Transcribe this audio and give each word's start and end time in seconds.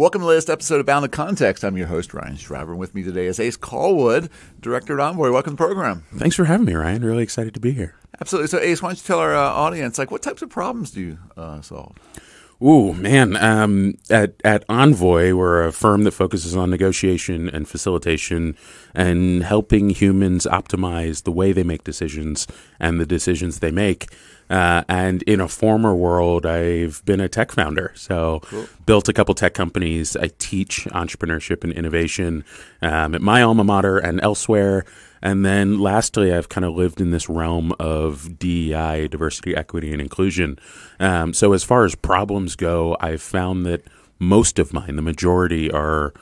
Welcome 0.00 0.22
to 0.22 0.24
the 0.24 0.28
latest 0.30 0.48
episode 0.48 0.80
of 0.80 0.86
Bound 0.86 1.04
the 1.04 1.10
Context. 1.10 1.62
I'm 1.62 1.76
your 1.76 1.88
host, 1.88 2.14
Ryan 2.14 2.36
Shriver, 2.36 2.72
and 2.72 2.80
with 2.80 2.94
me 2.94 3.02
today 3.02 3.26
is 3.26 3.38
Ace 3.38 3.58
Callwood, 3.58 4.30
Director 4.58 4.98
at 4.98 5.06
Envoy. 5.06 5.30
Welcome 5.30 5.58
to 5.58 5.62
the 5.62 5.66
program. 5.66 6.06
Thanks 6.14 6.36
for 6.36 6.46
having 6.46 6.64
me, 6.64 6.72
Ryan. 6.72 7.04
Really 7.04 7.22
excited 7.22 7.52
to 7.52 7.60
be 7.60 7.72
here. 7.72 7.96
Absolutely. 8.18 8.48
So, 8.48 8.60
Ace, 8.60 8.80
why 8.80 8.88
don't 8.88 8.96
you 8.96 9.06
tell 9.06 9.18
our 9.18 9.36
uh, 9.36 9.50
audience, 9.50 9.98
like, 9.98 10.10
what 10.10 10.22
types 10.22 10.40
of 10.40 10.48
problems 10.48 10.92
do 10.92 11.02
you 11.02 11.18
uh, 11.36 11.60
solve? 11.60 11.96
Ooh, 12.62 12.94
man. 12.94 13.36
Um, 13.36 13.98
at, 14.08 14.36
at 14.42 14.64
Envoy, 14.70 15.34
we're 15.34 15.66
a 15.66 15.70
firm 15.70 16.04
that 16.04 16.12
focuses 16.12 16.56
on 16.56 16.70
negotiation 16.70 17.50
and 17.50 17.68
facilitation 17.68 18.56
and 18.94 19.42
helping 19.42 19.90
humans 19.90 20.46
optimize 20.50 21.24
the 21.24 21.32
way 21.32 21.52
they 21.52 21.62
make 21.62 21.84
decisions 21.84 22.46
and 22.78 22.98
the 22.98 23.06
decisions 23.06 23.58
they 23.58 23.70
make. 23.70 24.06
Uh, 24.50 24.82
and 24.88 25.22
in 25.22 25.40
a 25.40 25.46
former 25.46 25.94
world, 25.94 26.44
I've 26.44 27.04
been 27.04 27.20
a 27.20 27.28
tech 27.28 27.52
founder. 27.52 27.92
So, 27.94 28.40
cool. 28.42 28.66
built 28.84 29.08
a 29.08 29.12
couple 29.12 29.34
tech 29.34 29.54
companies. 29.54 30.16
I 30.16 30.30
teach 30.38 30.86
entrepreneurship 30.86 31.62
and 31.62 31.72
innovation 31.72 32.44
um, 32.82 33.14
at 33.14 33.22
my 33.22 33.42
alma 33.42 33.62
mater 33.62 33.98
and 33.98 34.20
elsewhere. 34.20 34.84
And 35.22 35.44
then 35.44 35.78
lastly, 35.78 36.34
I've 36.34 36.48
kind 36.48 36.64
of 36.64 36.74
lived 36.74 37.00
in 37.00 37.12
this 37.12 37.28
realm 37.28 37.72
of 37.78 38.38
DEI, 38.38 39.06
diversity, 39.08 39.54
equity, 39.54 39.92
and 39.92 40.00
inclusion. 40.00 40.58
Um, 40.98 41.32
so, 41.32 41.52
as 41.52 41.62
far 41.62 41.84
as 41.84 41.94
problems 41.94 42.56
go, 42.56 42.96
I've 43.00 43.22
found 43.22 43.64
that 43.66 43.84
most 44.18 44.58
of 44.58 44.72
mine, 44.72 44.96
the 44.96 45.02
majority, 45.02 45.70
are 45.70 46.12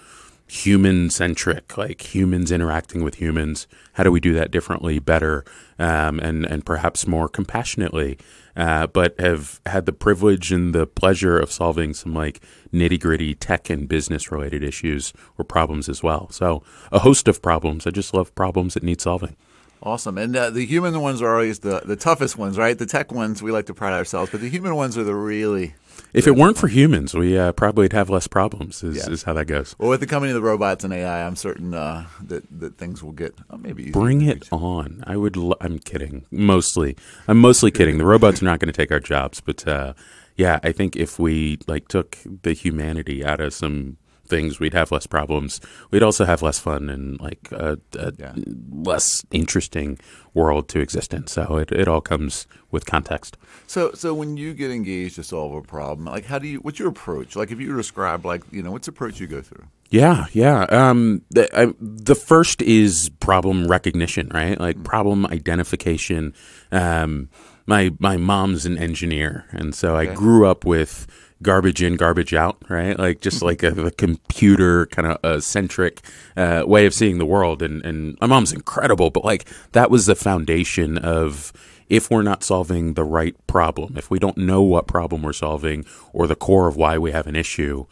human 0.48 1.10
centric, 1.10 1.76
like 1.76 2.14
humans 2.14 2.50
interacting 2.50 3.04
with 3.04 3.16
humans. 3.16 3.66
How 3.94 4.02
do 4.02 4.10
we 4.10 4.20
do 4.20 4.32
that 4.34 4.50
differently, 4.50 4.98
better, 4.98 5.44
um, 5.78 6.18
and 6.20 6.44
and 6.46 6.64
perhaps 6.64 7.06
more 7.06 7.28
compassionately? 7.28 8.18
Uh, 8.56 8.88
but 8.88 9.18
have 9.20 9.60
had 9.66 9.86
the 9.86 9.92
privilege 9.92 10.50
and 10.50 10.74
the 10.74 10.84
pleasure 10.84 11.38
of 11.38 11.52
solving 11.52 11.94
some 11.94 12.12
like 12.12 12.40
nitty 12.72 12.98
gritty 12.98 13.34
tech 13.34 13.70
and 13.70 13.88
business 13.88 14.32
related 14.32 14.64
issues 14.64 15.12
or 15.38 15.44
problems 15.44 15.88
as 15.88 16.02
well. 16.02 16.28
So 16.30 16.64
a 16.90 16.98
host 16.98 17.28
of 17.28 17.40
problems. 17.40 17.86
I 17.86 17.90
just 17.90 18.12
love 18.12 18.34
problems 18.34 18.74
that 18.74 18.82
need 18.82 19.00
solving. 19.00 19.36
Awesome. 19.80 20.18
And 20.18 20.34
uh, 20.34 20.50
the 20.50 20.66
human 20.66 21.00
ones 21.00 21.22
are 21.22 21.32
always 21.32 21.60
the, 21.60 21.82
the 21.84 21.94
toughest 21.94 22.36
ones, 22.36 22.58
right? 22.58 22.76
The 22.76 22.86
tech 22.86 23.12
ones, 23.12 23.42
we 23.42 23.52
like 23.52 23.66
to 23.66 23.74
pride 23.74 23.92
ourselves, 23.92 24.32
but 24.32 24.40
the 24.40 24.48
human 24.48 24.74
ones 24.74 24.98
are 24.98 25.04
the 25.04 25.14
really 25.14 25.74
if 26.12 26.26
it 26.26 26.36
weren't 26.36 26.56
for 26.56 26.68
humans, 26.68 27.14
we 27.14 27.38
uh, 27.38 27.52
probably 27.52 27.84
would 27.84 27.92
have 27.92 28.10
less 28.10 28.26
problems. 28.26 28.82
Is, 28.82 28.96
yeah. 28.96 29.12
is 29.12 29.22
how 29.24 29.32
that 29.34 29.46
goes. 29.46 29.74
Well, 29.78 29.90
with 29.90 30.00
the 30.00 30.06
coming 30.06 30.30
of 30.30 30.34
the 30.34 30.42
robots 30.42 30.84
and 30.84 30.92
AI, 30.92 31.26
I'm 31.26 31.36
certain 31.36 31.74
uh, 31.74 32.06
that 32.22 32.44
that 32.60 32.78
things 32.78 33.02
will 33.02 33.12
get 33.12 33.34
oh, 33.50 33.56
maybe 33.56 33.90
bring 33.90 34.22
it 34.22 34.48
on. 34.52 35.04
I 35.06 35.16
would. 35.16 35.36
Lo- 35.36 35.56
I'm 35.60 35.78
kidding. 35.78 36.24
Mostly, 36.30 36.96
I'm 37.26 37.38
mostly 37.38 37.70
kidding. 37.70 37.98
The 37.98 38.06
robots 38.06 38.42
are 38.42 38.46
not 38.46 38.60
going 38.60 38.72
to 38.72 38.76
take 38.76 38.92
our 38.92 39.00
jobs, 39.00 39.40
but 39.40 39.66
uh, 39.66 39.94
yeah, 40.36 40.60
I 40.62 40.72
think 40.72 40.96
if 40.96 41.18
we 41.18 41.58
like 41.66 41.88
took 41.88 42.18
the 42.42 42.52
humanity 42.52 43.24
out 43.24 43.40
of 43.40 43.52
some 43.52 43.98
things, 44.28 44.60
we'd 44.60 44.74
have 44.74 44.92
less 44.92 45.06
problems. 45.06 45.60
We'd 45.90 46.02
also 46.02 46.24
have 46.24 46.42
less 46.42 46.58
fun 46.58 46.88
and 46.88 47.20
like 47.20 47.48
a, 47.52 47.78
a 47.98 48.12
yeah. 48.18 48.34
less 48.70 49.24
interesting 49.30 49.98
world 50.34 50.68
to 50.68 50.80
exist 50.80 51.12
in. 51.12 51.26
So 51.26 51.56
it, 51.56 51.72
it 51.72 51.88
all 51.88 52.00
comes 52.00 52.46
with 52.70 52.86
context. 52.86 53.36
So 53.66 53.92
so 53.92 54.14
when 54.14 54.36
you 54.36 54.54
get 54.54 54.70
engaged 54.70 55.16
to 55.16 55.22
solve 55.22 55.54
a 55.54 55.62
problem, 55.62 56.06
like 56.06 56.26
how 56.26 56.38
do 56.38 56.48
you? 56.48 56.58
What's 56.58 56.78
your 56.78 56.88
approach? 56.88 57.36
Like 57.36 57.50
if 57.50 57.60
you 57.60 57.76
describe 57.76 58.24
like 58.24 58.42
you 58.50 58.62
know 58.62 58.70
what's 58.70 58.86
the 58.86 58.92
approach 58.92 59.20
you 59.20 59.26
go 59.26 59.42
through? 59.42 59.64
Yeah, 59.90 60.26
yeah. 60.32 60.62
Um, 60.64 61.22
the, 61.30 61.48
I, 61.58 61.72
the 61.80 62.14
first 62.14 62.60
is 62.60 63.10
problem 63.20 63.68
recognition, 63.68 64.30
right? 64.32 64.58
Like 64.58 64.76
mm-hmm. 64.76 64.84
problem 64.84 65.26
identification. 65.26 66.34
Um, 66.70 67.30
my 67.66 67.90
my 67.98 68.16
mom's 68.16 68.66
an 68.66 68.78
engineer, 68.78 69.44
and 69.50 69.74
so 69.74 69.96
okay. 69.96 70.10
I 70.10 70.14
grew 70.14 70.46
up 70.46 70.64
with 70.64 71.06
garbage 71.42 71.82
in, 71.82 71.96
garbage 71.96 72.34
out, 72.34 72.58
right? 72.68 72.98
Like 72.98 73.20
just 73.20 73.42
like 73.42 73.62
a, 73.62 73.86
a 73.86 73.90
computer 73.90 74.86
kind 74.86 75.08
of 75.08 75.18
uh, 75.24 75.40
centric 75.40 76.00
uh, 76.36 76.64
way 76.66 76.86
of 76.86 76.94
seeing 76.94 77.18
the 77.18 77.26
world. 77.26 77.62
And, 77.62 77.84
and 77.84 78.18
my 78.20 78.26
mom's 78.26 78.52
incredible, 78.52 79.10
but 79.10 79.24
like 79.24 79.48
that 79.72 79.90
was 79.90 80.06
the 80.06 80.14
foundation 80.14 80.98
of 80.98 81.52
if 81.88 82.10
we're 82.10 82.22
not 82.22 82.42
solving 82.42 82.94
the 82.94 83.04
right 83.04 83.34
problem, 83.46 83.96
if 83.96 84.10
we 84.10 84.18
don't 84.18 84.36
know 84.36 84.62
what 84.62 84.86
problem 84.86 85.22
we're 85.22 85.32
solving 85.32 85.84
or 86.12 86.26
the 86.26 86.36
core 86.36 86.68
of 86.68 86.76
why 86.76 86.98
we 86.98 87.12
have 87.12 87.26
an 87.26 87.36
issue, 87.36 87.86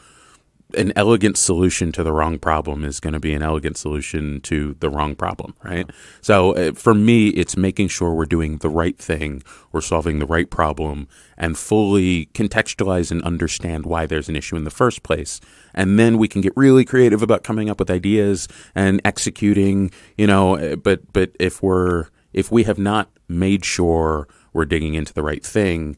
an 0.74 0.92
elegant 0.96 1.36
solution 1.36 1.92
to 1.92 2.02
the 2.02 2.12
wrong 2.12 2.38
problem 2.38 2.84
is 2.84 2.98
going 2.98 3.12
to 3.12 3.20
be 3.20 3.32
an 3.32 3.42
elegant 3.42 3.76
solution 3.76 4.40
to 4.40 4.74
the 4.80 4.90
wrong 4.90 5.14
problem, 5.14 5.54
right? 5.62 5.88
So 6.20 6.52
uh, 6.54 6.72
for 6.72 6.92
me, 6.92 7.28
it's 7.28 7.56
making 7.56 7.88
sure 7.88 8.12
we're 8.12 8.26
doing 8.26 8.58
the 8.58 8.68
right 8.68 8.98
thing, 8.98 9.42
we're 9.70 9.80
solving 9.80 10.18
the 10.18 10.26
right 10.26 10.50
problem, 10.50 11.06
and 11.38 11.56
fully 11.56 12.26
contextualize 12.34 13.10
and 13.10 13.22
understand 13.22 13.86
why 13.86 14.06
there's 14.06 14.28
an 14.28 14.36
issue 14.36 14.56
in 14.56 14.64
the 14.64 14.70
first 14.70 15.02
place. 15.02 15.40
And 15.72 15.98
then 15.98 16.18
we 16.18 16.26
can 16.26 16.40
get 16.40 16.52
really 16.56 16.84
creative 16.84 17.22
about 17.22 17.44
coming 17.44 17.70
up 17.70 17.78
with 17.78 17.90
ideas 17.90 18.48
and 18.74 19.00
executing, 19.04 19.92
you 20.16 20.26
know, 20.26 20.56
uh, 20.56 20.76
but 20.76 21.12
but 21.12 21.30
if 21.38 21.62
we're 21.62 22.06
if 22.32 22.50
we 22.50 22.64
have 22.64 22.78
not 22.78 23.08
made 23.28 23.64
sure 23.64 24.26
we're 24.52 24.64
digging 24.64 24.94
into 24.94 25.12
the 25.14 25.22
right 25.22 25.44
thing, 25.44 25.96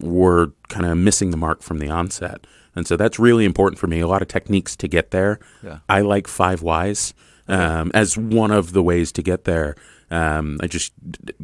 we're 0.00 0.48
kind 0.68 0.84
of 0.86 0.98
missing 0.98 1.30
the 1.30 1.36
mark 1.36 1.62
from 1.62 1.78
the 1.78 1.88
onset. 1.88 2.46
And 2.74 2.86
so 2.86 2.96
that's 2.96 3.18
really 3.18 3.44
important 3.44 3.78
for 3.78 3.86
me. 3.86 4.00
A 4.00 4.06
lot 4.06 4.22
of 4.22 4.28
techniques 4.28 4.76
to 4.76 4.88
get 4.88 5.10
there. 5.10 5.38
Yeah. 5.62 5.78
I 5.88 6.00
like 6.00 6.26
five 6.26 6.62
whys 6.62 7.14
um, 7.48 7.90
as 7.94 8.16
one 8.16 8.50
of 8.50 8.72
the 8.72 8.82
ways 8.82 9.12
to 9.12 9.22
get 9.22 9.44
there. 9.44 9.76
Um, 10.10 10.58
I 10.62 10.66
just 10.66 10.92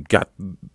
got 0.09 0.29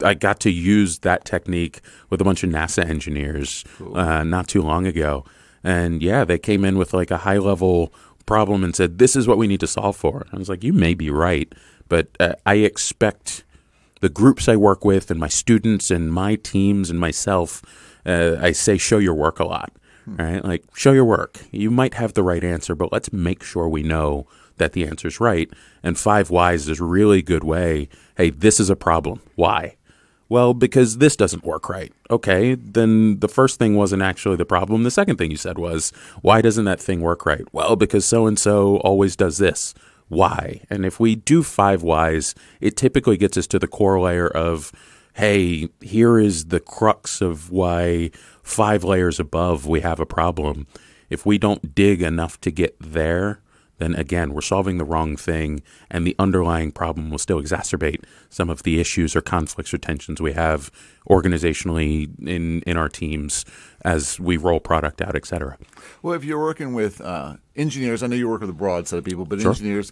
I 0.04 0.16
got 0.16 0.40
to 0.42 0.50
use 0.52 1.00
that 1.00 1.26
technique 1.26 1.82
with 2.10 2.20
a 2.22 2.24
bunch 2.24 2.44
of 2.44 2.50
NASA 2.50 2.84
engineers 2.84 3.64
cool. 3.78 3.96
uh, 3.96 4.24
not 4.24 4.48
too 4.48 4.64
long 4.64 4.88
ago, 4.88 5.26
and 5.64 6.02
yeah, 6.02 6.26
they 6.26 6.40
came 6.40 6.66
in 6.66 6.78
with 6.80 6.94
like 6.94 7.12
a 7.12 7.18
high 7.18 7.38
level 7.38 7.94
problem 8.26 8.64
and 8.64 8.76
said, 8.76 8.98
"This 8.98 9.16
is 9.16 9.28
what 9.28 9.38
we 9.38 9.46
need 9.46 9.60
to 9.60 9.68
solve 9.68 9.96
for." 9.96 10.26
I 10.34 10.38
was 10.38 10.50
like, 10.50 10.64
"You 10.64 10.74
may 10.74 10.96
be 10.96 11.12
right, 11.12 11.54
but 11.88 12.08
uh, 12.20 12.34
I 12.48 12.56
expect 12.56 13.44
the 14.02 14.10
groups 14.10 14.50
I 14.50 14.56
work 14.56 14.84
with 14.84 15.12
and 15.12 15.20
my 15.20 15.30
students 15.30 15.92
and 15.92 16.12
my 16.12 16.36
teams 16.36 16.90
and 16.90 17.00
myself." 17.00 17.62
Uh, 18.08 18.38
I 18.42 18.54
say, 18.54 18.80
"Show 18.80 18.98
your 18.98 19.14
work 19.14 19.40
a 19.40 19.46
lot." 19.46 19.72
Hmm. 20.06 20.16
right? 20.18 20.46
Like, 20.46 20.64
show 20.76 20.92
your 20.92 21.06
work. 21.06 21.40
You 21.52 21.72
might 21.72 21.96
have 21.96 22.14
the 22.14 22.24
right 22.24 22.44
answer, 22.44 22.76
but 22.76 22.92
let's 22.92 23.14
make 23.14 23.44
sure 23.44 23.68
we 23.68 23.84
know 23.84 24.28
that 24.58 24.74
the 24.74 24.86
answer's 24.86 25.20
right. 25.20 25.50
And 25.82 25.98
five 25.98 26.30
whys 26.30 26.68
is 26.68 26.80
a 26.80 26.84
really 26.84 27.22
good 27.22 27.44
way. 27.44 27.90
Hey, 28.18 28.30
this 28.30 28.60
is 28.60 28.70
a 28.70 28.76
problem. 28.76 29.22
Why? 29.36 29.76
Well, 30.30 30.54
because 30.54 30.98
this 30.98 31.16
doesn't 31.16 31.44
work 31.44 31.70
right. 31.70 31.92
Okay, 32.10 32.56
then 32.56 33.20
the 33.20 33.28
first 33.28 33.60
thing 33.60 33.76
wasn't 33.76 34.02
actually 34.02 34.36
the 34.36 34.46
problem. 34.46 34.84
The 34.84 34.92
second 34.92 35.18
thing 35.18 35.32
you 35.32 35.38
said 35.38 35.58
was, 35.58 35.92
why 36.22 36.42
doesn't 36.42 36.66
that 36.66 36.80
thing 36.80 37.02
work 37.02 37.26
right? 37.26 37.46
Well, 37.52 37.76
because 37.76 38.06
so 38.06 38.26
and 38.26 38.40
so 38.40 38.78
always 38.78 39.16
does 39.16 39.38
this. 39.38 39.74
Why? 40.10 40.62
And 40.70 40.86
if 40.86 41.00
we 41.00 41.16
do 41.16 41.44
five 41.44 41.84
whys, 41.84 42.36
it 42.62 42.78
typically 42.78 43.18
gets 43.18 43.38
us 43.38 43.48
to 43.48 43.60
the 43.60 43.68
core 43.68 44.00
layer 44.00 44.28
of, 44.28 44.72
hey, 45.14 45.70
here 45.82 46.20
is 46.20 46.46
the 46.46 46.60
crux 46.60 47.22
of 47.22 47.52
why 47.52 48.12
five 48.42 48.84
layers 48.84 49.20
above 49.20 49.68
we 49.68 49.82
have 49.82 50.00
a 50.00 50.06
problem. 50.06 50.68
If 51.10 51.26
we 51.26 51.38
don't 51.38 51.76
dig 51.76 52.02
enough 52.02 52.42
to 52.42 52.52
get 52.52 52.76
there, 52.80 53.40
then 53.80 53.96
again, 53.96 54.34
we're 54.34 54.42
solving 54.42 54.78
the 54.78 54.86
wrong 54.86 55.16
thing, 55.18 55.62
and 55.90 56.06
the 56.06 56.16
underlying 56.20 56.72
problem 56.72 57.10
will 57.10 57.18
still 57.18 57.42
exacerbate 57.42 58.04
some 58.30 58.50
of 58.50 58.64
the 58.64 58.80
issues 58.80 59.16
or 59.16 59.22
conflicts 59.22 59.74
or 59.74 59.78
tensions 59.78 60.22
we 60.22 60.34
have 60.34 60.72
organizationally 61.10 62.08
in, 62.26 62.62
in 62.62 62.78
our 62.78 62.88
teams 62.88 63.46
as 63.84 64.20
we 64.20 64.38
roll 64.38 64.60
product 64.60 65.02
out, 65.02 65.16
et 65.16 65.26
cetera. 65.26 65.58
Well, 66.02 66.14
if 66.14 66.24
you're 66.24 66.40
working 66.40 66.74
with 66.74 67.02
uh, 67.02 67.38
engineers, 67.56 68.04
I 68.04 68.08
know 68.08 68.16
you 68.16 68.30
work 68.30 68.42
with 68.42 68.50
a 68.50 68.54
broad 68.54 68.88
set 68.88 69.00
of 69.00 69.06
people, 69.06 69.26
but 69.26 69.42
sure. 69.42 69.52
engineers, 69.52 69.92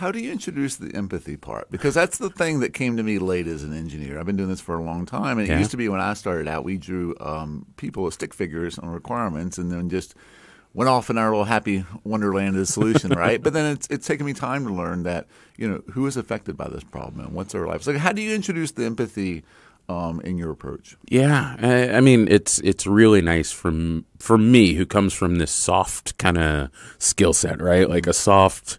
how 0.00 0.10
do 0.10 0.18
you 0.18 0.32
introduce 0.32 0.76
the 0.76 0.96
empathy 0.96 1.36
part? 1.36 1.70
Because 1.70 1.94
that's 1.94 2.16
the 2.16 2.30
thing 2.30 2.60
that 2.60 2.72
came 2.72 2.96
to 2.96 3.02
me 3.02 3.18
late 3.18 3.46
as 3.46 3.62
an 3.62 3.76
engineer. 3.76 4.18
I've 4.18 4.24
been 4.24 4.36
doing 4.36 4.48
this 4.48 4.60
for 4.60 4.74
a 4.74 4.82
long 4.82 5.04
time, 5.04 5.38
and 5.38 5.46
it 5.46 5.58
used 5.58 5.72
to 5.72 5.76
be 5.76 5.90
when 5.90 6.00
I 6.00 6.14
started 6.14 6.48
out, 6.48 6.64
we 6.64 6.78
drew 6.78 7.14
um, 7.20 7.66
people 7.76 8.04
with 8.04 8.14
stick 8.14 8.32
figures 8.32 8.78
on 8.78 8.88
requirements, 8.88 9.58
and 9.58 9.70
then 9.70 9.90
just 9.90 10.14
went 10.72 10.88
off 10.88 11.10
in 11.10 11.18
our 11.18 11.28
little 11.28 11.44
happy 11.44 11.84
wonderland 12.02 12.56
of 12.56 12.60
the 12.60 12.66
solution, 12.66 13.10
right? 13.10 13.42
But 13.50 13.52
then 13.52 13.72
it's 13.72 13.86
it's 13.90 14.06
taken 14.06 14.24
me 14.24 14.32
time 14.32 14.66
to 14.66 14.72
learn 14.72 15.02
that 15.02 15.26
you 15.58 15.68
know 15.68 15.82
who 15.92 16.06
is 16.06 16.16
affected 16.16 16.56
by 16.56 16.68
this 16.68 16.84
problem 16.84 17.26
and 17.26 17.34
what's 17.34 17.52
their 17.52 17.66
life. 17.66 17.82
So 17.82 17.98
how 17.98 18.12
do 18.12 18.22
you 18.22 18.34
introduce 18.34 18.72
the 18.72 18.86
empathy 18.86 19.44
um, 19.90 20.20
in 20.22 20.38
your 20.38 20.50
approach? 20.50 20.96
Yeah, 21.08 21.56
I, 21.60 21.96
I, 21.96 22.00
mean 22.00 22.26
it's 22.28 22.58
it's 22.60 22.86
really 22.86 23.20
nice 23.20 23.50
from 23.52 24.06
for 24.18 24.38
me 24.38 24.74
who 24.74 24.86
comes 24.86 25.12
from 25.12 25.36
this 25.36 25.50
soft 25.50 26.16
kind 26.16 26.38
of 26.38 26.70
skill 26.98 27.32
set, 27.34 27.60
right? 27.60 27.88
Like 27.88 28.06
a 28.06 28.14
soft 28.14 28.78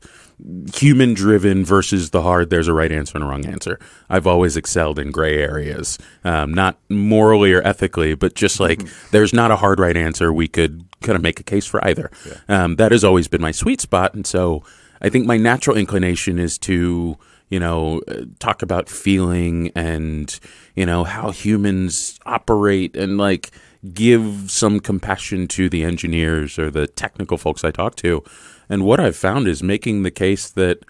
human 0.74 1.14
driven 1.14 1.64
versus 1.64 2.10
the 2.10 2.22
hard 2.22 2.50
there's 2.50 2.68
a 2.68 2.74
right 2.74 2.92
answer 2.92 3.16
and 3.16 3.24
a 3.24 3.28
wrong 3.28 3.46
answer 3.46 3.80
i've 4.10 4.26
always 4.26 4.58
excelled 4.58 4.98
in 4.98 5.12
gray 5.12 5.38
areas 5.38 6.00
um, 6.24 6.54
not 6.54 6.78
morally 6.90 7.54
or 7.54 7.62
ethically 7.66 8.16
but 8.16 8.34
just 8.34 8.60
like 8.60 8.80
mm-hmm. 8.80 9.08
there's 9.12 9.34
not 9.34 9.52
a 9.52 9.56
hard 9.56 9.80
right 9.80 9.98
answer 9.98 10.34
we 10.34 10.48
could 10.48 10.84
kind 11.02 11.16
of 11.16 11.22
make 11.22 11.40
a 11.40 11.44
case 11.44 11.66
for 11.66 11.84
either 11.86 12.10
yeah. 12.26 12.64
um, 12.64 12.76
that 12.78 12.92
has 12.92 13.04
always 13.04 13.28
been 13.28 13.42
my 13.42 13.52
sweet 13.52 13.80
spot 13.80 14.14
and 14.14 14.26
so 14.26 14.64
i 15.02 15.10
think 15.10 15.26
my 15.26 15.38
natural 15.38 15.78
inclination 15.78 16.40
is 16.40 16.58
to 16.58 17.18
you 17.52 17.60
know, 17.60 18.02
uh, 18.08 18.22
talk 18.40 18.64
about 18.64 18.88
feeling 18.90 19.72
and, 19.76 20.40
you 20.74 20.86
know, 20.86 21.04
how 21.04 21.32
humans 21.32 22.18
operate 22.26 22.96
and 22.96 23.18
like 23.18 23.52
give 23.94 24.52
some 24.52 24.80
compassion 24.80 25.48
to 25.48 25.70
the 25.70 25.84
engineers 25.84 26.60
or 26.60 26.70
the 26.70 26.88
technical 26.88 27.38
folks 27.38 27.64
I 27.64 27.72
talk 27.72 27.96
to. 27.98 28.24
And 28.70 28.86
what 28.86 29.00
I've 29.00 29.16
found 29.16 29.48
is 29.48 29.64
making 29.64 30.04
the 30.04 30.12
case 30.12 30.50
that 30.52 30.84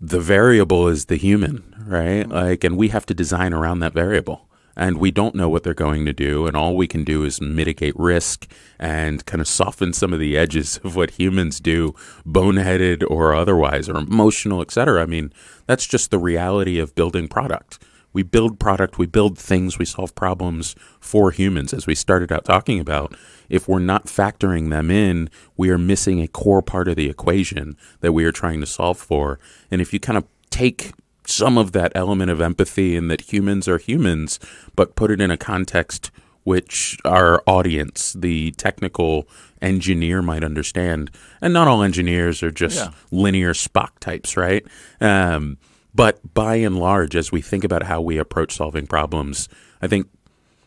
the 0.00 0.20
variable 0.20 0.88
is 0.88 1.06
the 1.06 1.16
human, 1.16 1.74
right? 1.86 2.24
Mm-hmm. 2.24 2.32
Like, 2.32 2.64
and 2.64 2.76
we 2.76 2.88
have 2.88 3.06
to 3.06 3.14
design 3.14 3.52
around 3.52 3.80
that 3.80 3.92
variable 3.92 4.46
and 4.76 4.98
we 4.98 5.10
don't 5.10 5.34
know 5.34 5.48
what 5.48 5.62
they're 5.62 5.74
going 5.74 6.04
to 6.04 6.12
do. 6.12 6.46
And 6.46 6.56
all 6.56 6.76
we 6.76 6.86
can 6.86 7.02
do 7.02 7.24
is 7.24 7.40
mitigate 7.40 7.98
risk 7.98 8.46
and 8.78 9.24
kind 9.24 9.40
of 9.40 9.48
soften 9.48 9.92
some 9.94 10.12
of 10.12 10.20
the 10.20 10.36
edges 10.36 10.78
of 10.84 10.94
what 10.94 11.12
humans 11.12 11.60
do, 11.60 11.94
boneheaded 12.26 13.02
or 13.08 13.34
otherwise, 13.34 13.88
or 13.88 13.96
emotional, 13.96 14.60
etc. 14.60 15.02
I 15.02 15.06
mean, 15.06 15.32
that's 15.66 15.86
just 15.86 16.10
the 16.10 16.18
reality 16.18 16.78
of 16.78 16.94
building 16.94 17.26
product. 17.26 17.82
We 18.16 18.22
build 18.22 18.58
product, 18.58 18.96
we 18.96 19.04
build 19.04 19.36
things, 19.36 19.78
we 19.78 19.84
solve 19.84 20.14
problems 20.14 20.74
for 21.00 21.32
humans, 21.32 21.74
as 21.74 21.86
we 21.86 21.94
started 21.94 22.32
out 22.32 22.46
talking 22.46 22.80
about. 22.80 23.14
If 23.50 23.68
we're 23.68 23.78
not 23.78 24.06
factoring 24.06 24.70
them 24.70 24.90
in, 24.90 25.28
we 25.58 25.68
are 25.68 25.76
missing 25.76 26.22
a 26.22 26.26
core 26.26 26.62
part 26.62 26.88
of 26.88 26.96
the 26.96 27.10
equation 27.10 27.76
that 28.00 28.14
we 28.14 28.24
are 28.24 28.32
trying 28.32 28.60
to 28.60 28.66
solve 28.66 28.96
for. 28.96 29.38
And 29.70 29.82
if 29.82 29.92
you 29.92 30.00
kind 30.00 30.16
of 30.16 30.24
take 30.48 30.92
some 31.26 31.58
of 31.58 31.72
that 31.72 31.92
element 31.94 32.30
of 32.30 32.40
empathy 32.40 32.96
and 32.96 33.10
that 33.10 33.32
humans 33.32 33.68
are 33.68 33.76
humans, 33.76 34.40
but 34.74 34.96
put 34.96 35.10
it 35.10 35.20
in 35.20 35.30
a 35.30 35.36
context 35.36 36.10
which 36.42 36.96
our 37.04 37.42
audience, 37.46 38.14
the 38.14 38.52
technical 38.52 39.28
engineer, 39.60 40.22
might 40.22 40.42
understand. 40.42 41.10
And 41.42 41.52
not 41.52 41.68
all 41.68 41.82
engineers 41.82 42.42
are 42.42 42.50
just 42.50 42.78
yeah. 42.78 42.92
linear 43.10 43.52
Spock 43.52 43.98
types, 44.00 44.38
right? 44.38 44.64
Um, 45.02 45.58
but 45.96 46.34
by 46.34 46.56
and 46.56 46.78
large, 46.78 47.16
as 47.16 47.32
we 47.32 47.40
think 47.40 47.64
about 47.64 47.84
how 47.84 48.00
we 48.00 48.18
approach 48.18 48.54
solving 48.54 48.86
problems, 48.86 49.48
I 49.80 49.86
think 49.86 50.08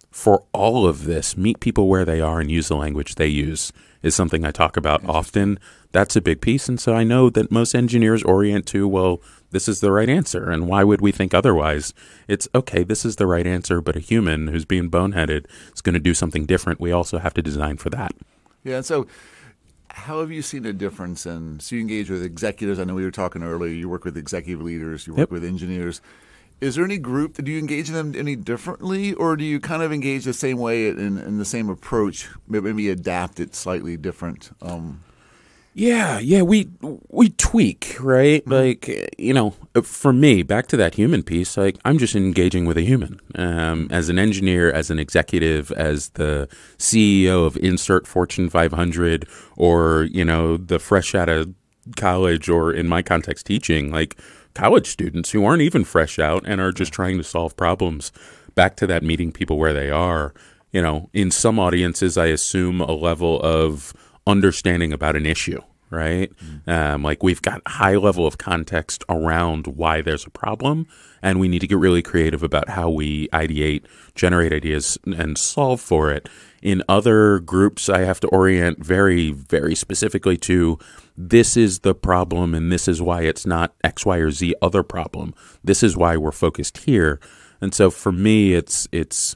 for 0.09 0.43
all 0.53 0.87
of 0.87 1.05
this, 1.05 1.37
meet 1.37 1.59
people 1.59 1.87
where 1.87 2.03
they 2.03 2.19
are 2.19 2.39
and 2.39 2.49
use 2.49 2.67
the 2.67 2.75
language 2.75 3.15
they 3.15 3.27
use 3.27 3.71
is 4.01 4.15
something 4.15 4.43
I 4.43 4.51
talk 4.51 4.75
about 4.75 5.07
often. 5.07 5.59
That's 5.91 6.15
a 6.15 6.21
big 6.21 6.41
piece. 6.41 6.67
And 6.67 6.79
so 6.79 6.95
I 6.95 7.03
know 7.03 7.29
that 7.29 7.51
most 7.51 7.75
engineers 7.75 8.23
orient 8.23 8.65
to, 8.67 8.87
well, 8.87 9.21
this 9.51 9.67
is 9.67 9.81
the 9.81 9.91
right 9.91 10.09
answer. 10.09 10.49
And 10.49 10.67
why 10.67 10.83
would 10.83 11.01
we 11.01 11.11
think 11.11 11.33
otherwise? 11.33 11.93
It's 12.27 12.47
okay, 12.55 12.83
this 12.83 13.05
is 13.05 13.17
the 13.17 13.27
right 13.27 13.45
answer, 13.45 13.81
but 13.81 13.95
a 13.95 13.99
human 13.99 14.47
who's 14.47 14.65
being 14.65 14.89
boneheaded 14.89 15.45
is 15.73 15.81
going 15.81 15.93
to 15.93 15.99
do 15.99 16.13
something 16.15 16.45
different. 16.45 16.79
We 16.79 16.91
also 16.91 17.19
have 17.19 17.35
to 17.35 17.41
design 17.41 17.77
for 17.77 17.89
that. 17.91 18.13
Yeah. 18.63 18.81
So, 18.81 19.07
how 19.91 20.19
have 20.19 20.31
you 20.31 20.41
seen 20.41 20.65
a 20.65 20.73
difference 20.73 21.25
in? 21.25 21.59
So, 21.59 21.75
you 21.75 21.81
engage 21.81 22.09
with 22.09 22.23
executives. 22.23 22.79
I 22.79 22.83
know 22.83 22.95
we 22.95 23.03
were 23.03 23.11
talking 23.11 23.43
earlier, 23.43 23.71
you 23.71 23.89
work 23.89 24.05
with 24.05 24.17
executive 24.17 24.61
leaders, 24.61 25.07
you 25.07 25.13
work 25.13 25.19
yep. 25.19 25.31
with 25.31 25.43
engineers. 25.43 26.01
Is 26.61 26.75
there 26.75 26.83
any 26.83 26.97
group, 26.97 27.35
do 27.35 27.49
you 27.49 27.57
engage 27.57 27.87
them 27.87 28.13
any 28.17 28.35
differently, 28.35 29.13
or 29.13 29.37
do 29.37 29.45
you 29.45 29.61
kind 29.61 29.81
of 29.81 29.93
engage 29.93 30.25
the 30.25 30.33
same 30.33 30.57
way 30.57 30.89
in, 30.89 31.17
in 31.17 31.37
the 31.37 31.45
same 31.45 31.69
approach, 31.69 32.27
maybe 32.49 32.89
adapt 32.89 33.39
it 33.39 33.55
slightly 33.55 33.95
different? 33.95 34.51
Um, 34.61 35.01
yeah, 35.73 36.19
yeah, 36.19 36.41
we 36.41 36.67
we 37.07 37.29
tweak, 37.29 37.95
right? 38.01 38.43
Mm-hmm. 38.43 38.51
Like 38.51 39.15
you 39.17 39.33
know, 39.33 39.53
for 39.85 40.13
me, 40.13 40.43
back 40.43 40.67
to 40.67 40.77
that 40.77 40.95
human 40.95 41.23
piece. 41.23 41.57
Like 41.57 41.77
I'm 41.85 41.97
just 41.97 42.15
engaging 42.15 42.65
with 42.65 42.77
a 42.77 42.81
human, 42.81 43.19
um, 43.35 43.87
as 43.91 44.09
an 44.09 44.19
engineer, 44.19 44.71
as 44.71 44.89
an 44.89 44.99
executive, 44.99 45.71
as 45.71 46.09
the 46.09 46.47
CEO 46.77 47.45
of 47.45 47.57
insert 47.57 48.07
Fortune 48.07 48.49
500, 48.49 49.27
or 49.57 50.07
you 50.11 50.25
know, 50.25 50.57
the 50.57 50.79
fresh 50.79 51.15
out 51.15 51.29
of 51.29 51.53
college, 51.95 52.49
or 52.49 52.71
in 52.73 52.87
my 52.87 53.01
context, 53.01 53.45
teaching. 53.45 53.91
Like 53.91 54.17
college 54.53 54.87
students 54.87 55.31
who 55.31 55.45
aren't 55.45 55.61
even 55.61 55.83
fresh 55.83 56.19
out 56.19 56.43
and 56.45 56.59
are 56.59 56.71
just 56.71 56.93
trying 56.93 57.17
to 57.17 57.23
solve 57.23 57.55
problems. 57.55 58.11
Back 58.55 58.75
to 58.77 58.87
that 58.87 59.03
meeting 59.03 59.31
people 59.31 59.57
where 59.57 59.73
they 59.73 59.89
are. 59.89 60.33
You 60.71 60.81
know, 60.81 61.09
in 61.13 61.31
some 61.31 61.59
audiences, 61.59 62.17
I 62.17 62.27
assume 62.27 62.81
a 62.81 62.91
level 62.91 63.41
of 63.41 63.93
understanding 64.27 64.93
about 64.93 65.15
an 65.15 65.25
issue 65.25 65.61
right? 65.89 66.31
Mm. 66.37 66.67
Um, 66.67 67.03
like 67.03 67.23
we've 67.23 67.41
got 67.41 67.61
high 67.67 67.95
level 67.95 68.25
of 68.25 68.37
context 68.37 69.03
around 69.09 69.67
why 69.67 70.01
there's 70.01 70.25
a 70.25 70.29
problem, 70.29 70.87
and 71.21 71.39
we 71.39 71.47
need 71.47 71.59
to 71.59 71.67
get 71.67 71.77
really 71.77 72.01
creative 72.01 72.43
about 72.43 72.69
how 72.69 72.89
we 72.89 73.27
ideate, 73.29 73.83
generate 74.15 74.53
ideas, 74.53 74.97
and 75.05 75.37
solve 75.37 75.81
for 75.81 76.11
it. 76.11 76.29
In 76.61 76.83
other 76.89 77.39
groups, 77.39 77.89
I 77.89 77.99
have 78.01 78.19
to 78.21 78.27
orient 78.27 78.83
very, 78.83 79.31
very 79.31 79.75
specifically 79.75 80.37
to 80.37 80.77
this 81.17 81.57
is 81.57 81.79
the 81.79 81.95
problem, 81.95 82.53
and 82.53 82.71
this 82.71 82.87
is 82.87 83.01
why 83.01 83.23
it's 83.23 83.45
not 83.45 83.73
X, 83.83 84.05
Y, 84.05 84.17
or 84.17 84.31
Z 84.31 84.55
other 84.61 84.83
problem. 84.83 85.33
This 85.63 85.83
is 85.83 85.97
why 85.97 86.17
we're 86.17 86.31
focused 86.31 86.79
here. 86.79 87.19
And 87.61 87.73
so 87.73 87.89
for 87.89 88.11
me, 88.11 88.53
it's 88.53 88.87
it's 88.91 89.35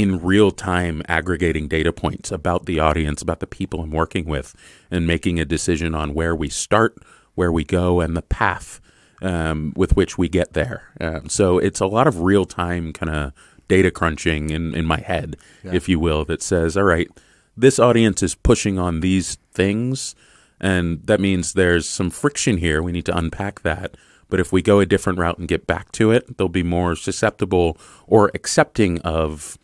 in 0.00 0.22
real 0.22 0.50
time 0.50 1.02
aggregating 1.08 1.68
data 1.68 1.92
points 1.92 2.32
about 2.32 2.64
the 2.64 2.80
audience, 2.80 3.20
about 3.20 3.40
the 3.40 3.46
people 3.46 3.82
I'm 3.82 3.90
working 3.90 4.24
with, 4.24 4.54
and 4.90 5.06
making 5.06 5.38
a 5.38 5.44
decision 5.44 5.94
on 5.94 6.14
where 6.14 6.34
we 6.34 6.48
start, 6.48 6.96
where 7.34 7.52
we 7.52 7.64
go, 7.64 8.00
and 8.00 8.16
the 8.16 8.22
path 8.22 8.80
um, 9.20 9.74
with 9.76 9.96
which 9.96 10.16
we 10.16 10.28
get 10.28 10.54
there. 10.54 10.84
Um, 11.00 11.28
so 11.28 11.58
it's 11.58 11.80
a 11.80 11.86
lot 11.86 12.06
of 12.06 12.20
real 12.20 12.46
time 12.46 12.94
kind 12.94 13.14
of 13.14 13.32
data 13.68 13.90
crunching 13.90 14.48
in, 14.48 14.74
in 14.74 14.86
my 14.86 15.00
head, 15.00 15.36
yeah. 15.62 15.72
if 15.74 15.88
you 15.88 16.00
will, 16.00 16.24
that 16.24 16.42
says, 16.42 16.76
all 16.76 16.84
right, 16.84 17.08
this 17.56 17.78
audience 17.78 18.22
is 18.22 18.34
pushing 18.34 18.78
on 18.78 19.00
these 19.00 19.36
things. 19.52 20.14
And 20.60 21.06
that 21.06 21.20
means 21.20 21.52
there's 21.52 21.88
some 21.88 22.10
friction 22.10 22.56
here. 22.56 22.82
We 22.82 22.92
need 22.92 23.06
to 23.06 23.16
unpack 23.16 23.60
that. 23.62 23.96
But 24.28 24.40
if 24.40 24.52
we 24.52 24.62
go 24.62 24.80
a 24.80 24.86
different 24.86 25.18
route 25.18 25.38
and 25.38 25.48
get 25.48 25.66
back 25.66 25.92
to 25.92 26.10
it, 26.10 26.38
they'll 26.38 26.48
be 26.48 26.62
more 26.62 26.96
susceptible 26.96 27.76
or 28.06 28.30
accepting 28.34 29.00
of 29.00 29.58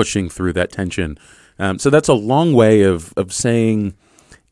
pushing 0.00 0.30
through 0.30 0.54
that 0.54 0.72
tension. 0.72 1.18
Um, 1.58 1.78
so 1.78 1.90
that's 1.90 2.08
a 2.08 2.14
long 2.14 2.54
way 2.54 2.82
of 2.82 3.12
of 3.18 3.34
saying 3.34 3.94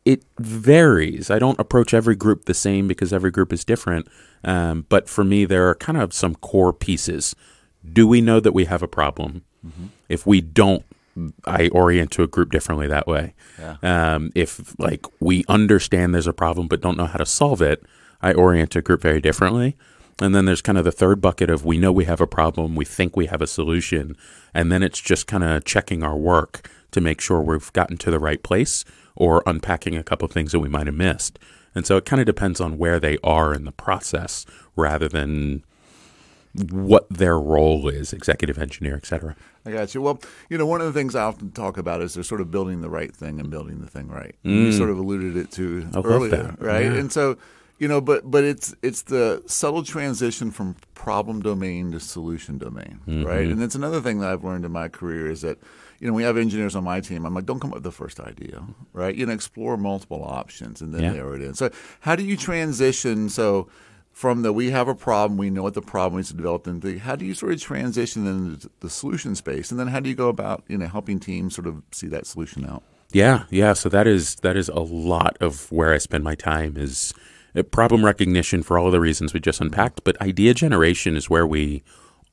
it 0.05 0.23
varies. 0.39 1.31
I 1.31 1.39
don't 1.39 1.59
approach 1.59 1.95
every 1.95 2.17
group 2.17 2.45
the 2.45 2.53
same 2.53 2.87
because 2.87 3.15
every 3.15 3.31
group 3.31 3.51
is 3.51 3.65
different. 3.65 4.09
Um, 4.45 4.85
but 4.91 5.09
for 5.09 5.25
me, 5.25 5.47
there 5.47 5.67
are 5.71 5.75
kind 5.75 5.97
of 5.97 6.13
some 6.13 6.35
core 6.35 6.75
pieces. 6.75 7.35
Do 7.91 8.07
we 8.07 8.21
know 8.21 8.41
that 8.41 8.53
we 8.53 8.67
have 8.67 8.83
a 8.83 8.89
problem? 8.89 9.45
Mm-hmm. 9.67 9.87
If 10.11 10.27
we 10.27 10.43
don't, 10.43 10.85
I 11.47 11.69
orient 11.69 12.11
to 12.13 12.23
a 12.23 12.27
group 12.27 12.51
differently 12.51 12.87
that 12.89 13.07
way. 13.07 13.35
Yeah. 13.59 13.77
Um, 13.83 14.31
if 14.35 14.79
like 14.79 15.07
we 15.19 15.45
understand 15.49 16.15
there's 16.15 16.27
a 16.27 16.35
problem 16.35 16.69
but 16.69 16.83
don't 16.83 16.99
know 16.99 17.07
how 17.07 17.19
to 17.19 17.27
solve 17.27 17.63
it, 17.63 17.83
I 18.21 18.35
orient 18.35 18.71
to 18.73 18.81
a 18.81 18.83
group 18.83 19.01
very 19.01 19.23
differently. 19.23 19.77
And 20.21 20.35
then 20.35 20.47
there's 20.47 20.63
kind 20.63 20.79
of 20.79 20.85
the 20.85 20.93
third 20.93 21.21
bucket 21.21 21.49
of 21.49 21.65
we 21.65 21.79
know 21.79 21.93
we 21.93 22.07
have 22.07 22.21
a 22.21 22.27
problem, 22.27 22.75
we 22.75 22.85
think 22.85 23.17
we 23.17 23.27
have 23.27 23.41
a 23.41 23.47
solution, 23.47 24.17
and 24.53 24.73
then 24.73 24.83
it's 24.83 25.01
just 25.01 25.27
kind 25.27 25.45
of 25.45 25.65
checking 25.65 26.03
our 26.03 26.17
work 26.17 26.69
to 26.91 27.01
make 27.01 27.21
sure 27.21 27.41
we've 27.41 27.73
gotten 27.73 27.97
to 27.99 28.11
the 28.11 28.19
right 28.19 28.43
place 28.43 28.85
or 29.15 29.43
unpacking 29.47 29.97
a 29.97 30.03
couple 30.03 30.27
things 30.27 30.53
that 30.53 30.61
we 30.61 30.69
might 30.69 30.87
have 30.87 30.97
missed. 30.97 31.39
And 31.75 31.87
so 31.87 31.97
it 31.97 32.05
kind 32.05 32.19
of 32.21 32.27
depends 32.27 32.61
on 32.61 32.79
where 32.79 32.99
they 32.99 33.19
are 33.23 33.55
in 33.55 33.65
the 33.65 33.73
process 33.73 34.45
rather 34.75 35.09
than 35.09 35.63
what 36.71 37.07
their 37.09 37.39
role 37.39 37.89
is, 37.89 38.13
executive 38.13 38.59
engineer, 38.59 38.97
et 38.97 39.07
cetera. 39.07 39.37
I 39.65 39.71
got 39.71 39.95
you. 39.95 40.03
Well, 40.03 40.19
you 40.49 40.59
know, 40.59 40.67
one 40.67 40.81
of 40.81 40.87
the 40.87 40.99
things 40.99 41.15
I 41.15 41.23
often 41.23 41.53
talk 41.53 41.77
about 41.77 42.01
is 42.01 42.15
they're 42.15 42.25
sort 42.25 42.41
of 42.41 42.51
building 42.51 42.81
the 42.81 42.91
right 42.91 43.15
thing 43.15 43.39
and 43.39 43.51
building 43.51 43.81
the 43.81 43.87
thing 43.87 44.09
right. 44.09 44.35
Mm. 44.45 44.65
You 44.65 44.73
sort 44.73 44.91
of 44.91 44.99
alluded 44.99 45.37
it 45.37 45.53
to 45.53 45.87
I 45.95 46.01
earlier, 46.01 46.57
right? 46.59 46.87
Yeah. 46.87 46.95
And 46.95 47.13
so 47.13 47.37
you 47.79 47.87
know, 47.87 48.01
but 48.01 48.29
but 48.31 48.45
it's 48.45 48.75
it's 48.83 49.03
the 49.03 49.43
subtle 49.47 49.85
transition 49.85 50.51
from 50.51 50.77
problem 50.95 51.41
domain 51.41 51.93
to 51.93 52.01
solution 52.01 52.59
domain, 52.59 53.01
mm-hmm. 53.07 53.25
right? 53.25 53.47
And 53.47 53.63
it's 53.63 53.75
another 53.75 54.01
thing 54.01 54.19
that 54.21 54.31
I've 54.31 54.45
learned 54.45 54.65
in 54.65 54.73
my 54.73 54.89
career 54.89 55.31
is 55.31 55.43
that 55.43 55.59
you 56.01 56.09
know 56.09 56.13
we 56.13 56.25
have 56.25 56.37
engineers 56.37 56.75
on 56.75 56.85
my 56.85 57.01
team. 57.01 57.25
I'm 57.25 57.35
like, 57.35 57.47
don't 57.47 57.61
come 57.61 57.71
up 57.71 57.77
with 57.77 57.85
the 57.85 57.93
first 57.93 58.19
idea, 58.19 58.65
right? 58.93 59.15
You 59.15 59.27
know, 59.27 59.33
explore 59.33 59.77
multiple 59.77 60.25
options 60.25 60.81
and 60.81 60.93
then 60.93 61.03
yeah. 61.03 61.13
narrow 61.13 61.35
it 61.35 61.43
in. 61.43 61.55
So 61.55 61.71
how 62.01 62.17
do 62.17 62.25
you 62.25 62.37
transition? 62.37 63.29
So 63.29 63.69
from 64.11 64.43
the 64.43 64.53
we 64.53 64.71
have 64.71 64.89
a 64.89 64.95
problem, 64.97 65.39
we 65.39 65.49
know 65.49 65.63
what 65.63 65.75
the 65.75 65.83
problem 65.83 66.21
is 66.21 66.29
to 66.29 66.35
develop 66.35 66.67
into 66.67 66.99
how 66.99 67.15
do 67.15 67.25
you 67.25 67.35
sort 67.35 67.53
of 67.53 67.61
transition 67.61 68.27
into 68.27 68.69
the 68.81 68.91
solution 68.91 69.37
space, 69.37 69.71
and 69.71 69.79
then 69.79 69.87
how 69.87 70.01
do 70.01 70.09
you 70.09 70.17
go 70.17 70.29
about 70.29 70.65
you 70.67 70.77
know 70.77 70.89
helping 70.89 71.21
teams 71.21 71.55
sort 71.55 71.69
of 71.69 71.81
see 71.93 72.09
that 72.09 72.27
solution 72.27 72.67
out? 72.67 72.83
Yeah, 73.13 73.45
yeah. 73.51 73.73
So 73.73 73.89
that 73.89 74.09
is 74.09 74.35
that 74.37 74.57
is 74.57 74.69
a 74.69 74.81
lot 74.81 75.37
of 75.41 75.71
where 75.71 75.95
I 75.95 75.99
spend 75.99 76.25
my 76.25 76.35
time 76.35 76.77
is 76.77 77.15
problem 77.71 78.05
recognition 78.05 78.63
for 78.63 78.79
all 78.79 78.87
of 78.87 78.93
the 78.93 79.01
reasons 79.01 79.35
we 79.35 79.41
just 79.41 79.61
unpacked, 79.61 80.05
but 80.05 80.21
idea 80.21 80.55
generation 80.55 81.17
is 81.17 81.31
where 81.31 81.47
we 81.47 81.83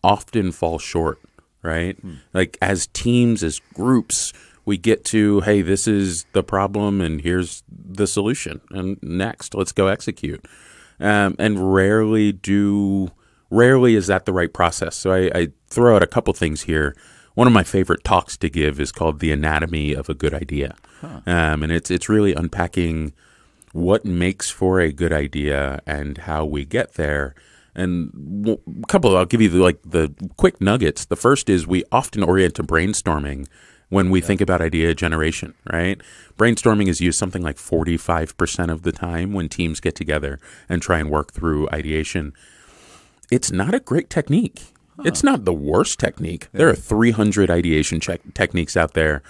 often 0.03 0.51
fall 0.51 0.77
short, 0.79 1.19
right? 1.62 1.98
Hmm. 1.98 2.15
Like 2.34 2.57
as 2.62 2.88
teams, 2.88 3.43
as 3.43 3.60
groups, 3.74 4.34
we 4.65 4.77
get 4.77 5.05
to, 5.05 5.41
hey, 5.41 5.62
this 5.62 5.88
is 5.88 6.25
the 6.34 6.43
problem 6.43 7.01
and 7.01 7.22
here's 7.22 7.63
the 7.69 8.07
solution. 8.07 8.62
And 8.72 8.98
next, 9.01 9.53
let's 9.53 9.72
go 9.72 9.88
execute. 9.88 10.45
Um, 11.00 11.36
and 11.38 11.74
rarely 11.74 12.31
do, 12.31 13.10
rarely 13.50 13.95
is 13.95 14.07
that 14.07 14.25
the 14.25 14.34
right 14.34 14.51
process. 14.51 14.95
So 14.95 15.12
I, 15.12 15.31
I 15.34 15.48
throw 15.67 15.95
out 15.95 16.03
a 16.03 16.07
couple 16.07 16.34
things 16.34 16.63
here. 16.63 16.95
One 17.36 17.48
of 17.48 17.53
my 17.53 17.63
favorite 17.63 18.03
talks 18.03 18.38
to 18.38 18.50
give 18.50 18.79
is 18.79 18.93
called 18.93 19.19
"The 19.19 19.34
Anatomy 19.34 19.93
of 19.93 20.07
a 20.07 20.13
Good 20.13 20.34
Idea," 20.34 20.75
huh. 21.01 21.19
um, 21.27 21.63
and 21.63 21.72
it's 21.72 21.91
it's 21.91 22.07
really 22.07 22.34
unpacking 22.34 23.12
what 23.75 24.05
makes 24.05 24.50
for 24.50 24.79
a 24.79 24.89
good 24.89 25.12
idea 25.12 25.82
and 25.86 26.20
how 26.20 26.46
we 26.46 26.63
get 26.63 26.94
there. 26.94 27.36
And 27.75 28.48
a 28.48 28.88
couple, 28.88 29.17
I'll 29.17 29.25
give 29.25 29.41
you 29.41 29.50
the, 29.50 29.58
like 29.58 29.79
the 29.84 30.13
quick 30.38 30.62
nuggets. 30.62 31.03
The 31.03 31.17
first 31.17 31.50
is 31.50 31.67
we 31.67 31.84
often 31.91 32.24
orient 32.24 32.55
to 32.55 32.63
brainstorming 32.63 33.50
when 33.89 34.10
we 34.10 34.22
yeah. 34.22 34.27
think 34.27 34.39
about 34.39 34.62
idea 34.62 34.96
generation, 34.96 35.55
right? 35.74 36.00
Brainstorming 36.38 36.88
is 36.88 37.01
used 37.01 37.20
something 37.20 37.41
like 37.41 37.58
45% 37.58 38.72
of 38.72 38.84
the 38.84 38.94
time 38.94 39.34
when 39.34 39.50
teams 39.50 39.82
get 39.82 39.94
together 39.94 40.39
and 40.70 40.82
try 40.82 41.00
and 41.00 41.10
work 41.12 41.34
through 41.34 41.67
ideation. 41.74 42.32
It's 43.29 43.51
not 43.51 43.75
a 43.75 43.82
great 43.82 44.10
technique. 44.10 44.72
Huh. 44.96 45.03
It's 45.05 45.22
not 45.22 45.44
the 45.44 45.53
worst 45.53 46.00
technique. 46.00 46.48
Yeah. 46.53 46.60
There 46.60 46.70
are 46.70 46.75
300 46.75 47.51
ideation 47.51 48.00
techniques 48.00 48.77
out 48.77 48.94
there 48.94 49.22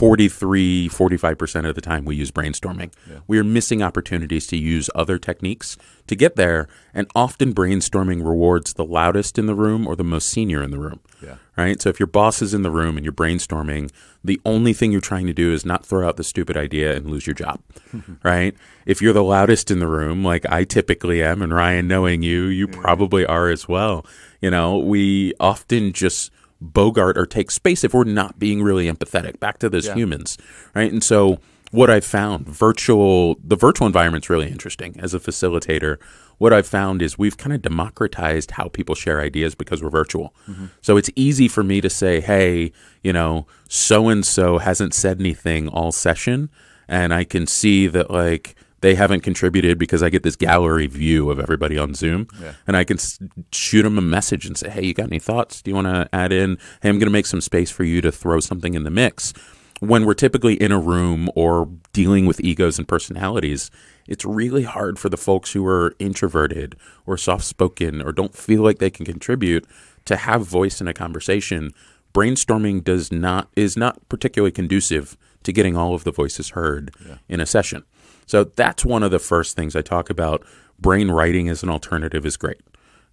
43, 0.00 0.88
45% 0.88 1.68
of 1.68 1.74
the 1.74 1.82
time 1.82 2.06
we 2.06 2.16
use 2.16 2.30
brainstorming. 2.30 2.90
Yeah. 3.06 3.18
We 3.26 3.38
are 3.38 3.44
missing 3.44 3.82
opportunities 3.82 4.46
to 4.46 4.56
use 4.56 4.88
other 4.94 5.18
techniques 5.18 5.76
to 6.06 6.16
get 6.16 6.36
there. 6.36 6.68
And 6.94 7.06
often 7.14 7.52
brainstorming 7.52 8.24
rewards 8.26 8.72
the 8.72 8.84
loudest 8.84 9.38
in 9.38 9.44
the 9.44 9.54
room 9.54 9.86
or 9.86 9.96
the 9.96 10.02
most 10.02 10.28
senior 10.28 10.62
in 10.62 10.70
the 10.70 10.78
room. 10.78 11.00
Yeah. 11.22 11.36
Right. 11.54 11.82
So 11.82 11.90
if 11.90 12.00
your 12.00 12.06
boss 12.06 12.40
is 12.40 12.54
in 12.54 12.62
the 12.62 12.70
room 12.70 12.96
and 12.96 13.04
you're 13.04 13.12
brainstorming, 13.12 13.90
the 14.24 14.40
only 14.46 14.72
thing 14.72 14.90
you're 14.90 15.02
trying 15.02 15.26
to 15.26 15.34
do 15.34 15.52
is 15.52 15.66
not 15.66 15.84
throw 15.84 16.08
out 16.08 16.16
the 16.16 16.24
stupid 16.24 16.56
idea 16.56 16.96
and 16.96 17.10
lose 17.10 17.26
your 17.26 17.34
job. 17.34 17.60
right. 18.24 18.54
If 18.86 19.02
you're 19.02 19.12
the 19.12 19.22
loudest 19.22 19.70
in 19.70 19.80
the 19.80 19.86
room, 19.86 20.24
like 20.24 20.46
I 20.50 20.64
typically 20.64 21.22
am, 21.22 21.42
and 21.42 21.52
Ryan, 21.52 21.86
knowing 21.86 22.22
you, 22.22 22.44
you 22.44 22.68
yeah. 22.72 22.80
probably 22.80 23.26
are 23.26 23.50
as 23.50 23.68
well. 23.68 24.06
You 24.40 24.50
know, 24.50 24.78
we 24.78 25.34
often 25.38 25.92
just 25.92 26.30
bogart 26.60 27.16
or 27.16 27.26
take 27.26 27.50
space 27.50 27.84
if 27.84 27.94
we're 27.94 28.04
not 28.04 28.38
being 28.38 28.62
really 28.62 28.90
empathetic 28.90 29.40
back 29.40 29.58
to 29.58 29.68
those 29.68 29.86
yeah. 29.86 29.94
humans 29.94 30.36
right 30.74 30.92
and 30.92 31.02
so 31.02 31.38
what 31.70 31.88
i've 31.88 32.04
found 32.04 32.46
virtual 32.46 33.36
the 33.42 33.56
virtual 33.56 33.86
environment's 33.86 34.28
really 34.28 34.48
interesting 34.48 34.94
as 35.00 35.14
a 35.14 35.18
facilitator 35.18 35.98
what 36.38 36.52
i've 36.52 36.66
found 36.66 37.00
is 37.00 37.18
we've 37.18 37.38
kind 37.38 37.54
of 37.54 37.62
democratized 37.62 38.52
how 38.52 38.68
people 38.68 38.94
share 38.94 39.20
ideas 39.20 39.54
because 39.54 39.82
we're 39.82 39.90
virtual 39.90 40.34
mm-hmm. 40.46 40.66
so 40.82 40.96
it's 40.96 41.10
easy 41.16 41.48
for 41.48 41.62
me 41.62 41.80
to 41.80 41.88
say 41.88 42.20
hey 42.20 42.70
you 43.02 43.12
know 43.12 43.46
so 43.68 44.08
and 44.08 44.26
so 44.26 44.58
hasn't 44.58 44.92
said 44.92 45.18
anything 45.18 45.68
all 45.68 45.92
session 45.92 46.50
and 46.88 47.14
i 47.14 47.24
can 47.24 47.46
see 47.46 47.86
that 47.86 48.10
like 48.10 48.54
they 48.80 48.94
haven't 48.94 49.20
contributed 49.20 49.78
because 49.78 50.02
I 50.02 50.10
get 50.10 50.22
this 50.22 50.36
gallery 50.36 50.86
view 50.86 51.30
of 51.30 51.38
everybody 51.38 51.78
on 51.78 51.94
Zoom, 51.94 52.28
yeah. 52.40 52.54
and 52.66 52.76
I 52.76 52.84
can 52.84 52.96
s- 52.96 53.18
shoot 53.52 53.82
them 53.82 53.98
a 53.98 54.02
message 54.02 54.46
and 54.46 54.56
say, 54.56 54.70
"Hey, 54.70 54.84
you 54.84 54.94
got 54.94 55.06
any 55.06 55.18
thoughts? 55.18 55.62
Do 55.62 55.70
you 55.70 55.74
want 55.74 55.86
to 55.86 56.08
add 56.12 56.32
in? 56.32 56.58
Hey, 56.82 56.88
I'm 56.88 56.98
going 56.98 57.06
to 57.06 57.10
make 57.10 57.26
some 57.26 57.40
space 57.40 57.70
for 57.70 57.84
you 57.84 58.00
to 58.00 58.12
throw 58.12 58.40
something 58.40 58.74
in 58.74 58.84
the 58.84 58.90
mix." 58.90 59.32
When 59.80 60.04
we're 60.04 60.12
typically 60.12 60.54
in 60.54 60.72
a 60.72 60.78
room 60.78 61.30
or 61.34 61.70
dealing 61.94 62.26
with 62.26 62.40
egos 62.40 62.78
and 62.78 62.86
personalities, 62.86 63.70
it's 64.06 64.26
really 64.26 64.64
hard 64.64 64.98
for 64.98 65.08
the 65.08 65.16
folks 65.16 65.52
who 65.52 65.66
are 65.66 65.94
introverted 65.98 66.76
or 67.06 67.16
soft 67.16 67.44
spoken 67.44 68.02
or 68.02 68.12
don't 68.12 68.36
feel 68.36 68.62
like 68.62 68.78
they 68.78 68.90
can 68.90 69.06
contribute 69.06 69.66
to 70.04 70.16
have 70.16 70.46
voice 70.46 70.82
in 70.82 70.88
a 70.88 70.92
conversation. 70.92 71.72
Brainstorming 72.12 72.84
does 72.84 73.10
not 73.10 73.48
is 73.56 73.76
not 73.76 74.06
particularly 74.08 74.52
conducive 74.52 75.16
to 75.44 75.52
getting 75.52 75.76
all 75.76 75.94
of 75.94 76.04
the 76.04 76.12
voices 76.12 76.50
heard 76.50 76.94
yeah. 77.06 77.16
in 77.28 77.40
a 77.40 77.46
session. 77.46 77.84
So 78.30 78.44
that's 78.44 78.84
one 78.84 79.02
of 79.02 79.10
the 79.10 79.18
first 79.18 79.56
things 79.56 79.74
I 79.74 79.82
talk 79.82 80.08
about. 80.08 80.46
Brain 80.78 81.10
writing 81.10 81.48
as 81.48 81.64
an 81.64 81.68
alternative 81.68 82.24
is 82.24 82.36
great. 82.36 82.60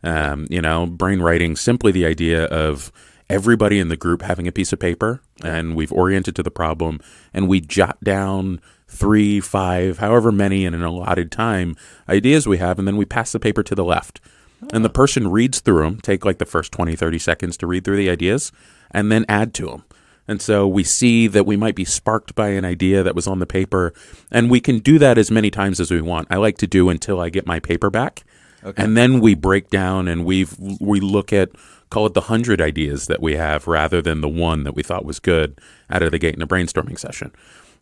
Um, 0.03 0.45
you 0.47 0.61
know, 0.61 0.85
brain 0.85 1.21
writing, 1.21 1.55
simply 1.55 1.91
the 1.91 2.05
idea 2.05 2.45
of 2.45 2.91
everybody 3.27 3.79
in 3.79 3.89
the 3.89 3.97
group 3.97 4.21
having 4.21 4.47
a 4.47 4.51
piece 4.51 4.71
of 4.71 4.79
paper 4.79 5.19
and 5.43 5.75
we've 5.75 5.91
oriented 5.91 6.35
to 6.35 6.43
the 6.43 6.51
problem 6.51 6.99
and 7.33 7.47
we 7.47 7.59
jot 7.59 7.97
down 8.03 8.61
three, 8.87 9.39
five, 9.39 9.97
however 9.97 10.31
many 10.31 10.65
in 10.65 10.75
an 10.75 10.83
allotted 10.83 11.31
time 11.31 11.75
ideas 12.07 12.45
we 12.45 12.59
have, 12.59 12.77
and 12.77 12.87
then 12.87 12.95
we 12.95 13.03
pass 13.03 13.31
the 13.31 13.39
paper 13.39 13.63
to 13.63 13.73
the 13.73 13.83
left. 13.83 14.21
And 14.71 14.85
the 14.85 14.89
person 14.89 15.31
reads 15.31 15.61
through 15.61 15.81
them, 15.81 15.99
take 15.99 16.25
like 16.25 16.37
the 16.37 16.45
first 16.45 16.71
20, 16.71 16.95
30 16.95 17.17
seconds 17.17 17.57
to 17.57 17.65
read 17.65 17.83
through 17.83 17.97
the 17.97 18.11
ideas, 18.11 18.51
and 18.91 19.11
then 19.11 19.25
add 19.27 19.55
to 19.55 19.65
them. 19.65 19.83
And 20.27 20.41
so 20.41 20.67
we 20.67 20.83
see 20.83 21.27
that 21.27 21.45
we 21.45 21.55
might 21.55 21.75
be 21.75 21.85
sparked 21.85 22.35
by 22.35 22.49
an 22.49 22.65
idea 22.65 23.03
that 23.03 23.15
was 23.15 23.27
on 23.27 23.39
the 23.39 23.45
paper, 23.45 23.93
and 24.31 24.49
we 24.49 24.59
can 24.59 24.79
do 24.79 24.99
that 24.99 25.17
as 25.17 25.31
many 25.31 25.49
times 25.49 25.79
as 25.79 25.89
we 25.89 26.01
want. 26.01 26.27
I 26.29 26.35
like 26.35 26.57
to 26.59 26.67
do 26.67 26.89
until 26.89 27.19
I 27.19 27.29
get 27.29 27.47
my 27.47 27.59
paper 27.59 27.89
back. 27.89 28.23
Okay. 28.63 28.83
And 28.83 28.97
then 28.97 29.19
we 29.19 29.35
break 29.35 29.69
down 29.69 30.07
and 30.07 30.25
we 30.25 30.47
we 30.79 30.99
look 30.99 31.31
at 31.31 31.49
call 31.89 32.05
it 32.05 32.13
the 32.13 32.21
hundred 32.21 32.59
ideas 32.59 33.07
that 33.07 33.21
we 33.21 33.35
have 33.35 33.67
rather 33.67 34.01
than 34.01 34.21
the 34.21 34.27
one 34.27 34.63
that 34.63 34.75
we 34.75 34.83
thought 34.83 35.05
was 35.05 35.19
good 35.19 35.59
out 35.89 36.03
of 36.03 36.11
the 36.11 36.19
gate 36.19 36.35
in 36.35 36.41
a 36.41 36.47
brainstorming 36.47 36.99
session. 36.99 37.31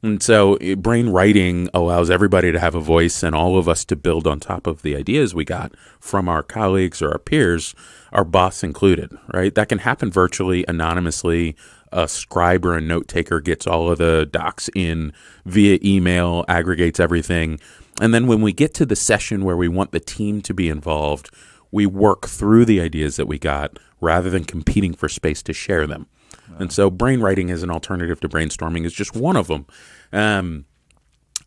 And 0.03 0.21
so 0.21 0.55
eh, 0.55 0.75
brain 0.75 1.09
writing 1.09 1.69
allows 1.73 2.11
everybody 2.11 2.51
to 2.51 2.59
have 2.59 2.75
a 2.75 2.79
voice 2.81 3.23
and 3.23 3.35
all 3.35 3.57
of 3.57 3.67
us 3.67 3.83
to 3.85 3.95
build 3.95 4.27
on 4.27 4.39
top 4.39 4.67
of 4.67 4.83
the 4.83 4.95
ideas 4.95 5.33
we 5.33 5.45
got 5.45 5.71
from 5.99 6.29
our 6.29 6.43
colleagues 6.43 7.01
or 7.01 7.11
our 7.11 7.19
peers, 7.19 7.73
our 8.11 8.23
boss 8.23 8.63
included, 8.63 9.17
right? 9.33 9.55
That 9.55 9.69
can 9.69 9.79
happen 9.79 10.11
virtually, 10.11 10.65
anonymously, 10.67 11.55
a 11.91 12.07
scribe 12.07 12.65
or 12.65 12.75
a 12.75 12.81
note 12.81 13.07
taker 13.07 13.39
gets 13.39 13.67
all 13.67 13.91
of 13.91 13.97
the 13.97 14.27
docs 14.29 14.69
in 14.75 15.13
via 15.45 15.79
email, 15.83 16.45
aggregates 16.47 16.99
everything. 16.99 17.59
And 18.01 18.13
then 18.13 18.27
when 18.27 18.41
we 18.41 18.51
get 18.51 18.73
to 18.75 18.85
the 18.85 18.95
session 18.95 19.45
where 19.45 19.57
we 19.57 19.67
want 19.67 19.91
the 19.91 19.99
team 19.99 20.41
to 20.41 20.53
be 20.53 20.69
involved, 20.69 21.29
we 21.71 21.85
work 21.85 22.27
through 22.27 22.65
the 22.65 22.81
ideas 22.81 23.15
that 23.15 23.27
we 23.27 23.39
got 23.39 23.77
rather 24.01 24.29
than 24.29 24.43
competing 24.43 24.93
for 24.93 25.07
space 25.07 25.41
to 25.43 25.53
share 25.53 25.87
them. 25.87 26.07
Wow. 26.49 26.57
And 26.59 26.71
so, 26.71 26.89
brain 26.89 27.21
writing 27.21 27.49
as 27.49 27.63
an 27.63 27.71
alternative 27.71 28.19
to 28.19 28.29
brainstorming 28.29 28.85
is 28.85 28.93
just 28.93 29.15
one 29.15 29.35
of 29.35 29.47
them. 29.47 29.65
Um, 30.11 30.65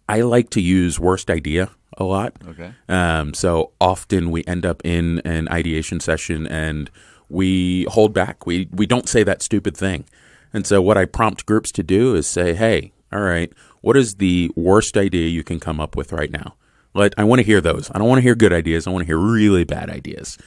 I 0.08 0.22
like 0.22 0.50
to 0.50 0.60
use 0.60 0.98
worst 0.98 1.30
idea 1.30 1.70
a 1.98 2.04
lot. 2.04 2.34
Okay. 2.46 2.72
Um, 2.88 3.34
so 3.34 3.72
often 3.80 4.30
we 4.30 4.44
end 4.46 4.64
up 4.64 4.80
in 4.84 5.20
an 5.20 5.48
ideation 5.50 6.00
session 6.00 6.46
and 6.46 6.90
we 7.28 7.84
hold 7.90 8.14
back. 8.14 8.46
We 8.46 8.68
we 8.72 8.86
don't 8.86 9.08
say 9.08 9.22
that 9.24 9.42
stupid 9.42 9.76
thing. 9.76 10.06
And 10.52 10.66
so, 10.66 10.80
what 10.80 10.98
I 10.98 11.04
prompt 11.04 11.46
groups 11.46 11.70
to 11.72 11.82
do 11.82 12.14
is 12.14 12.26
say, 12.26 12.54
hey, 12.54 12.92
all 13.12 13.20
right, 13.20 13.52
what 13.80 13.96
is 13.96 14.16
the 14.16 14.50
worst 14.56 14.96
idea 14.96 15.28
you 15.28 15.44
can 15.44 15.60
come 15.60 15.80
up 15.80 15.96
with 15.96 16.12
right 16.12 16.30
now? 16.30 16.54
Like, 16.94 17.14
I 17.16 17.24
want 17.24 17.40
to 17.40 17.46
hear 17.46 17.60
those. 17.60 17.90
I 17.90 17.98
don't 17.98 18.08
want 18.08 18.18
to 18.18 18.22
hear 18.22 18.34
good 18.34 18.52
ideas. 18.52 18.86
I 18.86 18.90
want 18.90 19.02
to 19.02 19.06
hear 19.06 19.18
really 19.18 19.64
bad 19.64 19.90
ideas. 19.90 20.38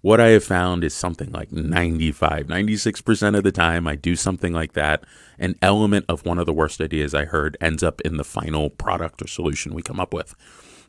What 0.00 0.20
I 0.20 0.28
have 0.28 0.44
found 0.44 0.84
is 0.84 0.94
something 0.94 1.32
like 1.32 1.50
95, 1.50 2.46
96% 2.46 3.36
of 3.36 3.42
the 3.42 3.50
time 3.50 3.88
I 3.88 3.96
do 3.96 4.14
something 4.14 4.52
like 4.52 4.74
that. 4.74 5.04
An 5.40 5.56
element 5.60 6.04
of 6.08 6.24
one 6.24 6.38
of 6.38 6.46
the 6.46 6.52
worst 6.52 6.80
ideas 6.80 7.14
I 7.14 7.24
heard 7.24 7.56
ends 7.60 7.82
up 7.82 8.00
in 8.02 8.16
the 8.16 8.24
final 8.24 8.70
product 8.70 9.22
or 9.22 9.26
solution 9.26 9.74
we 9.74 9.82
come 9.82 9.98
up 9.98 10.14
with. 10.14 10.36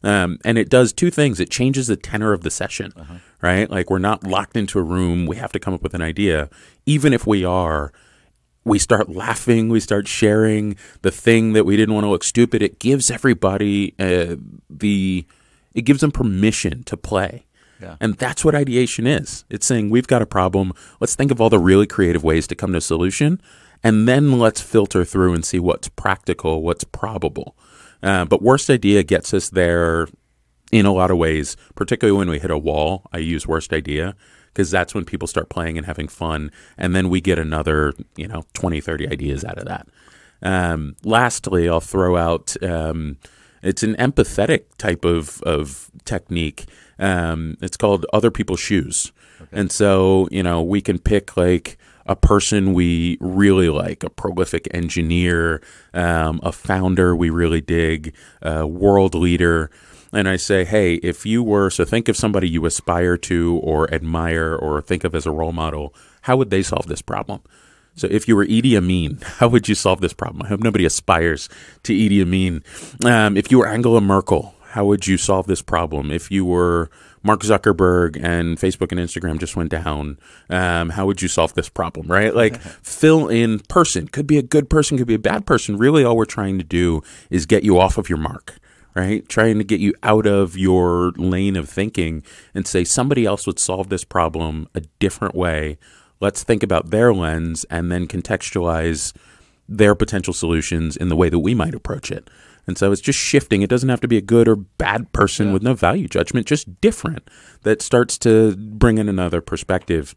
Um, 0.04 0.38
and 0.46 0.58
it 0.58 0.70
does 0.70 0.94
two 0.94 1.12
things. 1.12 1.40
It 1.40 1.50
changes 1.50 1.88
the 1.88 1.98
tenor 1.98 2.34
of 2.34 2.44
the 2.44 2.52
session, 2.52 2.94
uh-huh. 2.96 3.16
right? 3.42 3.70
Like 3.70 3.90
we're 3.90 4.00
not 4.00 4.24
locked 4.24 4.56
into 4.56 4.80
a 4.80 4.84
room. 4.84 5.26
We 5.26 5.38
have 5.38 5.52
to 5.54 5.60
come 5.60 5.74
up 5.74 5.82
with 5.82 5.94
an 5.94 6.02
idea. 6.02 6.50
Even 6.86 7.12
if 7.12 7.28
we 7.28 7.44
are, 7.44 7.92
we 8.64 8.80
start 8.80 9.10
laughing, 9.10 9.70
we 9.70 9.80
start 9.80 10.08
sharing 10.08 10.76
the 11.02 11.12
thing 11.12 11.54
that 11.54 11.66
we 11.66 11.78
didn't 11.78 11.94
want 11.94 12.06
to 12.06 12.10
look 12.10 12.24
stupid. 12.24 12.62
It 12.62 12.80
gives 12.80 13.10
everybody 13.10 13.96
uh, 14.00 14.36
the 14.70 15.26
it 15.74 15.84
gives 15.84 16.02
them 16.02 16.12
permission 16.12 16.84
to 16.84 16.98
play. 16.98 17.46
Yeah. 17.82 17.96
And 18.02 18.16
that's 18.16 18.44
what 18.44 18.56
ideation 18.56 19.08
is. 19.08 19.46
It's 19.50 19.66
saying 19.66 19.90
we've 19.90 20.08
got 20.08 20.22
a 20.22 20.26
problem. 20.26 20.74
Let's 21.00 21.16
think 21.16 21.32
of 21.32 21.40
all 21.40 21.50
the 21.50 21.60
really 21.60 21.88
creative 21.88 22.24
ways 22.24 22.46
to 22.48 22.56
come 22.56 22.74
to 22.74 22.80
a 22.80 22.82
solution, 22.82 23.42
and 23.84 24.08
then 24.08 24.38
let's 24.40 24.60
filter 24.60 25.06
through 25.06 25.34
and 25.34 25.46
see 25.46 25.60
what's 25.60 25.88
practical, 25.88 26.62
what's 26.62 26.84
probable. 26.84 27.56
Uh, 28.04 28.26
but 28.26 28.42
worst 28.42 28.70
idea 28.70 29.04
gets 29.04 29.34
us 29.34 29.50
there 29.50 30.08
in 30.72 30.86
a 30.86 30.94
lot 30.94 31.12
of 31.12 31.18
ways, 31.18 31.56
particularly 31.76 32.18
when 32.18 32.30
we 32.30 32.40
hit 32.40 32.52
a 32.52 32.58
wall. 32.58 33.04
I 33.14 33.20
use 33.20 33.48
worst 33.48 33.72
idea 33.74 34.16
because 34.54 34.72
that's 34.72 34.94
when 34.94 35.06
people 35.06 35.28
start 35.28 35.50
playing 35.50 35.78
and 35.78 35.86
having 35.86 36.08
fun. 36.08 36.52
And 36.78 36.96
then 36.96 37.10
we 37.10 37.22
get 37.22 37.40
another, 37.40 37.94
you 38.16 38.28
know, 38.28 38.44
20, 38.54 38.82
30 38.82 39.08
ideas 39.08 39.44
out 39.44 39.58
of 39.58 39.66
that. 39.66 39.88
Um, 40.42 40.96
lastly, 41.04 41.68
I'll 41.68 41.82
throw 41.82 42.16
out 42.16 42.56
um, 42.64 43.18
it's 43.62 43.84
an 43.84 43.96
empathetic 43.96 44.66
type 44.78 45.06
of, 45.06 45.42
of 45.44 45.92
technique. 46.06 46.66
Um, 46.98 47.58
it's 47.62 47.78
called 47.78 48.06
other 48.14 48.32
people's 48.32 48.60
shoes. 48.60 49.12
Okay. 49.42 49.60
And 49.60 49.72
so, 49.72 50.28
you 50.32 50.44
know, 50.44 50.62
we 50.62 50.82
can 50.82 51.00
pick 51.00 51.36
like 51.38 51.78
a 52.06 52.16
person 52.16 52.74
we 52.74 53.18
really 53.20 53.70
like, 53.70 54.04
a 54.04 54.10
prolific 54.10 54.68
engineer, 54.72 55.62
um, 55.94 56.40
a 56.42 56.52
founder 56.52 57.16
we 57.16 57.30
really 57.30 57.62
dig, 57.62 58.16
a 58.42 58.66
world 58.66 59.14
leader 59.14 59.70
and 60.12 60.28
I 60.28 60.38
say, 60.38 60.66
hey, 60.66 60.96
if 60.96 61.26
you 61.26 61.44
were, 61.44 61.70
so 61.70 61.86
think 61.86 62.08
of 62.08 62.18
somebody 62.18 62.50
you 62.50 62.66
aspire 62.66 63.18
to 63.18 63.60
or 63.64 63.92
admire 63.94 64.56
or 64.56 64.82
think 64.82 65.04
of 65.04 65.14
as 65.14 65.26
a 65.26 65.32
role 65.32 65.52
model, 65.52 65.94
how 66.22 66.38
would 66.38 66.50
they 66.50 66.64
solve 66.64 66.88
this 66.88 67.02
problem? 67.02 67.42
So 67.96 68.08
if 68.10 68.28
you 68.28 68.36
were 68.36 68.46
Idi 68.46 68.76
Amin, 68.76 69.20
how 69.24 69.48
would 69.50 69.68
you 69.68 69.76
solve 69.76 70.02
this 70.02 70.14
problem? 70.14 70.44
I 70.44 70.48
hope 70.48 70.62
nobody 70.62 70.86
aspires 70.86 71.50
to 71.84 71.94
Idi 71.94 72.22
Amin. 72.22 72.64
Um, 73.06 73.38
if 73.38 73.52
you 73.52 73.60
were 73.60 73.68
Angela 73.68 74.02
Merkel, 74.02 74.56
how 74.70 74.86
would 74.86 75.08
you 75.08 75.18
solve 75.18 75.48
this 75.48 75.62
problem? 75.62 76.12
If 76.12 76.32
you 76.32 76.46
were 76.46 76.90
Mark 77.24 77.42
Zuckerberg 77.42 78.16
and 78.24 78.58
Facebook 78.58 78.92
and 78.92 79.00
Instagram 79.00 79.40
just 79.40 79.56
went 79.56 79.72
down, 79.72 80.18
um, 80.50 80.92
how 80.92 81.06
would 81.06 81.22
you 81.22 81.28
solve 81.28 81.54
this 81.56 81.70
problem? 81.70 82.08
Right? 82.08 82.34
Like 82.34 82.60
fill 82.84 83.28
in 83.28 83.60
person. 83.60 84.08
Could 84.08 84.28
be 84.28 84.38
a 84.38 84.44
good 84.44 84.70
person, 84.70 84.98
could 84.98 85.08
be 85.08 85.16
a 85.16 85.20
bad 85.20 85.46
person. 85.46 85.78
Really, 85.78 86.04
all 86.04 86.16
we're 86.16 86.26
trying 86.26 86.58
to 86.60 86.64
do 86.64 87.02
is 87.30 87.46
get 87.46 87.64
you 87.64 87.80
off 87.80 87.98
of 87.98 88.10
your 88.10 88.20
mark 88.20 88.60
right? 88.96 89.28
Trying 89.30 89.58
to 89.58 89.64
get 89.64 89.80
you 89.80 89.94
out 90.04 90.26
of 90.26 90.58
your 90.58 91.12
lane 91.18 91.56
of 91.56 91.70
thinking 91.70 92.24
and 92.54 92.68
say 92.68 92.84
somebody 92.84 93.26
else 93.26 93.46
would 93.48 93.60
solve 93.60 93.90
this 93.90 94.04
problem 94.04 94.68
a 94.76 94.82
different 95.00 95.36
way. 95.36 95.78
Let's 96.20 96.44
think 96.44 96.64
about 96.64 96.90
their 96.90 97.14
lens 97.14 97.66
and 97.70 97.92
then 97.92 98.08
contextualize 98.08 99.14
their 99.68 99.96
potential 99.96 100.34
solutions 100.34 100.98
in 100.98 101.10
the 101.10 101.16
way 101.16 101.30
that 101.30 101.40
we 101.40 101.54
might 101.54 101.76
approach 101.76 102.12
it. 102.12 102.30
And 102.68 102.78
so 102.78 102.92
it's 102.92 103.02
just 103.02 103.18
shifting. 103.18 103.62
It 103.62 103.70
doesn't 103.70 103.90
have 103.90 104.02
to 104.02 104.08
be 104.08 104.18
a 104.18 104.22
good 104.22 104.48
or 104.48 104.56
bad 104.56 105.12
person 105.12 105.48
yeah. 105.48 105.54
with 105.54 105.64
no 105.64 105.74
value 105.74 106.08
judgment, 106.08 106.46
just 106.46 106.82
different 106.82 107.28
that 107.64 107.82
starts 107.82 108.18
to 108.20 108.56
bring 108.58 108.98
in 108.98 109.10
another 109.10 109.42
perspective. 109.42 110.14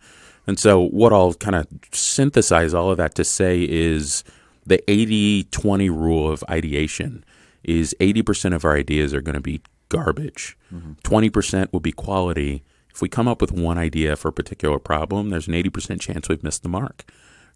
And 0.47 0.59
so, 0.59 0.81
what 0.81 1.13
I'll 1.13 1.35
kind 1.35 1.55
of 1.55 1.67
synthesize 1.93 2.75
all 2.75 2.91
of 2.91 2.97
that 2.99 3.15
to 3.15 3.25
say 3.25 3.63
is 3.63 4.25
the 4.67 4.83
80 4.91 5.45
20 5.45 5.89
rule 5.89 6.31
of 6.31 6.45
ideation 6.51 7.25
is 7.65 7.95
80% 8.01 8.55
of 8.55 8.65
our 8.65 8.77
ideas 8.77 9.15
are 9.15 9.21
going 9.21 9.35
to 9.35 9.41
be 9.41 9.61
garbage. 9.89 10.57
Mm-hmm. 10.73 10.93
20% 11.03 11.73
will 11.73 11.81
be 11.81 11.93
quality. 11.93 12.63
If 12.91 13.03
we 13.03 13.09
come 13.09 13.29
up 13.29 13.41
with 13.41 13.53
one 13.53 13.79
idea 13.79 14.17
for 14.17 14.29
a 14.29 14.33
particular 14.33 14.79
problem, 14.79 15.31
there's 15.31 15.49
an 15.49 15.55
80% 15.55 16.01
chance 16.01 16.29
we've 16.29 16.43
missed 16.43 16.63
the 16.63 16.69
mark, 16.69 17.05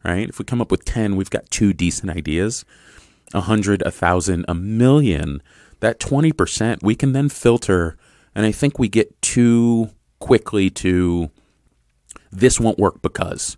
right? 0.05 0.29
If 0.29 0.39
we 0.39 0.45
come 0.45 0.61
up 0.61 0.71
with 0.71 0.85
10, 0.85 1.17
we've 1.17 1.31
got 1.31 1.51
two 1.51 1.73
decent 1.73 2.11
ideas. 2.11 2.65
A 3.35 3.41
hundred, 3.41 3.83
a 3.83 3.91
thousand, 3.91 4.45
a 4.47 4.55
million, 4.55 5.43
that 5.81 5.99
20% 5.99 6.83
we 6.83 6.95
can 6.95 7.13
then 7.13 7.29
filter. 7.29 7.97
And 8.35 8.47
I 8.47 8.53
think 8.53 8.79
we 8.79 8.89
get 8.89 9.21
too 9.21 9.91
quickly 10.21 10.71
to 10.71 11.31
this 12.31 12.61
won't 12.61 12.79
work 12.79 13.03
because 13.03 13.57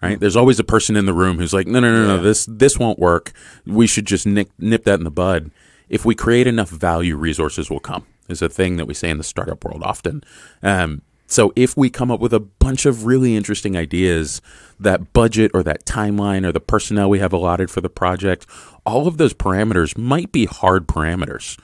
right? 0.00 0.18
There's 0.18 0.34
always 0.34 0.58
a 0.58 0.64
person 0.64 0.96
in 0.96 1.06
the 1.06 1.12
room 1.12 1.38
who's 1.38 1.52
like, 1.54 1.68
no, 1.68 1.78
no, 1.78 1.92
no, 1.92 2.16
no, 2.16 2.22
this 2.22 2.46
this 2.50 2.76
won't 2.76 2.98
work. 2.98 3.32
We 3.64 3.86
should 3.86 4.04
just 4.04 4.26
nip, 4.26 4.50
nip 4.58 4.82
that 4.84 4.98
in 4.98 5.04
the 5.04 5.12
bud 5.12 5.52
if 5.92 6.06
we 6.06 6.14
create 6.14 6.46
enough 6.48 6.70
value, 6.70 7.16
resources 7.16 7.70
will 7.70 7.78
come. 7.78 8.06
Is 8.28 8.40
a 8.40 8.48
thing 8.48 8.78
that 8.78 8.86
we 8.86 8.94
say 8.94 9.10
in 9.10 9.18
the 9.18 9.24
startup 9.24 9.62
world 9.64 9.82
often. 9.84 10.24
Um, 10.62 11.02
so 11.26 11.52
if 11.54 11.76
we 11.76 11.90
come 11.90 12.10
up 12.10 12.20
with 12.20 12.32
a 12.32 12.40
bunch 12.40 12.86
of 12.86 13.04
really 13.04 13.36
interesting 13.36 13.76
ideas, 13.76 14.40
that 14.80 15.12
budget 15.12 15.50
or 15.54 15.62
that 15.62 15.84
timeline 15.84 16.46
or 16.46 16.52
the 16.52 16.60
personnel 16.60 17.10
we 17.10 17.18
have 17.18 17.32
allotted 17.32 17.70
for 17.70 17.80
the 17.80 17.90
project, 17.90 18.46
all 18.86 19.06
of 19.06 19.18
those 19.18 19.34
parameters 19.34 19.96
might 19.96 20.32
be 20.32 20.46
hard 20.46 20.86
parameters. 20.86 21.58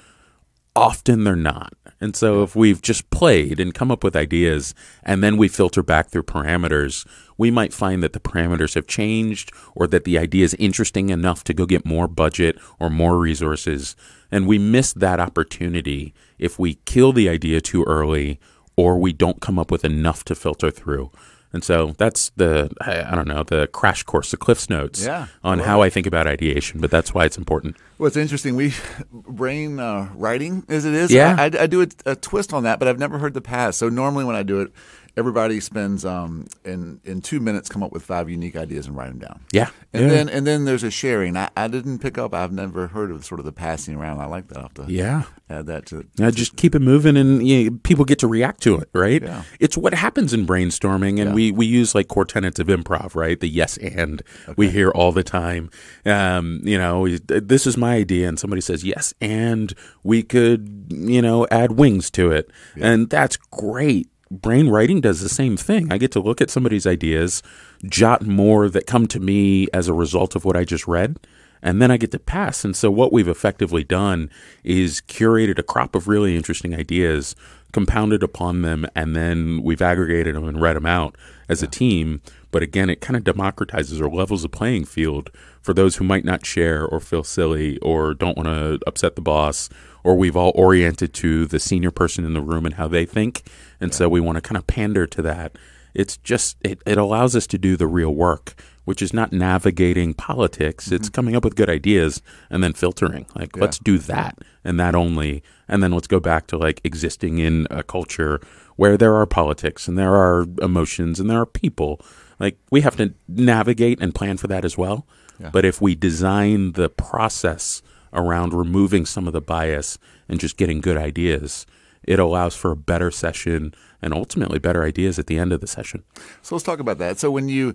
Often 0.77 1.25
they're 1.25 1.37
not. 1.37 1.73
And 2.01 2.15
so 2.15 2.43
if 2.43 2.55
we've 2.55 2.83
just 2.83 3.11
played 3.11 3.59
and 3.61 3.75
come 3.75 3.91
up 3.91 4.05
with 4.05 4.15
ideas 4.15 4.75
and 5.03 5.23
then 5.23 5.37
we 5.37 5.49
filter 5.49 5.83
back 5.83 6.11
through 6.11 6.25
parameters, 6.25 7.07
we 7.39 7.51
might 7.51 7.73
find 7.73 8.03
that 8.03 8.13
the 8.13 8.21
parameters 8.21 8.75
have 8.75 8.87
changed 8.87 9.53
or 9.75 9.87
that 9.87 10.05
the 10.05 10.19
idea 10.19 10.45
is 10.45 10.55
interesting 10.55 11.09
enough 11.09 11.45
to 11.45 11.55
go 11.55 11.65
get 11.65 11.87
more 11.87 12.09
budget 12.09 12.59
or 12.79 12.91
more 12.91 13.17
resources. 13.17 13.97
And 14.31 14.47
we 14.47 14.59
miss 14.59 14.93
that 14.93 15.21
opportunity 15.21 16.13
if 16.39 16.59
we 16.59 16.75
kill 16.85 17.13
the 17.13 17.29
idea 17.29 17.61
too 17.61 17.85
early 17.85 18.39
or 18.77 18.99
we 18.99 19.13
don't 19.13 19.41
come 19.41 19.59
up 19.59 19.71
with 19.71 19.85
enough 19.85 20.25
to 20.25 20.35
filter 20.35 20.71
through. 20.71 21.11
And 21.53 21.65
so 21.65 21.95
that's 21.97 22.31
the 22.37 22.71
I 22.81 23.15
don't 23.15 23.27
know 23.27 23.43
the 23.43 23.69
crash 23.69 24.03
course, 24.03 24.31
the 24.31 24.37
Cliff's 24.37 24.69
notes 24.69 25.07
yeah, 25.07 25.29
on 25.43 25.61
how 25.61 25.81
I 25.81 25.89
think 25.89 26.07
about 26.07 26.27
ideation. 26.27 26.79
But 26.79 26.91
that's 26.91 27.15
why 27.15 27.25
it's 27.25 27.39
important. 27.39 27.77
Well, 27.97 28.07
it's 28.07 28.19
interesting. 28.19 28.55
We 28.55 28.75
brain 29.11 29.81
uh, 29.81 30.11
writing 30.15 30.65
as 30.69 30.85
it 30.85 30.93
is. 30.93 31.11
Yeah, 31.11 31.37
I, 31.39 31.45
I, 31.45 31.63
I 31.63 31.67
do 31.67 31.83
a, 31.83 31.89
a, 32.05 32.17
twist 32.17 32.53
on 32.53 32.65
that, 32.65 32.79
but 32.79 32.87
I've 32.87 32.99
never 32.99 33.19
heard 33.19 33.33
the 33.33 33.41
past. 33.41 33.79
So 33.79 33.89
normally 33.89 34.25
when 34.25 34.37
I 34.37 34.43
do 34.43 34.61
it, 34.61 34.73
everybody 35.19 35.59
spends 35.59 36.05
um, 36.05 36.47
in 36.65 37.01
in 37.05 37.21
two 37.21 37.41
minutes 37.41 37.69
come 37.69 37.83
up 37.83 37.91
with 37.93 38.05
five 38.05 38.31
unique 38.31 38.55
ideas 38.55 38.87
and 38.87 38.97
write 38.97 39.09
them 39.09 39.19
down. 39.19 39.41
Yeah, 39.53 39.71
and 39.93 40.05
yeah. 40.05 40.09
then 40.09 40.29
and 40.29 40.47
then 40.47 40.65
there's 40.65 40.85
a 40.85 40.91
sharing. 40.91 41.37
I, 41.37 41.51
I 41.57 41.67
didn't 41.67 41.99
pick 41.99 42.17
up. 42.17 42.33
I've 42.33 42.53
never 42.53 42.87
heard 42.87 43.11
of 43.11 43.25
sort 43.25 43.41
of 43.41 43.45
the 43.45 43.53
passing 43.53 43.97
around. 43.97 44.21
I 44.21 44.27
like 44.27 44.49
that. 44.49 44.59
I'll 44.59 44.69
to 44.71 44.87
yeah, 44.89 45.25
add 45.51 45.67
that 45.67 45.87
to. 45.87 46.07
Yeah, 46.17 46.31
just 46.31 46.57
keep 46.57 46.75
it 46.75 46.81
moving, 46.81 47.17
and 47.17 47.47
you 47.47 47.71
know, 47.71 47.79
people 47.83 48.05
get 48.05 48.21
to 48.21 48.29
react 48.29 48.63
to 48.63 48.79
it. 48.79 48.89
Right? 48.93 49.23
Yeah. 49.23 49.43
It's 49.59 49.77
what 49.77 49.93
happens 49.93 50.33
in 50.33 50.47
brainstorming, 50.47 51.21
and 51.21 51.31
yeah. 51.31 51.35
we 51.35 51.51
we 51.51 51.67
use 51.67 51.95
like 51.95 52.07
core 52.09 52.25
tenets 52.25 52.61
of 52.61 52.69
improv. 52.69 53.17
Right? 53.17 53.39
The 53.39 53.49
yes 53.49 53.77
and 53.79 54.23
okay. 54.45 54.55
we 54.57 54.71
hear 54.71 54.91
all 54.91 55.11
the 55.11 55.25
time. 55.25 55.71
Um, 56.07 56.61
you 56.63 56.79
know, 56.79 57.09
this 57.09 57.67
is 57.67 57.77
my 57.77 57.97
idea, 57.97 58.29
and 58.29 58.39
somebody 58.39 58.61
says 58.61 58.85
yes, 58.85 59.13
and 59.21 59.75
we 60.05 60.23
could 60.23 60.87
you 60.91 61.21
know 61.21 61.47
add 61.51 61.73
wings 61.73 62.11
to 62.13 62.31
it, 62.31 62.51
yeah. 62.77 62.87
and 62.87 63.11
that's 63.11 63.37
great 63.37 64.09
brain 64.31 64.69
writing 64.69 65.01
does 65.01 65.21
the 65.21 65.29
same 65.29 65.57
thing. 65.57 65.93
I 65.93 65.99
get 65.99 66.13
to 66.13 66.21
look 66.21 66.41
at 66.41 66.51
somebody's 66.51 66.87
ideas, 66.87 67.43
jot 67.85 68.27
more 68.27 68.69
that 68.69 68.87
come 68.87 69.07
to 69.09 69.21
me 69.21 69.69
as 69.73 69.89
a 69.89 69.95
result 69.95 70.37
of 70.37 70.45
what 70.45 70.57
I 70.57 70.65
just 70.65 70.87
read, 70.87 71.19
and 71.63 71.83
then 71.83 71.91
I 71.91 71.97
get 71.97 72.13
to 72.13 72.19
pass. 72.19 72.65
And 72.65 72.77
so, 72.77 72.91
what 72.91 73.13
we've 73.13 73.29
effectively 73.29 73.85
done 73.85 74.31
is 74.65 75.01
curated 75.03 75.59
a 75.59 75.63
crop 75.63 75.95
of 75.95 76.09
really 76.09 76.37
interesting 76.37 76.75
ideas, 76.75 77.35
compounded 77.73 78.23
upon 78.23 78.63
them, 78.63 78.87
and 78.95 79.17
then 79.17 79.63
we've 79.63 79.83
aggregated 79.83 80.35
them 80.35 80.47
and 80.47 80.61
read 80.61 80.77
them 80.77 80.87
out 80.87 81.17
as 81.49 81.63
yeah. 81.63 81.69
a 81.69 81.71
team. 81.71 82.21
But 82.51 82.63
again, 82.63 82.89
it 82.89 83.03
kind 83.03 83.17
of 83.17 83.25
democratizes 83.25 84.01
or 84.01 84.09
levels 84.09 84.43
the 84.43 84.49
playing 84.49 84.87
field 84.87 85.31
for 85.61 85.75
those 85.75 85.97
who 85.97 86.05
might 86.05 86.25
not 86.25 86.47
share 86.47 86.87
or 86.87 86.99
feel 86.99 87.23
silly 87.23 87.77
or 87.79 88.15
don't 88.15 88.39
want 88.39 88.49
to 88.49 88.79
upset 88.87 89.17
the 89.17 89.21
boss 89.21 89.69
or 90.03 90.17
we've 90.17 90.37
all 90.37 90.53
oriented 90.55 91.13
to 91.13 91.45
the 91.45 91.61
senior 91.61 91.91
person 91.91 92.25
in 92.25 92.33
the 92.33 92.41
room 92.41 92.65
and 92.65 92.77
how 92.77 92.89
they 92.89 93.05
think. 93.05 93.43
And 93.81 93.91
yeah. 93.91 93.97
so 93.97 94.09
we 94.09 94.21
want 94.21 94.37
to 94.37 94.43
kind 94.43 94.57
of 94.57 94.67
pander 94.67 95.07
to 95.07 95.23
that. 95.23 95.57
It's 95.95 96.17
just, 96.19 96.57
it, 96.63 96.81
it 96.87 96.99
allows 96.99 97.35
us 97.35 97.47
to 97.49 97.59
do 97.59 97.77
the 97.77 97.87
real 97.87 98.15
work, 98.15 98.55
which 98.85 99.03
is 99.03 99.13
not 99.13 99.33
navigating 99.33 100.15
politics. 100.15 100.87
Mm-hmm. 100.87 100.95
It's 100.97 101.09
coming 101.09 101.35
up 101.35 101.45
with 101.45 101.57
good 101.57 101.71
ideas 101.71 102.23
and 102.51 102.63
then 102.63 102.73
filtering. 102.73 103.27
Like, 103.35 103.57
yeah. 103.57 103.63
let's 103.63 103.79
do 103.79 103.99
that 103.99 104.39
and 104.65 104.79
that 104.79 104.95
only. 104.95 105.43
And 105.67 105.83
then 105.83 105.93
let's 105.93 106.07
go 106.07 106.21
back 106.21 106.47
to 106.49 106.59
like 106.59 106.81
existing 106.85 107.39
in 107.39 107.67
a 107.71 107.83
culture 107.83 108.41
where 108.77 108.97
there 108.97 109.17
are 109.17 109.27
politics 109.27 109.89
and 109.89 109.99
there 109.99 110.15
are 110.15 110.47
emotions 110.63 111.19
and 111.19 111.29
there 111.29 111.41
are 111.41 111.47
people. 111.47 112.01
Like, 112.39 112.59
we 112.71 112.83
have 112.83 112.97
to 112.97 113.15
navigate 113.27 114.01
and 114.01 114.15
plan 114.15 114.37
for 114.37 114.47
that 114.47 114.65
as 114.65 114.79
well. 114.79 115.07
Yeah. 115.41 115.51
But 115.51 115.65
if 115.65 115.81
we 115.81 115.95
design 115.95 116.73
the 116.73 116.89
process 116.89 117.83
around 118.13 118.55
removing 118.55 119.05
some 119.05 119.27
of 119.27 119.33
the 119.33 119.41
bias 119.41 119.99
and 120.29 120.39
just 120.39 120.57
getting 120.57 120.81
good 120.81 120.97
ideas, 120.97 121.67
it 122.09 122.19
allows 122.19 122.57
for 122.57 122.71
a 122.71 122.77
better 122.77 123.11
session 123.11 123.75
and 124.01 124.15
ultimately 124.15 124.59
better 124.59 124.83
ideas 124.83 125.19
at 125.19 125.27
the 125.27 125.39
end 125.39 125.53
of 125.53 125.61
the 125.61 125.67
session. 125.67 126.03
So 126.41 126.55
let's 126.55 126.65
talk 126.65 126.81
about 126.81 126.97
that. 126.99 127.19
So 127.19 127.31
when 127.31 127.51
you 127.51 127.75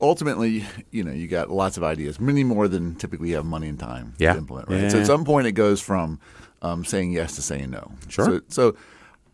ultimately, 0.00 0.64
you 0.92 1.02
know, 1.02 1.10
you 1.10 1.26
got 1.26 1.50
lots 1.50 1.76
of 1.76 1.82
ideas, 1.82 2.20
many 2.20 2.44
more 2.44 2.68
than 2.68 2.94
typically 2.94 3.30
you 3.30 3.34
have 3.34 3.44
money 3.44 3.68
and 3.68 3.80
time 3.80 4.14
yeah. 4.18 4.34
to 4.34 4.38
implement, 4.38 4.68
right? 4.68 4.82
Yeah. 4.82 4.88
So 4.88 5.00
at 5.00 5.06
some 5.06 5.24
point 5.24 5.48
it 5.48 5.52
goes 5.52 5.80
from 5.80 6.20
um, 6.62 6.84
saying 6.84 7.10
yes 7.10 7.34
to 7.34 7.42
saying 7.42 7.70
no. 7.70 7.90
Sure. 8.08 8.24
So, 8.26 8.40
so 8.48 8.76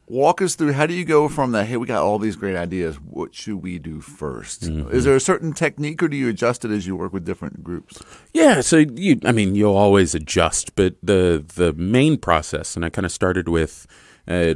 walk 0.07 0.41
us 0.41 0.55
through 0.55 0.73
how 0.73 0.87
do 0.87 0.95
you 0.95 1.05
go 1.05 1.29
from 1.29 1.53
that 1.53 1.67
hey 1.67 1.77
we 1.77 1.87
got 1.87 2.03
all 2.03 2.19
these 2.19 2.35
great 2.35 2.57
ideas 2.57 2.97
what 2.97 3.35
should 3.35 3.63
we 3.63 3.79
do 3.79 3.99
1st 3.99 4.61
mm-hmm. 4.71 4.91
is 4.91 5.05
there 5.05 5.15
a 5.15 5.21
certain 5.21 5.53
technique 5.53 6.03
or 6.03 6.09
do 6.09 6.17
you 6.17 6.31
adjust 6.31 6.65
it 6.65 6.71
as 6.71 6.87
you 6.87 6.97
work 6.97 7.13
with 7.13 7.27
different 7.27 7.63
groups 7.63 8.01
yeah 8.33 8.63
so 8.63 8.79
you 8.79 9.21
i 9.27 9.33
mean 9.33 9.55
you'll 9.55 9.77
always 9.77 10.15
adjust 10.15 10.75
but 10.77 10.95
the 11.03 11.45
the 11.57 11.75
main 11.75 12.17
process 12.17 12.75
and 12.75 12.87
i 12.87 12.89
kind 12.89 13.05
of 13.05 13.13
started 13.13 13.51
with 13.51 13.87
uh, 14.29 14.55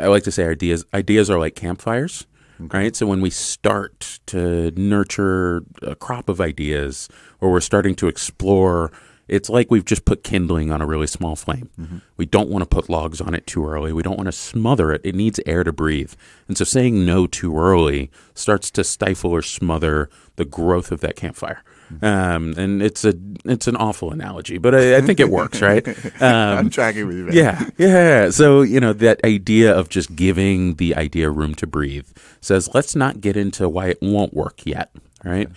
i 0.00 0.06
like 0.06 0.22
to 0.22 0.32
say 0.32 0.46
ideas 0.46 0.84
ideas 0.94 1.28
are 1.30 1.38
like 1.38 1.54
campfires 1.54 2.26
okay. 2.60 2.78
right 2.78 2.96
so 2.96 3.06
when 3.06 3.20
we 3.20 3.30
start 3.30 4.20
to 4.26 4.70
nurture 4.72 5.62
a 5.82 5.94
crop 5.94 6.28
of 6.28 6.40
ideas 6.40 7.08
or 7.40 7.50
we're 7.50 7.60
starting 7.60 7.94
to 7.94 8.08
explore 8.08 8.90
it's 9.28 9.50
like 9.50 9.70
we've 9.70 9.84
just 9.84 10.04
put 10.06 10.24
kindling 10.24 10.72
on 10.72 10.80
a 10.80 10.86
really 10.86 11.06
small 11.06 11.36
flame. 11.36 11.68
Mm-hmm. 11.78 11.98
We 12.16 12.24
don't 12.24 12.48
want 12.48 12.62
to 12.62 12.66
put 12.66 12.88
logs 12.88 13.20
on 13.20 13.34
it 13.34 13.46
too 13.46 13.66
early. 13.66 13.92
We 13.92 14.02
don't 14.02 14.16
want 14.16 14.26
to 14.26 14.32
smother 14.32 14.90
it. 14.90 15.02
It 15.04 15.14
needs 15.14 15.38
air 15.44 15.64
to 15.64 15.72
breathe. 15.72 16.14
And 16.48 16.56
so 16.56 16.64
saying 16.64 17.04
no 17.04 17.26
too 17.26 17.56
early 17.56 18.10
starts 18.34 18.70
to 18.72 18.82
stifle 18.82 19.30
or 19.30 19.42
smother 19.42 20.08
the 20.36 20.46
growth 20.46 20.90
of 20.90 21.00
that 21.00 21.14
campfire. 21.14 21.62
Um, 22.02 22.54
and 22.56 22.82
it's 22.82 23.04
a 23.04 23.14
it's 23.44 23.66
an 23.66 23.76
awful 23.76 24.12
analogy, 24.12 24.58
but 24.58 24.74
I, 24.74 24.96
I 24.96 25.00
think 25.00 25.20
it 25.20 25.30
works, 25.30 25.60
right? 25.60 25.86
Um, 26.20 26.58
I'm 26.58 26.70
tracking 26.70 27.06
with 27.06 27.16
you. 27.16 27.24
Man. 27.24 27.34
Yeah, 27.34 27.70
yeah. 27.78 28.30
So 28.30 28.62
you 28.62 28.80
know 28.80 28.92
that 28.94 29.24
idea 29.24 29.76
of 29.76 29.88
just 29.88 30.16
giving 30.16 30.74
the 30.74 30.96
idea 30.96 31.30
room 31.30 31.54
to 31.56 31.66
breathe 31.66 32.08
says 32.40 32.70
let's 32.74 32.96
not 32.96 33.20
get 33.20 33.36
into 33.36 33.68
why 33.68 33.88
it 33.88 33.98
won't 34.02 34.34
work 34.34 34.66
yet, 34.66 34.90
right? 35.24 35.48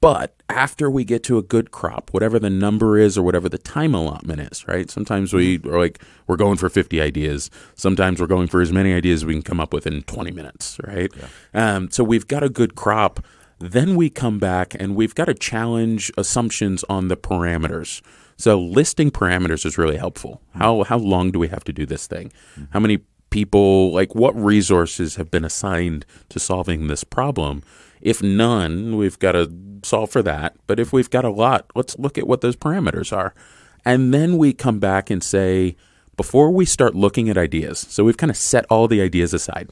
But 0.00 0.34
after 0.48 0.88
we 0.88 1.04
get 1.04 1.24
to 1.24 1.38
a 1.38 1.42
good 1.42 1.72
crop, 1.72 2.12
whatever 2.12 2.38
the 2.38 2.50
number 2.50 2.96
is 2.96 3.18
or 3.18 3.22
whatever 3.22 3.48
the 3.48 3.58
time 3.58 3.94
allotment 3.94 4.40
is, 4.40 4.66
right? 4.68 4.88
Sometimes 4.88 5.32
we 5.32 5.58
mm-hmm. 5.58 5.74
are 5.74 5.78
like, 5.78 6.00
we're 6.26 6.36
going 6.36 6.56
for 6.56 6.68
50 6.68 7.00
ideas. 7.00 7.50
Sometimes 7.74 8.20
we're 8.20 8.28
going 8.28 8.46
for 8.46 8.60
as 8.60 8.72
many 8.72 8.94
ideas 8.94 9.22
as 9.22 9.26
we 9.26 9.34
can 9.34 9.42
come 9.42 9.60
up 9.60 9.72
with 9.72 9.86
in 9.86 10.02
20 10.02 10.30
minutes, 10.30 10.78
right? 10.86 11.10
Yeah. 11.52 11.74
Um, 11.74 11.90
so 11.90 12.04
we've 12.04 12.28
got 12.28 12.44
a 12.44 12.48
good 12.48 12.76
crop. 12.76 13.24
Then 13.58 13.96
we 13.96 14.08
come 14.08 14.38
back 14.38 14.74
and 14.78 14.94
we've 14.94 15.14
got 15.14 15.24
to 15.26 15.34
challenge 15.34 16.12
assumptions 16.16 16.84
on 16.88 17.08
the 17.08 17.16
parameters. 17.16 18.02
So 18.36 18.60
listing 18.60 19.10
parameters 19.10 19.66
is 19.66 19.76
really 19.76 19.96
helpful. 19.96 20.40
How, 20.54 20.84
how 20.84 20.98
long 20.98 21.32
do 21.32 21.38
we 21.38 21.48
have 21.48 21.64
to 21.64 21.72
do 21.72 21.84
this 21.84 22.06
thing? 22.06 22.32
How 22.70 22.78
many 22.78 22.98
people, 23.30 23.92
like 23.92 24.14
what 24.14 24.36
resources 24.36 25.16
have 25.16 25.30
been 25.30 25.44
assigned 25.44 26.06
to 26.28 26.38
solving 26.38 26.86
this 26.86 27.02
problem? 27.02 27.64
If 28.00 28.22
none, 28.22 28.96
we've 28.96 29.18
got 29.18 29.32
to 29.32 29.52
solve 29.82 30.10
for 30.10 30.22
that. 30.22 30.56
But 30.68 30.78
if 30.78 30.92
we've 30.92 31.10
got 31.10 31.24
a 31.24 31.30
lot, 31.30 31.66
let's 31.74 31.98
look 31.98 32.16
at 32.16 32.28
what 32.28 32.42
those 32.42 32.56
parameters 32.56 33.16
are. 33.16 33.34
And 33.84 34.14
then 34.14 34.38
we 34.38 34.52
come 34.52 34.78
back 34.78 35.10
and 35.10 35.22
say, 35.22 35.76
before 36.16 36.50
we 36.50 36.64
start 36.64 36.94
looking 36.94 37.28
at 37.28 37.36
ideas, 37.36 37.86
so 37.88 38.04
we've 38.04 38.16
kind 38.16 38.30
of 38.30 38.36
set 38.36 38.66
all 38.70 38.86
the 38.86 39.00
ideas 39.00 39.34
aside, 39.34 39.70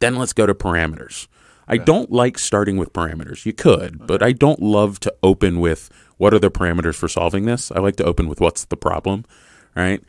then 0.00 0.16
let's 0.16 0.32
go 0.32 0.46
to 0.46 0.54
parameters. 0.54 1.26
I 1.66 1.78
don't 1.78 2.12
like 2.12 2.38
starting 2.38 2.76
with 2.76 2.92
parameters. 2.92 3.46
You 3.46 3.52
could, 3.52 4.06
but 4.06 4.22
I 4.22 4.32
don't 4.32 4.60
love 4.60 5.00
to 5.00 5.14
open 5.22 5.60
with 5.60 5.90
what 6.18 6.34
are 6.34 6.38
the 6.38 6.50
parameters 6.50 6.94
for 6.94 7.08
solving 7.08 7.46
this. 7.46 7.72
I 7.72 7.80
like 7.80 7.96
to 7.96 8.04
open 8.04 8.28
with 8.28 8.40
what's 8.40 8.64
the 8.64 8.76
problem, 8.76 9.24
right? 9.74 10.02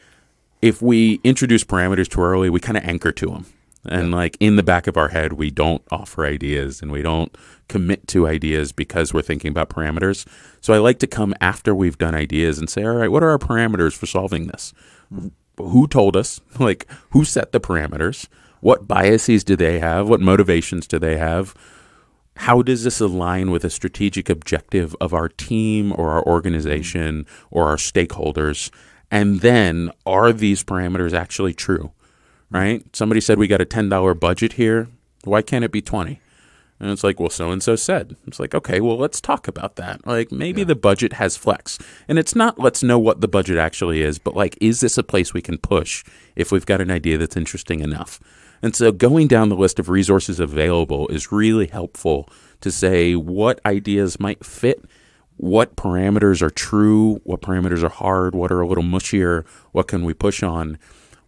If 0.62 0.82
we 0.82 1.20
introduce 1.24 1.64
parameters 1.64 2.10
too 2.10 2.22
early, 2.22 2.50
we 2.50 2.60
kind 2.60 2.78
of 2.78 2.84
anchor 2.84 3.12
to 3.12 3.26
them. 3.28 3.46
And 3.88 4.10
yeah. 4.10 4.16
like 4.16 4.38
in 4.40 4.56
the 4.56 4.64
back 4.64 4.88
of 4.88 4.98
our 4.98 5.10
head, 5.10 5.34
we 5.34 5.52
don't 5.52 5.84
offer 5.92 6.26
ideas 6.26 6.82
and 6.82 6.92
we 6.92 7.02
don't 7.02 7.36
commit 7.68 8.08
to 8.10 8.28
ideas 8.28 8.72
because 8.72 9.14
we're 9.14 9.22
thinking 9.22 9.50
about 9.50 9.70
parameters. 9.70 10.26
So 10.62 10.74
I 10.74 10.80
like 10.80 11.00
to 11.00 11.08
come 11.08 11.34
after 11.40 11.76
we've 11.76 11.98
done 11.98 12.16
ideas 12.16 12.58
and 12.58 12.70
say, 12.70 12.84
all 12.84 12.96
right, 12.96 13.12
what 13.12 13.24
are 13.24 13.30
our 13.30 13.40
parameters 13.40 13.96
for 13.96 14.06
solving 14.06 14.48
this? 14.48 14.74
Hmm. 15.10 15.28
Who 15.58 15.88
told 15.88 16.18
us? 16.18 16.42
Like, 16.60 16.86
who 17.12 17.24
set 17.24 17.52
the 17.52 17.60
parameters? 17.60 18.28
What 18.66 18.88
biases 18.88 19.44
do 19.44 19.56
they 19.56 19.78
have? 19.78 20.10
What 20.10 20.22
motivations 20.22 20.88
do 20.88 20.98
they 20.98 21.18
have? 21.18 21.54
How 22.38 22.64
does 22.64 22.84
this 22.84 23.00
align 23.00 23.52
with 23.52 23.64
a 23.64 23.70
strategic 23.70 24.28
objective 24.28 24.96
of 25.00 25.14
our 25.14 25.30
team 25.30 25.94
or 25.96 26.10
our 26.14 26.26
organization 26.26 27.28
or 27.52 27.68
our 27.68 27.76
stakeholders? 27.76 28.72
And 29.12 29.42
then, 29.42 29.92
are 30.08 30.34
these 30.34 30.64
parameters 30.64 31.14
actually 31.14 31.54
true? 31.54 31.92
Right? 32.50 32.84
Somebody 32.96 33.22
said 33.22 33.38
we 33.38 33.46
got 33.46 33.62
a 33.62 33.68
$10 33.68 34.20
budget 34.20 34.54
here. 34.54 34.88
Why 35.26 35.44
can't 35.44 35.64
it 35.64 35.72
be 35.72 35.84
20? 35.84 36.20
And 36.80 36.90
it's 36.90 37.04
like, 37.04 37.20
well, 37.20 37.30
so 37.30 37.52
and 37.52 37.62
so 37.62 37.76
said. 37.76 38.16
It's 38.26 38.40
like, 38.40 38.56
okay, 38.56 38.82
well, 38.82 38.98
let's 38.98 39.22
talk 39.22 39.48
about 39.48 39.76
that. 39.76 40.08
Like, 40.08 40.32
maybe 40.32 40.62
yeah. 40.62 40.66
the 40.66 40.76
budget 40.76 41.14
has 41.14 41.38
flex. 41.38 41.78
And 42.08 42.18
it's 42.18 42.34
not 42.34 42.58
let's 42.58 42.82
know 42.82 42.98
what 42.98 43.22
the 43.22 43.28
budget 43.28 43.60
actually 43.60 44.02
is, 44.02 44.18
but 44.18 44.36
like, 44.36 44.58
is 44.60 44.80
this 44.80 44.98
a 44.98 45.04
place 45.04 45.36
we 45.36 45.44
can 45.44 45.60
push 45.60 46.04
if 46.36 46.52
we've 46.52 46.66
got 46.66 46.82
an 46.82 46.90
idea 46.90 47.20
that's 47.20 47.38
interesting 47.38 47.82
enough? 47.82 48.20
And 48.62 48.76
so 48.76 48.92
going 48.92 49.28
down 49.28 49.50
the 49.50 49.56
list 49.56 49.80
of 49.80 49.90
resources 49.90 50.40
available 50.40 51.08
is 51.10 51.32
really 51.32 51.68
helpful 51.68 52.30
to 52.62 52.72
say 52.72 53.16
what 53.16 53.60
ideas 53.66 54.20
might 54.20 54.46
fit, 54.46 54.84
what 55.38 55.76
parameters 55.76 56.42
are 56.42 56.50
true, 56.50 57.22
what 57.24 57.42
parameters 57.42 57.84
are 57.84 57.90
hard, 57.90 58.34
what 58.34 58.52
are 58.52 58.62
a 58.62 58.68
little 58.68 58.84
mushier, 58.84 59.46
what 59.72 59.88
can 59.88 60.04
we 60.04 60.14
push 60.14 60.42
on. 60.42 60.80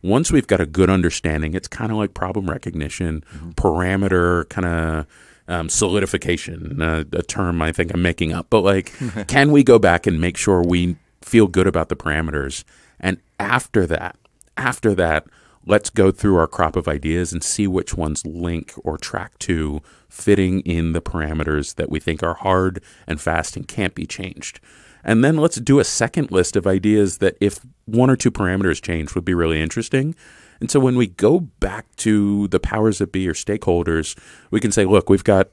Once 0.01 0.31
we've 0.31 0.47
got 0.47 0.61
a 0.61 0.65
good 0.65 0.89
understanding, 0.89 1.53
it's 1.53 1.67
kind 1.67 1.91
of 1.91 1.97
like 1.97 2.13
problem 2.13 2.49
recognition, 2.49 3.23
mm-hmm. 3.33 3.49
parameter 3.51 4.47
kind 4.49 4.65
of 4.65 5.07
um, 5.47 5.69
solidification, 5.69 6.81
uh, 6.81 7.03
a 7.13 7.23
term 7.23 7.61
I 7.61 7.71
think 7.71 7.93
I'm 7.93 8.01
making 8.01 8.33
up. 8.33 8.47
But 8.49 8.61
like, 8.61 8.93
can 9.27 9.51
we 9.51 9.63
go 9.63 9.79
back 9.79 10.07
and 10.07 10.19
make 10.19 10.37
sure 10.37 10.61
we 10.61 10.95
feel 11.21 11.47
good 11.47 11.67
about 11.67 11.89
the 11.89 11.95
parameters? 11.95 12.63
And 12.99 13.17
after 13.39 13.85
that, 13.87 14.15
after 14.55 14.95
that, 14.95 15.25
let's 15.67 15.89
go 15.89 16.12
through 16.12 16.38
our 16.38 16.47
crop 16.47 16.75
of 16.75 16.88
ideas 16.88 17.34
and 17.34 17.43
see 17.43 17.67
which 17.67 17.93
ones 17.93 18.25
link 18.25 18.73
or 18.84 18.97
track 18.97 19.38
to 19.39 19.82
fitting 20.10 20.62
in 20.62 20.93
the 20.93 21.01
parameters 21.01 21.75
that 21.75 21.89
we 21.89 21.99
think 21.99 22.23
are 22.23 22.36
hard 22.36 22.82
and 23.06 23.19
fast 23.19 23.58
and 23.58 23.67
can't 23.67 23.93
be 23.93 24.06
changed. 24.06 24.60
And 25.03 25.23
then 25.23 25.38
let's 25.38 25.58
do 25.58 25.80
a 25.80 25.84
second 25.84 26.32
list 26.32 26.56
of 26.56 26.65
ideas 26.65 27.19
that, 27.19 27.38
if 27.39 27.60
one 27.86 28.10
or 28.10 28.15
two 28.15 28.32
parameters 28.32 28.82
change, 28.82 29.13
would 29.13 29.25
be 29.25 29.34
really 29.34 29.62
interesting. 29.62 30.15
And 30.60 30.71
so 30.71 30.80
when 30.80 30.95
we 30.95 31.08
go 31.08 31.39
back 31.39 31.86
to 31.97 32.47
the 32.47 32.60
powers 32.60 32.97
that 32.97 33.12
be 33.12 33.27
or 33.27 33.34
stakeholders, 33.34 34.17
we 34.49 34.60
can 34.60 34.71
say, 34.71 34.86
look, 34.86 35.10
we've 35.10 35.23
got 35.23 35.49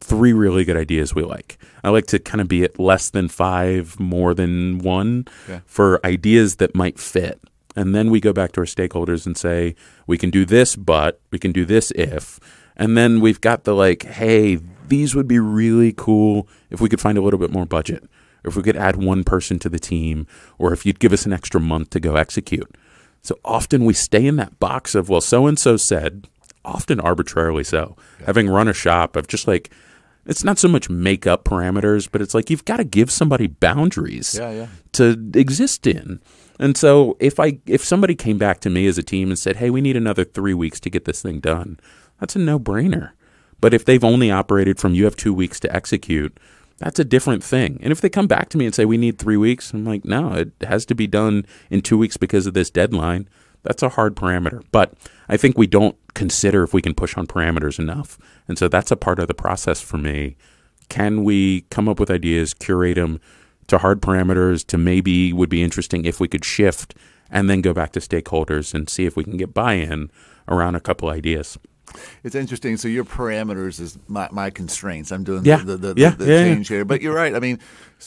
three 0.00 0.32
really 0.32 0.64
good 0.64 0.76
ideas 0.76 1.14
we 1.14 1.22
like. 1.22 1.58
I 1.82 1.90
like 1.90 2.06
to 2.08 2.18
kind 2.18 2.40
of 2.40 2.48
be 2.48 2.62
at 2.62 2.78
less 2.78 3.08
than 3.10 3.28
five, 3.28 3.98
more 3.98 4.34
than 4.34 4.78
one 4.78 5.26
okay. 5.48 5.62
for 5.64 6.04
ideas 6.04 6.56
that 6.56 6.74
might 6.74 6.98
fit. 6.98 7.40
And 7.76 7.94
then 7.94 8.10
we 8.10 8.20
go 8.20 8.32
back 8.32 8.52
to 8.52 8.60
our 8.60 8.66
stakeholders 8.66 9.26
and 9.26 9.36
say, 9.36 9.74
we 10.06 10.16
can 10.18 10.30
do 10.30 10.44
this, 10.44 10.76
but 10.76 11.20
we 11.30 11.38
can 11.38 11.52
do 11.52 11.64
this 11.64 11.90
if. 11.92 12.38
And 12.76 12.96
then 12.96 13.20
we've 13.20 13.40
got 13.40 13.64
the 13.64 13.74
like, 13.74 14.04
hey, 14.04 14.60
these 14.88 15.14
would 15.14 15.28
be 15.28 15.38
really 15.38 15.92
cool 15.96 16.48
if 16.70 16.80
we 16.80 16.88
could 16.88 17.00
find 17.00 17.18
a 17.18 17.20
little 17.20 17.38
bit 17.38 17.50
more 17.50 17.66
budget, 17.66 18.04
or 18.44 18.48
if 18.48 18.56
we 18.56 18.62
could 18.62 18.76
add 18.76 18.96
one 18.96 19.24
person 19.24 19.58
to 19.60 19.68
the 19.68 19.78
team, 19.78 20.26
or 20.58 20.72
if 20.72 20.84
you'd 20.84 21.00
give 21.00 21.12
us 21.12 21.26
an 21.26 21.32
extra 21.32 21.60
month 21.60 21.90
to 21.90 22.00
go 22.00 22.16
execute. 22.16 22.74
So 23.22 23.38
often 23.44 23.84
we 23.84 23.94
stay 23.94 24.26
in 24.26 24.36
that 24.36 24.58
box 24.58 24.94
of, 24.94 25.08
well, 25.08 25.20
so 25.20 25.46
and 25.46 25.58
so 25.58 25.76
said, 25.76 26.28
often 26.64 27.00
arbitrarily 27.00 27.64
so. 27.64 27.96
Yeah. 28.20 28.26
Having 28.26 28.50
run 28.50 28.68
a 28.68 28.74
shop 28.74 29.16
of 29.16 29.26
just 29.28 29.48
like, 29.48 29.70
it's 30.26 30.44
not 30.44 30.58
so 30.58 30.68
much 30.68 30.88
make 30.88 31.26
up 31.26 31.44
parameters, 31.44 32.08
but 32.10 32.22
it's 32.22 32.34
like 32.34 32.50
you've 32.50 32.64
got 32.64 32.78
to 32.78 32.84
give 32.84 33.10
somebody 33.10 33.46
boundaries 33.46 34.36
yeah, 34.38 34.50
yeah. 34.50 34.66
to 34.92 35.30
exist 35.34 35.86
in. 35.86 36.20
And 36.58 36.76
so 36.76 37.16
if 37.20 37.40
I 37.40 37.58
if 37.66 37.84
somebody 37.84 38.14
came 38.14 38.38
back 38.38 38.60
to 38.60 38.70
me 38.70 38.86
as 38.86 38.98
a 38.98 39.02
team 39.02 39.28
and 39.28 39.38
said, 39.38 39.56
"Hey, 39.56 39.70
we 39.70 39.80
need 39.80 39.96
another 39.96 40.24
3 40.24 40.54
weeks 40.54 40.80
to 40.80 40.90
get 40.90 41.04
this 41.04 41.22
thing 41.22 41.40
done." 41.40 41.78
That's 42.20 42.36
a 42.36 42.38
no-brainer. 42.38 43.10
But 43.60 43.74
if 43.74 43.84
they've 43.84 44.04
only 44.04 44.30
operated 44.30 44.78
from 44.78 44.94
you 44.94 45.04
have 45.04 45.16
2 45.16 45.34
weeks 45.34 45.58
to 45.60 45.74
execute, 45.74 46.38
that's 46.78 47.00
a 47.00 47.04
different 47.04 47.42
thing. 47.42 47.78
And 47.82 47.90
if 47.90 48.00
they 48.00 48.08
come 48.08 48.26
back 48.26 48.48
to 48.50 48.58
me 48.58 48.66
and 48.66 48.74
say 48.74 48.84
we 48.84 48.96
need 48.96 49.18
3 49.18 49.36
weeks, 49.36 49.72
I'm 49.72 49.84
like, 49.84 50.04
"No, 50.04 50.32
it 50.32 50.52
has 50.62 50.84
to 50.86 50.94
be 50.94 51.06
done 51.06 51.44
in 51.70 51.80
2 51.80 51.98
weeks 51.98 52.16
because 52.16 52.46
of 52.46 52.54
this 52.54 52.70
deadline." 52.70 53.28
That's 53.62 53.82
a 53.82 53.88
hard 53.90 54.14
parameter. 54.14 54.62
But 54.70 54.94
I 55.28 55.36
think 55.36 55.58
we 55.58 55.66
don't 55.66 55.96
consider 56.14 56.62
if 56.62 56.72
we 56.72 56.80
can 56.80 56.94
push 56.94 57.16
on 57.16 57.26
parameters 57.26 57.78
enough. 57.78 58.18
And 58.48 58.56
so 58.58 58.68
that's 58.68 58.90
a 58.90 58.96
part 58.96 59.18
of 59.18 59.28
the 59.28 59.34
process 59.34 59.80
for 59.80 59.98
me. 59.98 60.36
Can 60.88 61.24
we 61.24 61.62
come 61.70 61.88
up 61.88 61.98
with 61.98 62.10
ideas, 62.10 62.54
curate 62.54 62.96
them, 62.96 63.20
to 63.66 63.78
hard 63.78 64.00
parameters 64.00 64.66
to 64.66 64.78
maybe 64.78 65.32
would 65.32 65.48
be 65.48 65.62
interesting 65.62 66.04
if 66.04 66.20
we 66.20 66.28
could 66.28 66.44
shift 66.44 66.94
and 67.30 67.48
then 67.48 67.62
go 67.62 67.72
back 67.72 67.92
to 67.92 68.00
stakeholders 68.00 68.74
and 68.74 68.88
see 68.88 69.06
if 69.06 69.16
we 69.16 69.24
can 69.24 69.36
get 69.36 69.54
buy-in 69.54 70.10
around 70.46 70.74
a 70.74 70.80
couple 70.80 71.08
ideas. 71.08 71.58
It's 72.22 72.34
interesting. 72.34 72.76
So 72.76 72.88
your 72.88 73.04
parameters 73.04 73.80
is 73.80 73.98
my, 74.08 74.28
my 74.30 74.50
constraints. 74.50 75.10
I'm 75.10 75.24
doing 75.24 75.44
yeah. 75.44 75.58
the, 75.58 75.76
the, 75.76 75.94
the, 75.94 76.00
yeah. 76.00 76.10
the 76.10 76.26
yeah, 76.26 76.42
change 76.42 76.68
here. 76.68 76.84
But 76.84 77.02
you're 77.02 77.14
right. 77.14 77.34
I 77.34 77.40
mean, 77.40 77.58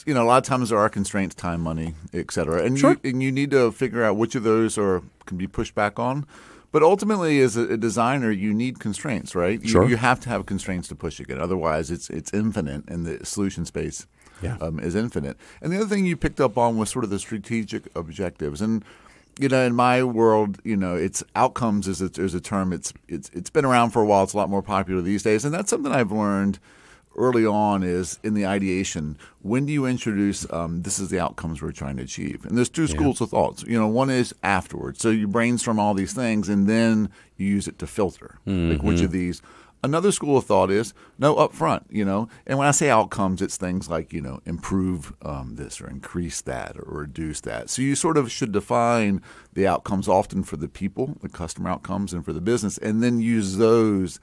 you 0.06 0.14
know, 0.14 0.22
a 0.22 0.26
lot 0.26 0.38
of 0.38 0.44
times 0.44 0.70
there 0.70 0.78
are 0.78 0.88
constraints, 0.88 1.34
time, 1.34 1.60
money, 1.60 1.94
et 2.12 2.30
cetera. 2.30 2.62
And, 2.62 2.78
sure. 2.78 2.96
you, 3.02 3.10
and 3.10 3.22
you 3.22 3.32
need 3.32 3.50
to 3.50 3.72
figure 3.72 4.04
out 4.04 4.16
which 4.16 4.34
of 4.34 4.42
those 4.44 4.78
are 4.78 5.02
can 5.26 5.36
be 5.36 5.46
pushed 5.46 5.74
back 5.74 5.98
on. 5.98 6.26
But 6.70 6.82
ultimately, 6.82 7.40
as 7.40 7.56
a, 7.56 7.78
designer, 7.78 8.30
you 8.30 8.52
need 8.52 8.78
constraints, 8.78 9.34
right? 9.34 9.60
You, 9.62 9.68
sure. 9.68 9.88
you 9.88 9.96
have 9.96 10.20
to 10.20 10.28
have 10.28 10.44
constraints 10.44 10.88
to 10.88 10.94
push 10.94 11.18
it. 11.18 11.30
Otherwise, 11.30 11.90
it's 11.90 12.10
it's 12.10 12.32
infinite 12.34 12.84
and 12.88 13.06
the 13.06 13.24
solution 13.24 13.64
space 13.64 14.06
yeah. 14.42 14.58
um, 14.60 14.78
is 14.78 14.94
infinite. 14.94 15.38
And 15.62 15.72
the 15.72 15.78
other 15.78 15.86
thing 15.86 16.04
you 16.04 16.16
picked 16.16 16.40
up 16.40 16.58
on 16.58 16.76
was 16.76 16.90
sort 16.90 17.04
of 17.04 17.10
the 17.10 17.18
strategic 17.18 17.88
objectives. 17.96 18.60
And 18.60 18.84
you 19.38 19.48
know, 19.48 19.64
in 19.64 19.74
my 19.74 20.02
world, 20.02 20.58
you 20.64 20.76
know, 20.76 20.94
it's 20.94 21.22
outcomes 21.34 21.88
is 21.88 22.02
a, 22.02 22.10
is 22.20 22.34
a 22.34 22.40
term. 22.40 22.72
It's 22.72 22.92
it's 23.08 23.30
it's 23.32 23.50
been 23.50 23.64
around 23.64 23.90
for 23.90 24.02
a 24.02 24.06
while. 24.06 24.24
It's 24.24 24.34
a 24.34 24.36
lot 24.36 24.50
more 24.50 24.62
popular 24.62 25.00
these 25.00 25.22
days, 25.22 25.44
and 25.44 25.54
that's 25.54 25.70
something 25.70 25.92
I've 25.92 26.12
learned 26.12 26.58
early 27.18 27.44
on 27.44 27.82
is 27.82 28.18
in 28.22 28.34
the 28.34 28.46
ideation. 28.46 29.18
When 29.42 29.66
do 29.66 29.72
you 29.72 29.86
introduce 29.86 30.50
um, 30.52 30.82
this 30.82 30.98
is 30.98 31.08
the 31.10 31.20
outcomes 31.20 31.60
we're 31.60 31.72
trying 31.72 31.96
to 31.98 32.02
achieve? 32.02 32.44
And 32.44 32.56
there's 32.56 32.68
two 32.68 32.86
schools 32.86 33.20
yeah. 33.20 33.24
of 33.24 33.30
thoughts. 33.30 33.62
You 33.64 33.78
know, 33.78 33.88
one 33.88 34.10
is 34.10 34.34
afterwards. 34.42 35.00
So 35.00 35.10
you 35.10 35.28
brainstorm 35.28 35.78
all 35.78 35.94
these 35.94 36.12
things, 36.12 36.48
and 36.48 36.68
then 36.68 37.10
you 37.36 37.46
use 37.46 37.68
it 37.68 37.78
to 37.80 37.86
filter. 37.86 38.38
Mm-hmm. 38.46 38.72
Like 38.72 38.82
which 38.82 39.00
of 39.02 39.10
these 39.10 39.42
Another 39.82 40.10
school 40.10 40.36
of 40.36 40.44
thought 40.44 40.72
is 40.72 40.92
no 41.20 41.36
upfront, 41.36 41.84
you 41.88 42.04
know. 42.04 42.28
And 42.48 42.58
when 42.58 42.66
I 42.66 42.72
say 42.72 42.90
outcomes, 42.90 43.40
it's 43.40 43.56
things 43.56 43.88
like 43.88 44.12
you 44.12 44.20
know 44.20 44.40
improve 44.44 45.12
um, 45.22 45.54
this 45.54 45.80
or 45.80 45.88
increase 45.88 46.40
that 46.42 46.76
or 46.76 46.98
reduce 46.98 47.40
that. 47.42 47.70
So 47.70 47.82
you 47.82 47.94
sort 47.94 48.16
of 48.16 48.30
should 48.30 48.50
define 48.50 49.22
the 49.52 49.68
outcomes 49.68 50.08
often 50.08 50.42
for 50.42 50.56
the 50.56 50.68
people, 50.68 51.16
the 51.20 51.28
customer 51.28 51.70
outcomes, 51.70 52.12
and 52.12 52.24
for 52.24 52.32
the 52.32 52.40
business, 52.40 52.76
and 52.78 53.04
then 53.04 53.20
use 53.20 53.58
those 53.58 54.18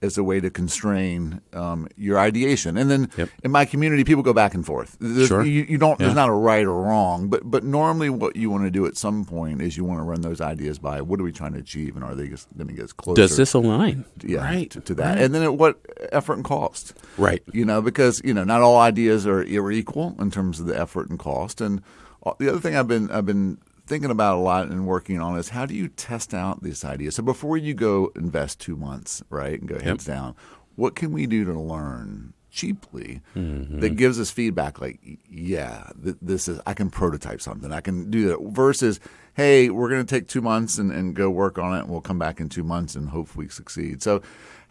as 0.00 0.16
a 0.16 0.22
way 0.22 0.40
to 0.40 0.48
constrain 0.48 1.40
um, 1.52 1.88
your 1.96 2.18
ideation. 2.18 2.76
And 2.76 2.90
then 2.90 3.10
yep. 3.16 3.28
in 3.42 3.50
my 3.50 3.64
community, 3.64 4.04
people 4.04 4.22
go 4.22 4.32
back 4.32 4.54
and 4.54 4.64
forth. 4.64 4.96
There's, 5.00 5.28
sure. 5.28 5.44
you, 5.44 5.66
you 5.68 5.78
don't. 5.78 5.98
Yeah. 5.98 6.06
There's 6.06 6.14
not 6.14 6.28
a 6.28 6.32
right 6.32 6.64
or 6.64 6.82
wrong, 6.82 7.28
but 7.28 7.48
but 7.50 7.64
normally 7.64 8.10
what 8.10 8.36
you 8.36 8.50
want 8.50 8.64
to 8.64 8.70
do 8.70 8.86
at 8.86 8.96
some 8.96 9.24
point 9.24 9.60
is 9.60 9.76
you 9.76 9.84
want 9.84 9.98
to 9.98 10.04
run 10.04 10.20
those 10.20 10.40
ideas 10.40 10.78
by 10.78 11.00
what 11.00 11.18
are 11.20 11.24
we 11.24 11.32
trying 11.32 11.52
to 11.54 11.58
achieve, 11.58 11.96
and 11.96 12.04
are 12.04 12.14
they 12.14 12.28
going 12.28 12.68
to 12.68 12.74
get 12.74 12.96
closer? 12.96 13.20
Does 13.20 13.36
this 13.36 13.54
align? 13.54 14.04
Yeah, 14.22 14.44
right. 14.44 14.70
to, 14.70 14.80
to 14.80 14.94
that, 14.94 15.14
right. 15.14 15.22
and 15.22 15.34
then 15.34 15.42
at 15.42 15.54
what 15.54 15.80
effort 16.12 16.34
and 16.34 16.44
cost? 16.44 16.94
Right. 17.16 17.42
You 17.52 17.64
know, 17.64 17.82
because 17.82 18.20
you 18.24 18.34
know 18.34 18.44
not 18.44 18.62
all 18.62 18.78
ideas 18.78 19.26
are, 19.26 19.40
are 19.40 19.72
equal 19.72 20.14
in 20.20 20.30
terms 20.30 20.60
of 20.60 20.66
the 20.66 20.78
effort 20.78 21.10
and 21.10 21.18
cost, 21.18 21.60
and 21.60 21.82
uh, 22.24 22.32
the 22.38 22.48
other 22.48 22.60
thing 22.60 22.76
I've 22.76 22.88
been 22.88 23.10
I've 23.10 23.26
been 23.26 23.58
thinking 23.88 24.10
about 24.10 24.36
a 24.36 24.40
lot 24.40 24.66
and 24.66 24.86
working 24.86 25.20
on 25.20 25.38
is 25.38 25.48
how 25.48 25.66
do 25.66 25.74
you 25.74 25.88
test 25.88 26.34
out 26.34 26.62
these 26.62 26.84
ideas? 26.84 27.16
So 27.16 27.22
before 27.22 27.56
you 27.56 27.74
go 27.74 28.12
invest 28.14 28.60
two 28.60 28.76
months, 28.76 29.22
right, 29.30 29.58
and 29.58 29.68
go 29.68 29.80
heads 29.80 30.06
yep. 30.06 30.16
down, 30.16 30.36
what 30.76 30.94
can 30.94 31.10
we 31.12 31.26
do 31.26 31.44
to 31.44 31.58
learn 31.58 32.34
cheaply 32.50 33.20
mm-hmm. 33.36 33.80
that 33.80 33.96
gives 33.96 34.18
us 34.18 34.30
feedback 34.30 34.80
like 34.80 34.98
yeah 35.28 35.90
th- 36.02 36.16
this 36.22 36.48
is 36.48 36.58
i 36.66 36.72
can 36.72 36.88
prototype 36.88 37.42
something 37.42 37.70
i 37.72 37.80
can 37.80 38.10
do 38.10 38.26
that 38.26 38.38
versus 38.50 38.98
hey 39.34 39.68
we're 39.68 39.88
going 39.88 40.04
to 40.04 40.14
take 40.14 40.26
two 40.26 40.40
months 40.40 40.78
and, 40.78 40.90
and 40.90 41.14
go 41.14 41.28
work 41.28 41.58
on 41.58 41.76
it 41.76 41.80
and 41.80 41.90
we'll 41.90 42.00
come 42.00 42.18
back 42.18 42.40
in 42.40 42.48
two 42.48 42.64
months 42.64 42.96
and 42.96 43.10
hopefully 43.10 43.48
succeed 43.48 44.02
so 44.02 44.22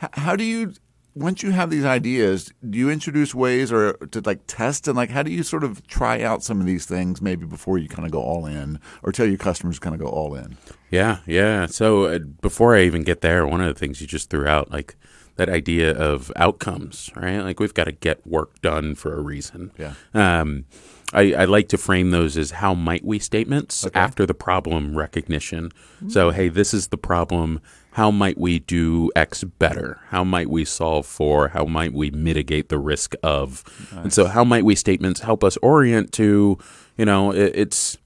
h- 0.01 0.09
how 0.13 0.35
do 0.35 0.43
you 0.43 0.73
once 1.17 1.41
you 1.41 1.51
have 1.51 1.69
these 1.69 1.85
ideas, 1.85 2.53
do 2.69 2.77
you 2.77 2.89
introduce 2.89 3.33
ways 3.33 3.71
or 3.71 3.93
to 3.93 4.21
like 4.21 4.41
test 4.45 4.87
and 4.87 4.95
like 4.95 5.09
how 5.09 5.23
do 5.23 5.31
you 5.31 5.43
sort 5.43 5.63
of 5.63 5.85
try 5.87 6.21
out 6.21 6.43
some 6.43 6.59
of 6.59 6.65
these 6.65 6.85
things 6.85 7.21
maybe 7.21 7.45
before 7.45 7.77
you 7.77 7.89
kind 7.89 8.05
of 8.05 8.11
go 8.11 8.21
all 8.21 8.45
in 8.45 8.79
or 9.03 9.11
tell 9.11 9.25
your 9.25 9.37
customers 9.37 9.79
kind 9.79 9.95
of 9.95 9.99
go 9.99 10.07
all 10.07 10.35
in? 10.35 10.57
Yeah, 10.91 11.19
yeah. 11.25 11.65
So 11.65 12.05
uh, 12.05 12.19
before 12.19 12.75
I 12.75 12.83
even 12.83 13.03
get 13.03 13.21
there, 13.21 13.45
one 13.47 13.61
of 13.61 13.67
the 13.67 13.79
things 13.79 13.99
you 13.99 14.07
just 14.07 14.29
threw 14.29 14.47
out, 14.47 14.71
like 14.71 14.95
that 15.37 15.49
idea 15.49 15.91
of 15.91 16.31
outcomes, 16.35 17.09
right? 17.15 17.39
Like 17.39 17.59
we've 17.59 17.73
got 17.73 17.85
to 17.85 17.91
get 17.91 18.25
work 18.27 18.61
done 18.61 18.95
for 18.95 19.17
a 19.17 19.21
reason. 19.21 19.71
Yeah. 19.77 19.93
Um, 20.13 20.65
I, 21.13 21.33
I, 21.33 21.45
like 21.45 21.69
to 21.69 21.77
frame 21.77 22.11
those 22.11 22.37
as 22.37 22.51
how 22.51 22.73
might 22.73 23.05
we 23.05 23.17
statements 23.17 23.85
okay. 23.85 23.97
after 23.97 24.25
the 24.25 24.33
problem 24.33 24.97
recognition. 24.97 25.69
Mm-hmm. 25.69 26.09
So, 26.09 26.31
hey, 26.31 26.49
this 26.49 26.73
is 26.73 26.87
the 26.87 26.97
problem. 26.97 27.61
How 27.91 28.11
might 28.11 28.37
we 28.37 28.59
do 28.59 29.09
X 29.15 29.43
better? 29.43 29.99
How 30.09 30.25
might 30.25 30.49
we 30.49 30.65
solve 30.65 31.05
for? 31.05 31.47
How 31.47 31.63
might 31.63 31.93
we 31.93 32.11
mitigate 32.11 32.67
the 32.67 32.77
risk 32.77 33.15
of? 33.23 33.63
Nice. 33.93 34.03
And 34.03 34.13
so, 34.13 34.25
how 34.25 34.43
might 34.43 34.65
we 34.65 34.75
statements 34.75 35.21
help 35.21 35.45
us 35.45 35.55
orient 35.57 36.11
to, 36.13 36.57
you 36.97 37.05
know, 37.05 37.31
it, 37.31 37.53
it's 37.55 37.97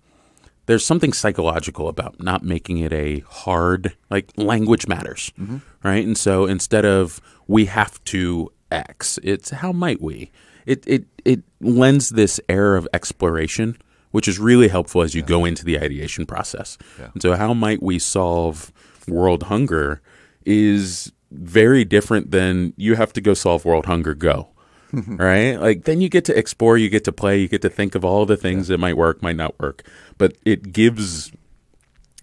there's 0.71 0.85
something 0.85 1.11
psychological 1.11 1.89
about 1.89 2.23
not 2.23 2.45
making 2.45 2.77
it 2.77 2.93
a 2.93 3.19
hard 3.27 3.93
like 4.09 4.31
language 4.37 4.87
matters 4.87 5.33
mm-hmm. 5.37 5.57
right 5.83 6.05
and 6.05 6.17
so 6.17 6.45
instead 6.45 6.85
of 6.85 7.19
we 7.45 7.65
have 7.65 8.01
to 8.05 8.49
x 8.71 9.19
it's 9.21 9.49
how 9.49 9.73
might 9.73 10.01
we 10.01 10.31
it 10.65 10.81
it 10.87 11.03
it 11.25 11.43
lends 11.59 12.11
this 12.11 12.39
air 12.47 12.77
of 12.77 12.87
exploration 12.93 13.77
which 14.11 14.29
is 14.29 14.39
really 14.39 14.69
helpful 14.69 15.01
as 15.01 15.13
you 15.13 15.19
yeah. 15.19 15.27
go 15.27 15.43
into 15.43 15.65
the 15.65 15.77
ideation 15.77 16.25
process 16.25 16.77
yeah. 16.97 17.09
and 17.13 17.21
so 17.21 17.35
how 17.35 17.53
might 17.53 17.83
we 17.83 17.99
solve 17.99 18.71
world 19.09 19.43
hunger 19.43 20.01
is 20.45 21.11
very 21.31 21.83
different 21.83 22.31
than 22.31 22.73
you 22.77 22.95
have 22.95 23.11
to 23.11 23.19
go 23.19 23.33
solve 23.33 23.65
world 23.65 23.87
hunger 23.87 24.13
go 24.13 24.47
right? 25.07 25.55
Like 25.55 25.85
then 25.85 26.01
you 26.01 26.09
get 26.09 26.25
to 26.25 26.37
explore, 26.37 26.77
you 26.77 26.89
get 26.89 27.03
to 27.05 27.11
play, 27.11 27.39
you 27.39 27.47
get 27.47 27.61
to 27.61 27.69
think 27.69 27.95
of 27.95 28.03
all 28.03 28.25
the 28.25 28.37
things 28.37 28.69
yeah. 28.69 28.73
that 28.73 28.79
might 28.79 28.97
work, 28.97 29.21
might 29.21 29.35
not 29.35 29.57
work. 29.59 29.83
But 30.21 30.37
it 30.45 30.71
gives 30.71 31.31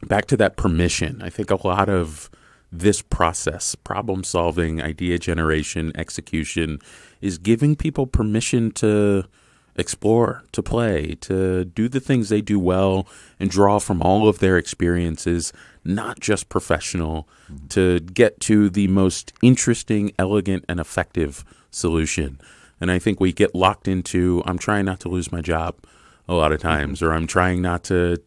back 0.06 0.26
to 0.26 0.36
that 0.36 0.56
permission. 0.56 1.20
I 1.20 1.30
think 1.30 1.50
a 1.50 1.66
lot 1.66 1.88
of 1.88 2.30
this 2.70 3.02
process, 3.02 3.74
problem 3.74 4.22
solving, 4.22 4.80
idea 4.80 5.18
generation, 5.18 5.90
execution, 5.96 6.78
is 7.20 7.38
giving 7.38 7.74
people 7.74 8.06
permission 8.06 8.70
to 8.74 9.24
explore, 9.74 10.44
to 10.52 10.62
play, 10.62 11.16
to 11.22 11.64
do 11.64 11.88
the 11.88 11.98
things 11.98 12.28
they 12.28 12.40
do 12.40 12.60
well 12.60 13.08
and 13.40 13.50
draw 13.50 13.80
from 13.80 14.00
all 14.00 14.28
of 14.28 14.38
their 14.38 14.56
experiences, 14.56 15.52
not 15.82 16.20
just 16.20 16.48
professional, 16.48 17.28
mm-hmm. 17.50 17.66
to 17.66 17.98
get 17.98 18.38
to 18.42 18.70
the 18.70 18.86
most 18.86 19.32
interesting, 19.42 20.12
elegant, 20.20 20.64
and 20.68 20.78
effective 20.78 21.44
solution. 21.72 22.40
And 22.80 22.92
I 22.92 23.00
think 23.00 23.18
we 23.18 23.32
get 23.32 23.56
locked 23.56 23.88
into 23.88 24.40
I'm 24.46 24.56
trying 24.56 24.84
not 24.84 25.00
to 25.00 25.08
lose 25.08 25.32
my 25.32 25.40
job 25.40 25.74
a 26.28 26.34
lot 26.34 26.52
of 26.52 26.58
mm-hmm. 26.58 26.68
times, 26.68 27.02
or 27.02 27.12
I'm 27.12 27.26
trying 27.26 27.62
not 27.62 27.84
to 27.84 28.18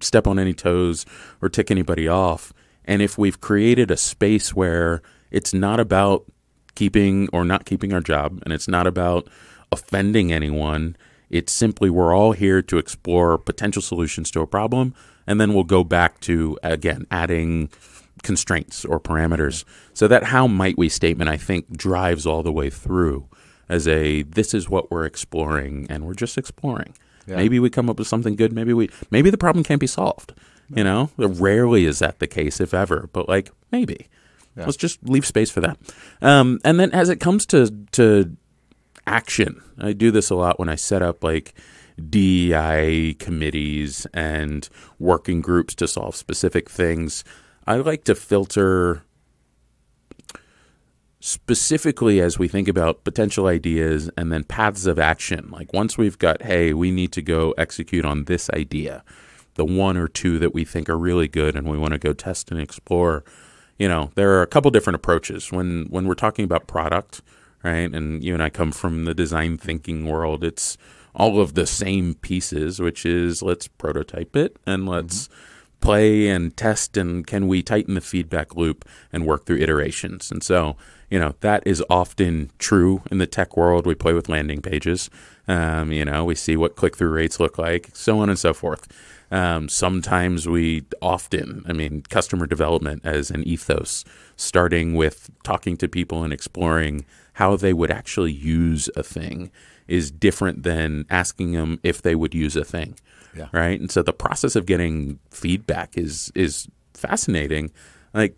step 0.00 0.26
on 0.26 0.38
any 0.38 0.54
toes 0.54 1.04
or 1.42 1.48
tick 1.48 1.70
anybody 1.70 2.08
off. 2.08 2.52
And 2.84 3.02
if 3.02 3.18
we've 3.18 3.40
created 3.40 3.90
a 3.90 3.96
space 3.96 4.54
where 4.54 5.02
it's 5.30 5.52
not 5.52 5.78
about 5.80 6.24
keeping 6.74 7.28
or 7.32 7.44
not 7.44 7.66
keeping 7.66 7.92
our 7.92 8.00
job, 8.00 8.40
and 8.44 8.52
it's 8.52 8.68
not 8.68 8.86
about 8.86 9.28
offending 9.70 10.32
anyone, 10.32 10.96
it's 11.28 11.52
simply 11.52 11.90
we're 11.90 12.14
all 12.14 12.32
here 12.32 12.62
to 12.62 12.78
explore 12.78 13.36
potential 13.36 13.82
solutions 13.82 14.30
to 14.30 14.40
a 14.40 14.46
problem, 14.46 14.94
and 15.26 15.40
then 15.40 15.52
we'll 15.52 15.64
go 15.64 15.84
back 15.84 16.20
to, 16.20 16.58
again, 16.62 17.06
adding 17.10 17.68
constraints 18.22 18.84
or 18.84 18.98
parameters. 18.98 19.64
So 19.92 20.08
that 20.08 20.24
how 20.24 20.46
might 20.46 20.78
we 20.78 20.88
statement, 20.88 21.28
I 21.28 21.36
think, 21.36 21.76
drives 21.76 22.26
all 22.26 22.42
the 22.42 22.52
way 22.52 22.70
through 22.70 23.28
as 23.68 23.86
a 23.86 24.22
this 24.22 24.54
is 24.54 24.68
what 24.68 24.90
we're 24.90 25.04
exploring 25.04 25.86
and 25.90 26.06
we're 26.06 26.14
just 26.14 26.38
exploring. 26.38 26.94
Yeah. 27.28 27.36
Maybe 27.36 27.60
we 27.60 27.70
come 27.70 27.90
up 27.90 27.98
with 27.98 28.08
something 28.08 28.36
good. 28.36 28.52
Maybe 28.52 28.72
we 28.72 28.90
maybe 29.10 29.30
the 29.30 29.38
problem 29.38 29.64
can't 29.64 29.80
be 29.80 29.86
solved. 29.86 30.32
You 30.74 30.84
know, 30.84 31.10
rarely 31.16 31.86
is 31.86 31.98
that 32.00 32.18
the 32.18 32.26
case, 32.26 32.60
if 32.60 32.74
ever. 32.74 33.08
But 33.12 33.28
like 33.28 33.50
maybe, 33.72 34.08
yeah. 34.56 34.64
let's 34.64 34.76
just 34.76 35.02
leave 35.02 35.24
space 35.24 35.50
for 35.50 35.60
that. 35.60 35.78
Um, 36.20 36.60
and 36.64 36.78
then 36.78 36.90
as 36.92 37.08
it 37.08 37.20
comes 37.20 37.46
to 37.46 37.70
to 37.92 38.36
action, 39.06 39.62
I 39.78 39.92
do 39.92 40.10
this 40.10 40.30
a 40.30 40.34
lot 40.34 40.58
when 40.58 40.68
I 40.68 40.74
set 40.74 41.02
up 41.02 41.24
like 41.24 41.54
DEI 41.98 43.14
committees 43.18 44.06
and 44.12 44.68
working 44.98 45.40
groups 45.40 45.74
to 45.76 45.88
solve 45.88 46.16
specific 46.16 46.68
things. 46.68 47.24
I 47.66 47.76
like 47.76 48.04
to 48.04 48.14
filter 48.14 49.02
specifically 51.20 52.20
as 52.20 52.38
we 52.38 52.46
think 52.46 52.68
about 52.68 53.04
potential 53.04 53.46
ideas 53.46 54.10
and 54.16 54.30
then 54.30 54.44
paths 54.44 54.86
of 54.86 54.98
action. 54.98 55.48
Like 55.50 55.72
once 55.72 55.98
we've 55.98 56.18
got, 56.18 56.42
hey, 56.42 56.72
we 56.72 56.90
need 56.90 57.12
to 57.12 57.22
go 57.22 57.52
execute 57.58 58.04
on 58.04 58.24
this 58.24 58.48
idea, 58.50 59.02
the 59.54 59.64
one 59.64 59.96
or 59.96 60.06
two 60.06 60.38
that 60.38 60.54
we 60.54 60.64
think 60.64 60.88
are 60.88 60.98
really 60.98 61.28
good 61.28 61.56
and 61.56 61.68
we 61.68 61.78
want 61.78 61.92
to 61.92 61.98
go 61.98 62.12
test 62.12 62.50
and 62.50 62.60
explore. 62.60 63.24
You 63.78 63.88
know, 63.88 64.10
there 64.14 64.32
are 64.34 64.42
a 64.42 64.46
couple 64.46 64.70
different 64.70 64.96
approaches 64.96 65.50
when 65.50 65.86
when 65.90 66.06
we're 66.06 66.14
talking 66.14 66.44
about 66.44 66.68
product, 66.68 67.20
right? 67.64 67.92
And 67.92 68.22
you 68.22 68.34
and 68.34 68.42
I 68.42 68.50
come 68.50 68.70
from 68.70 69.04
the 69.04 69.14
design 69.14 69.58
thinking 69.58 70.06
world. 70.06 70.44
It's 70.44 70.78
all 71.14 71.40
of 71.40 71.54
the 71.54 71.66
same 71.66 72.14
pieces, 72.14 72.80
which 72.80 73.04
is 73.04 73.42
let's 73.42 73.66
prototype 73.66 74.36
it 74.36 74.56
and 74.66 74.88
let's 74.88 75.26
mm-hmm 75.26 75.34
play 75.80 76.28
and 76.28 76.56
test 76.56 76.96
and 76.96 77.26
can 77.26 77.46
we 77.46 77.62
tighten 77.62 77.94
the 77.94 78.00
feedback 78.00 78.56
loop 78.56 78.84
and 79.12 79.26
work 79.26 79.46
through 79.46 79.58
iterations. 79.58 80.30
And 80.30 80.42
so 80.42 80.76
you 81.10 81.18
know 81.18 81.34
that 81.40 81.62
is 81.66 81.82
often 81.88 82.50
true 82.58 83.02
in 83.10 83.18
the 83.18 83.26
tech 83.26 83.56
world. 83.56 83.86
We 83.86 83.94
play 83.94 84.12
with 84.12 84.28
landing 84.28 84.62
pages. 84.62 85.10
Um, 85.46 85.92
you 85.92 86.04
know, 86.04 86.24
we 86.24 86.34
see 86.34 86.56
what 86.56 86.76
click 86.76 86.96
through 86.96 87.10
rates 87.10 87.40
look 87.40 87.58
like, 87.58 87.90
so 87.94 88.20
on 88.20 88.28
and 88.28 88.38
so 88.38 88.52
forth. 88.52 88.86
Um, 89.30 89.68
sometimes 89.68 90.48
we 90.48 90.84
often, 91.02 91.64
I 91.68 91.72
mean, 91.72 92.02
customer 92.08 92.46
development 92.46 93.02
as 93.04 93.30
an 93.30 93.44
ethos, 93.44 94.04
starting 94.36 94.94
with 94.94 95.30
talking 95.42 95.76
to 95.78 95.88
people 95.88 96.22
and 96.22 96.32
exploring 96.32 97.04
how 97.34 97.56
they 97.56 97.72
would 97.72 97.90
actually 97.90 98.32
use 98.32 98.88
a 98.96 99.02
thing 99.02 99.50
is 99.86 100.10
different 100.10 100.62
than 100.62 101.06
asking 101.08 101.52
them 101.52 101.78
if 101.82 102.02
they 102.02 102.14
would 102.14 102.34
use 102.34 102.56
a 102.56 102.64
thing. 102.64 102.98
Yeah. 103.36 103.48
Right. 103.52 103.78
And 103.78 103.90
so 103.90 104.02
the 104.02 104.12
process 104.12 104.56
of 104.56 104.66
getting 104.66 105.18
feedback 105.30 105.96
is 105.96 106.32
is 106.34 106.68
fascinating. 106.94 107.70
Like 108.14 108.36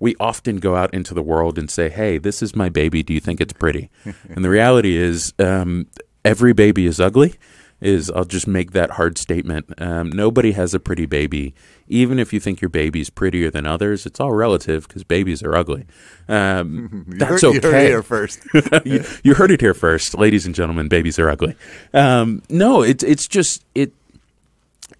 we 0.00 0.16
often 0.18 0.56
go 0.56 0.74
out 0.74 0.92
into 0.92 1.14
the 1.14 1.22
world 1.22 1.58
and 1.58 1.70
say, 1.70 1.90
"Hey, 1.90 2.18
this 2.18 2.42
is 2.42 2.56
my 2.56 2.68
baby. 2.68 3.02
Do 3.02 3.14
you 3.14 3.20
think 3.20 3.40
it's 3.40 3.52
pretty?" 3.52 3.90
and 4.28 4.44
the 4.44 4.50
reality 4.50 4.96
is, 4.96 5.34
um, 5.38 5.86
every 6.24 6.52
baby 6.52 6.86
is 6.86 6.98
ugly. 6.98 7.34
Is 7.80 8.10
I'll 8.10 8.26
just 8.26 8.46
make 8.46 8.72
that 8.72 8.92
hard 8.92 9.16
statement. 9.16 9.72
Um, 9.78 10.10
nobody 10.10 10.52
has 10.52 10.74
a 10.74 10.80
pretty 10.80 11.06
baby. 11.06 11.54
Even 11.88 12.18
if 12.18 12.30
you 12.30 12.38
think 12.38 12.60
your 12.60 12.68
baby's 12.68 13.08
prettier 13.08 13.50
than 13.50 13.66
others, 13.66 14.04
it's 14.04 14.20
all 14.20 14.32
relative 14.32 14.86
because 14.86 15.02
babies 15.02 15.42
are 15.42 15.54
ugly. 15.54 15.86
Um, 16.28 17.06
that's 17.08 17.40
heard, 17.40 17.56
okay. 17.56 17.56
You 17.56 17.72
heard 17.72 17.74
it 17.74 17.88
here 17.88 18.02
first. 18.02 18.40
you, 18.84 19.04
you, 19.22 19.34
heard 19.34 19.50
it 19.50 19.62
here 19.62 19.72
first, 19.72 20.14
ladies 20.18 20.44
and 20.44 20.54
gentlemen. 20.54 20.88
Babies 20.88 21.18
are 21.18 21.30
ugly. 21.30 21.56
Um, 21.94 22.42
no, 22.50 22.82
it's 22.82 23.02
it's 23.02 23.26
just 23.26 23.64
it. 23.74 23.94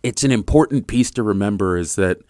It's 0.02 0.24
an 0.24 0.32
important 0.32 0.86
piece 0.86 1.10
to 1.12 1.22
remember 1.22 1.76
is 1.76 1.96
that 1.96 2.22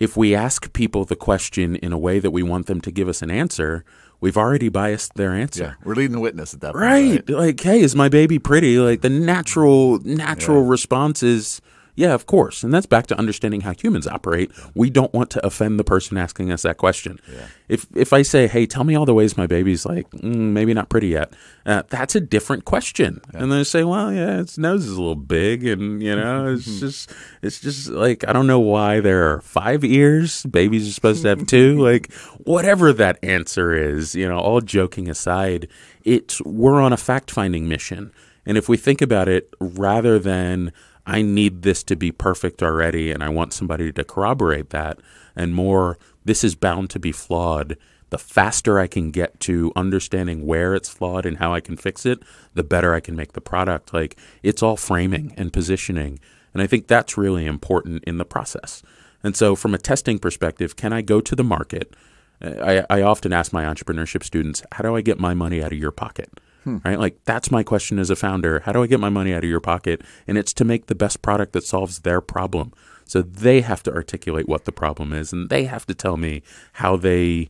if 0.00 0.16
we 0.16 0.34
ask 0.34 0.72
people 0.72 1.04
the 1.04 1.16
question 1.16 1.76
in 1.76 1.92
a 1.92 1.98
way 1.98 2.18
that 2.18 2.30
we 2.30 2.42
want 2.42 2.66
them 2.66 2.80
to 2.82 2.90
give 2.90 3.08
us 3.08 3.22
an 3.22 3.30
answer, 3.30 3.84
we've 4.20 4.36
already 4.36 4.68
biased 4.68 5.14
their 5.14 5.32
answer. 5.32 5.76
Yeah, 5.78 5.84
we're 5.84 5.94
leading 5.94 6.12
the 6.12 6.20
witness 6.20 6.54
at 6.54 6.60
that 6.60 6.72
point. 6.72 6.82
Right. 6.82 7.10
right? 7.10 7.28
Like, 7.28 7.60
hey, 7.60 7.80
is 7.80 7.94
my 7.94 8.08
baby 8.08 8.38
pretty? 8.38 8.78
Like 8.78 9.00
the 9.00 9.10
natural 9.10 9.98
natural 10.04 10.62
yeah. 10.62 10.70
response 10.70 11.22
is 11.22 11.60
yeah, 11.98 12.14
of 12.14 12.26
course. 12.26 12.62
And 12.62 12.72
that's 12.72 12.86
back 12.86 13.08
to 13.08 13.18
understanding 13.18 13.62
how 13.62 13.74
humans 13.74 14.06
operate. 14.06 14.52
We 14.72 14.88
don't 14.88 15.12
want 15.12 15.30
to 15.30 15.44
offend 15.44 15.80
the 15.80 15.84
person 15.84 16.16
asking 16.16 16.52
us 16.52 16.62
that 16.62 16.76
question. 16.76 17.18
Yeah. 17.28 17.48
If 17.68 17.86
if 17.92 18.12
I 18.12 18.22
say, 18.22 18.46
"Hey, 18.46 18.66
tell 18.66 18.84
me 18.84 18.94
all 18.94 19.04
the 19.04 19.14
ways 19.14 19.36
my 19.36 19.48
baby's 19.48 19.84
like 19.84 20.08
mm, 20.12 20.52
maybe 20.52 20.72
not 20.72 20.90
pretty 20.90 21.08
yet," 21.08 21.32
uh, 21.66 21.82
that's 21.88 22.14
a 22.14 22.20
different 22.20 22.64
question. 22.64 23.20
Yeah. 23.34 23.42
And 23.42 23.50
they 23.50 23.64
say, 23.64 23.82
"Well, 23.82 24.12
yeah, 24.12 24.38
its 24.38 24.56
nose 24.56 24.84
is 24.84 24.92
a 24.92 25.00
little 25.00 25.16
big, 25.16 25.66
and 25.66 26.00
you 26.00 26.14
know, 26.14 26.46
it's 26.54 26.78
just 26.78 27.10
it's 27.42 27.60
just 27.60 27.88
like 27.88 28.24
I 28.28 28.32
don't 28.32 28.46
know 28.46 28.60
why 28.60 29.00
there 29.00 29.32
are 29.32 29.40
five 29.40 29.82
ears. 29.82 30.46
Babies 30.46 30.88
are 30.88 30.92
supposed 30.92 31.22
to 31.22 31.30
have 31.30 31.48
two. 31.48 31.78
like 31.82 32.12
whatever 32.44 32.92
that 32.92 33.18
answer 33.24 33.74
is, 33.74 34.14
you 34.14 34.28
know, 34.28 34.38
all 34.38 34.60
joking 34.60 35.10
aside, 35.10 35.66
it's 36.04 36.40
we're 36.42 36.80
on 36.80 36.92
a 36.92 36.96
fact 36.96 37.28
finding 37.28 37.66
mission. 37.66 38.12
And 38.46 38.56
if 38.56 38.68
we 38.68 38.76
think 38.76 39.02
about 39.02 39.28
it, 39.28 39.52
rather 39.60 40.18
than 40.18 40.72
I 41.08 41.22
need 41.22 41.62
this 41.62 41.82
to 41.84 41.96
be 41.96 42.12
perfect 42.12 42.62
already, 42.62 43.10
and 43.10 43.22
I 43.22 43.28
want 43.28 43.52
somebody 43.52 43.90
to 43.92 44.04
corroborate 44.04 44.70
that. 44.70 44.98
And 45.34 45.54
more, 45.54 45.98
this 46.24 46.44
is 46.44 46.54
bound 46.54 46.90
to 46.90 46.98
be 46.98 47.12
flawed. 47.12 47.76
The 48.10 48.18
faster 48.18 48.78
I 48.78 48.86
can 48.86 49.10
get 49.10 49.40
to 49.40 49.72
understanding 49.74 50.46
where 50.46 50.74
it's 50.74 50.88
flawed 50.88 51.26
and 51.26 51.38
how 51.38 51.52
I 51.52 51.60
can 51.60 51.76
fix 51.76 52.06
it, 52.06 52.22
the 52.54 52.62
better 52.62 52.94
I 52.94 53.00
can 53.00 53.16
make 53.16 53.32
the 53.32 53.40
product. 53.40 53.92
Like 53.92 54.18
it's 54.42 54.62
all 54.62 54.76
framing 54.76 55.34
and 55.36 55.52
positioning. 55.52 56.20
And 56.54 56.62
I 56.62 56.66
think 56.66 56.86
that's 56.86 57.18
really 57.18 57.46
important 57.46 58.04
in 58.04 58.18
the 58.18 58.24
process. 58.24 58.82
And 59.22 59.36
so, 59.36 59.56
from 59.56 59.74
a 59.74 59.78
testing 59.78 60.18
perspective, 60.18 60.76
can 60.76 60.92
I 60.92 61.02
go 61.02 61.20
to 61.20 61.34
the 61.34 61.44
market 61.44 61.94
I, 62.40 62.84
I 62.88 63.02
often 63.02 63.32
ask 63.32 63.52
my 63.52 63.64
entrepreneurship 63.64 64.22
students, 64.22 64.62
how 64.72 64.82
do 64.82 64.94
I 64.94 65.00
get 65.00 65.18
my 65.18 65.34
money 65.34 65.62
out 65.62 65.72
of 65.72 65.78
your 65.78 65.90
pocket? 65.90 66.30
Hmm. 66.64 66.78
Right? 66.84 66.98
Like 66.98 67.18
that's 67.24 67.50
my 67.50 67.62
question 67.62 67.98
as 67.98 68.10
a 68.10 68.16
founder. 68.16 68.60
How 68.60 68.72
do 68.72 68.82
I 68.82 68.86
get 68.86 69.00
my 69.00 69.08
money 69.08 69.32
out 69.32 69.44
of 69.44 69.50
your 69.50 69.60
pocket? 69.60 70.02
And 70.26 70.36
it's 70.36 70.52
to 70.54 70.64
make 70.64 70.86
the 70.86 70.94
best 70.94 71.22
product 71.22 71.52
that 71.52 71.64
solves 71.64 72.00
their 72.00 72.20
problem. 72.20 72.72
So 73.04 73.22
they 73.22 73.62
have 73.62 73.82
to 73.84 73.92
articulate 73.92 74.48
what 74.48 74.64
the 74.64 74.72
problem 74.72 75.12
is 75.12 75.32
and 75.32 75.48
they 75.48 75.64
have 75.64 75.86
to 75.86 75.94
tell 75.94 76.16
me 76.16 76.42
how 76.74 76.96
they 76.96 77.48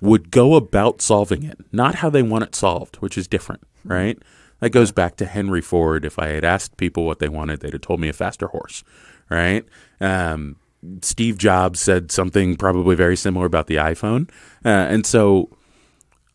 would 0.00 0.30
go 0.30 0.54
about 0.54 1.00
solving 1.00 1.44
it, 1.44 1.58
not 1.72 1.96
how 1.96 2.10
they 2.10 2.22
want 2.22 2.44
it 2.44 2.54
solved, 2.54 2.96
which 2.96 3.16
is 3.16 3.26
different, 3.28 3.62
hmm. 3.82 3.92
right? 3.92 4.18
That 4.60 4.70
goes 4.70 4.92
back 4.92 5.16
to 5.16 5.26
Henry 5.26 5.60
Ford. 5.60 6.04
If 6.04 6.20
I 6.20 6.28
had 6.28 6.44
asked 6.44 6.76
people 6.76 7.04
what 7.04 7.18
they 7.18 7.28
wanted, 7.28 7.60
they'd 7.60 7.72
have 7.72 7.82
told 7.82 7.98
me 7.98 8.08
a 8.08 8.12
faster 8.12 8.46
horse, 8.46 8.84
right? 9.28 9.64
Um, 10.00 10.54
Steve 11.00 11.36
Jobs 11.38 11.80
said 11.80 12.12
something 12.12 12.56
probably 12.56 12.94
very 12.94 13.16
similar 13.16 13.46
about 13.46 13.66
the 13.66 13.76
iPhone. 13.76 14.28
Uh, 14.64 14.68
and 14.68 15.06
so, 15.06 15.48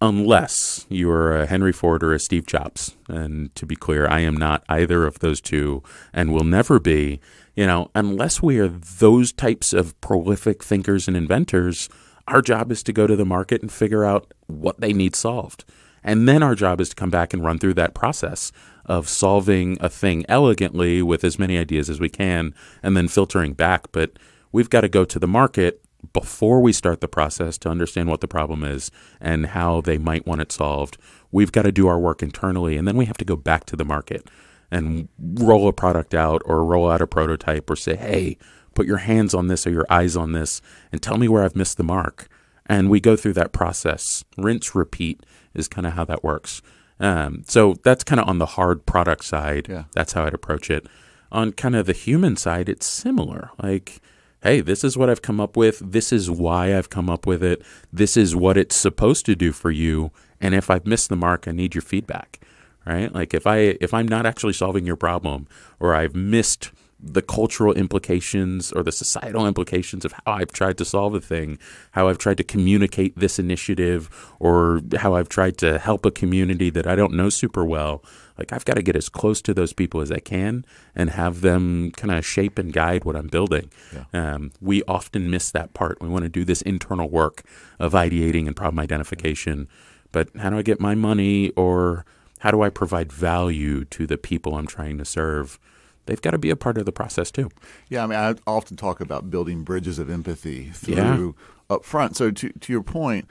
unless 0.02 0.86
you 0.90 1.10
are 1.10 1.36
a 1.36 1.46
Henry 1.46 1.74
Ford 1.74 2.04
or 2.04 2.14
a 2.14 2.20
Steve 2.20 2.46
Jobs, 2.46 2.96
and 3.08 3.54
to 3.56 3.66
be 3.66 3.76
clear, 3.76 4.08
I 4.08 4.20
am 4.20 4.38
not 4.38 4.64
either 4.70 5.06
of 5.06 5.20
those 5.20 5.42
two 5.42 5.84
and 6.14 6.32
will 6.32 6.44
never 6.44 6.80
be, 6.80 7.20
you 7.56 7.66
know, 7.66 7.90
unless 7.96 8.42
we 8.42 8.60
are 8.60 8.68
those 8.68 9.32
types 9.32 9.74
of 9.74 10.00
prolific 10.02 10.64
thinkers 10.64 11.08
and 11.08 11.18
inventors, 11.18 11.90
our 12.28 12.42
job 12.42 12.72
is 12.72 12.84
to 12.84 12.94
go 12.94 13.08
to 13.08 13.16
the 13.16 13.26
market 13.26 13.62
and 13.62 13.72
figure 13.72 14.06
out 14.06 14.34
what 14.48 14.80
they 14.80 14.94
need 14.94 15.16
solved. 15.16 15.66
And 16.04 16.28
then 16.28 16.44
our 16.44 16.56
job 16.56 16.80
is 16.80 16.90
to 16.90 16.96
come 16.96 17.10
back 17.10 17.34
and 17.34 17.44
run 17.44 17.58
through 17.58 17.74
that 17.76 17.94
process 17.94 18.52
of 18.86 19.10
solving 19.10 19.78
a 19.82 19.90
thing 19.90 20.26
elegantly 20.30 21.02
with 21.02 21.24
as 21.24 21.40
many 21.40 21.58
ideas 21.58 21.90
as 21.90 22.00
we 22.00 22.10
can 22.10 22.54
and 22.84 22.96
then 22.96 23.08
filtering 23.08 23.54
back. 23.54 23.92
But 23.92 24.12
we've 24.52 24.70
got 24.70 24.82
to 24.82 24.90
go 24.90 25.04
to 25.06 25.20
the 25.20 25.28
market 25.28 25.82
before 26.14 26.62
we 26.62 26.72
start 26.72 27.02
the 27.02 27.08
process 27.08 27.58
to 27.60 27.70
understand 27.70 28.10
what 28.10 28.22
the 28.22 28.28
problem 28.28 28.64
is 28.64 28.92
and 29.20 29.48
how 29.48 29.82
they 29.82 29.98
might 29.98 30.28
want 30.28 30.42
it 30.42 30.52
solved. 30.52 30.98
We've 31.32 31.52
got 31.52 31.64
to 31.64 31.72
do 31.72 31.88
our 31.88 32.00
work 32.00 32.22
internally, 32.22 32.78
and 32.78 32.88
then 32.88 32.98
we 32.98 33.06
have 33.06 33.18
to 33.18 33.26
go 33.26 33.36
back 33.36 33.66
to 33.66 33.76
the 33.76 33.86
market 33.86 34.30
and 34.72 35.08
roll 35.20 35.68
a 35.68 35.74
product 35.74 36.14
out 36.14 36.42
or 36.46 36.64
roll 36.64 36.90
out 36.90 37.02
a 37.02 37.08
prototype 37.08 37.70
or 37.70 37.76
say, 37.76 37.96
hey, 37.96 38.38
put 38.76 38.86
your 38.86 38.98
hands 38.98 39.34
on 39.34 39.48
this 39.48 39.66
or 39.66 39.72
your 39.72 39.86
eyes 39.90 40.16
on 40.16 40.34
this 40.34 40.62
and 40.92 41.02
tell 41.02 41.18
me 41.18 41.28
where 41.28 41.44
I've 41.44 41.56
missed 41.56 41.78
the 41.78 41.84
mark. 41.84 42.28
And 42.66 42.90
we 42.90 43.00
go 43.00 43.16
through 43.16 43.34
that 43.34 43.54
process. 43.54 44.26
Rinse, 44.38 44.76
repeat 44.76 45.26
is 45.54 45.68
kind 45.68 45.88
of 45.88 45.94
how 45.94 46.06
that 46.06 46.24
works. 46.24 46.62
Um, 47.00 47.44
so 47.48 47.76
that's 47.84 48.04
kind 48.04 48.20
of 48.20 48.28
on 48.28 48.40
the 48.40 48.46
hard 48.46 48.86
product 48.86 49.24
side. 49.24 49.68
Yeah. 49.70 49.86
That's 49.94 50.14
how 50.14 50.26
I'd 50.26 50.34
approach 50.34 50.70
it. 50.70 50.86
On 51.32 51.54
kind 51.54 51.76
of 51.76 51.86
the 51.86 51.94
human 51.94 52.36
side, 52.36 52.68
it's 52.70 52.86
similar. 52.86 53.52
Like, 53.62 54.02
hey, 54.44 54.62
this 54.62 54.84
is 54.84 54.98
what 54.98 55.10
I've 55.10 55.22
come 55.22 55.40
up 55.40 55.58
with. 55.58 55.80
This 55.80 56.14
is 56.14 56.30
why 56.30 56.76
I've 56.78 56.90
come 56.90 57.10
up 57.10 57.26
with 57.26 57.44
it. 57.44 57.62
This 57.92 58.16
is 58.16 58.36
what 58.36 58.58
it's 58.58 58.76
supposed 58.76 59.26
to 59.26 59.36
do 59.36 59.52
for 59.52 59.72
you. 59.72 60.12
And 60.40 60.54
if 60.54 60.70
I've 60.70 60.86
missed 60.86 61.10
the 61.10 61.16
mark, 61.16 61.48
I 61.48 61.52
need 61.52 61.76
your 61.76 61.82
feedback. 61.82 62.40
Right? 62.86 63.14
Like 63.14 63.34
if 63.34 63.46
I 63.46 63.78
if 63.82 63.94
I'm 63.94 64.08
not 64.08 64.26
actually 64.26 64.54
solving 64.54 64.86
your 64.86 64.96
problem 64.96 65.48
or 65.80 65.94
I've 65.94 66.16
missed 66.16 66.72
the 67.00 67.22
cultural 67.22 67.74
implications 67.74 68.72
or 68.72 68.82
the 68.82 68.92
societal 68.92 69.46
implications 69.46 70.04
of 70.04 70.14
how 70.14 70.34
I've 70.34 70.52
tried 70.52 70.78
to 70.80 70.86
solve 70.86 71.14
a 71.14 71.22
thing, 71.22 71.60
how 71.92 72.08
I've 72.08 72.18
tried 72.18 72.38
to 72.38 72.44
communicate 72.44 73.18
this 73.18 73.38
initiative, 73.38 74.10
or 74.40 74.82
how 74.98 75.14
I've 75.14 75.30
tried 75.30 75.58
to 75.60 75.78
help 75.78 76.06
a 76.06 76.12
community 76.12 76.72
that 76.72 76.88
I 76.88 76.96
don't 76.96 77.14
know 77.14 77.30
super 77.30 77.64
well. 77.64 78.04
Like, 78.38 78.52
I've 78.52 78.66
got 78.66 78.76
to 78.76 78.82
get 78.82 78.96
as 78.96 79.10
close 79.10 79.42
to 79.44 79.54
those 79.54 79.74
people 79.74 80.02
as 80.02 80.12
I 80.12 80.20
can 80.20 80.66
and 80.96 81.12
have 81.12 81.42
them 81.42 81.92
kind 81.92 82.12
of 82.12 82.26
shape 82.26 82.58
and 82.58 82.74
guide 82.74 83.04
what 83.04 83.16
I'm 83.16 83.28
building. 83.28 83.72
Yeah. 83.94 84.06
Um, 84.14 84.52
we 84.60 84.84
often 84.84 85.30
miss 85.30 85.52
that 85.52 85.74
part. 85.74 86.02
We 86.02 86.10
want 86.10 86.24
to 86.24 86.30
do 86.30 86.46
this 86.46 86.62
internal 86.64 87.10
work 87.10 87.44
of 87.80 87.94
ideating 87.94 88.48
and 88.48 88.56
problem 88.56 88.80
identification. 88.80 89.68
But 90.12 90.30
how 90.38 90.50
do 90.50 90.58
I 90.58 90.62
get 90.64 90.80
my 90.80 90.96
money, 90.96 91.50
or 91.52 92.06
how 92.40 92.50
do 92.52 92.62
I 92.62 92.70
provide 92.70 93.12
value 93.12 93.86
to 93.86 94.08
the 94.08 94.18
people 94.18 94.56
I'm 94.56 94.68
trying 94.68 94.98
to 94.98 95.06
serve? 95.06 95.60
They've 96.08 96.22
got 96.22 96.32
to 96.32 96.38
be 96.38 96.50
a 96.50 96.56
part 96.56 96.78
of 96.78 96.86
the 96.86 96.92
process 96.92 97.30
too. 97.32 97.50
Yeah, 97.90 98.04
I 98.04 98.08
mean, 98.08 98.18
I 98.18 98.36
often 98.48 98.76
talk 98.76 99.00
about 99.00 99.30
building 99.30 99.64
bridges 99.64 100.00
of 100.00 100.10
empathy 100.10 100.72
through 100.72 101.36
yeah. 101.38 101.76
up 101.76 101.86
front. 101.86 102.18
So 102.18 102.32
to 102.32 102.50
to 102.50 102.74
your 102.74 102.84
point, 102.84 103.30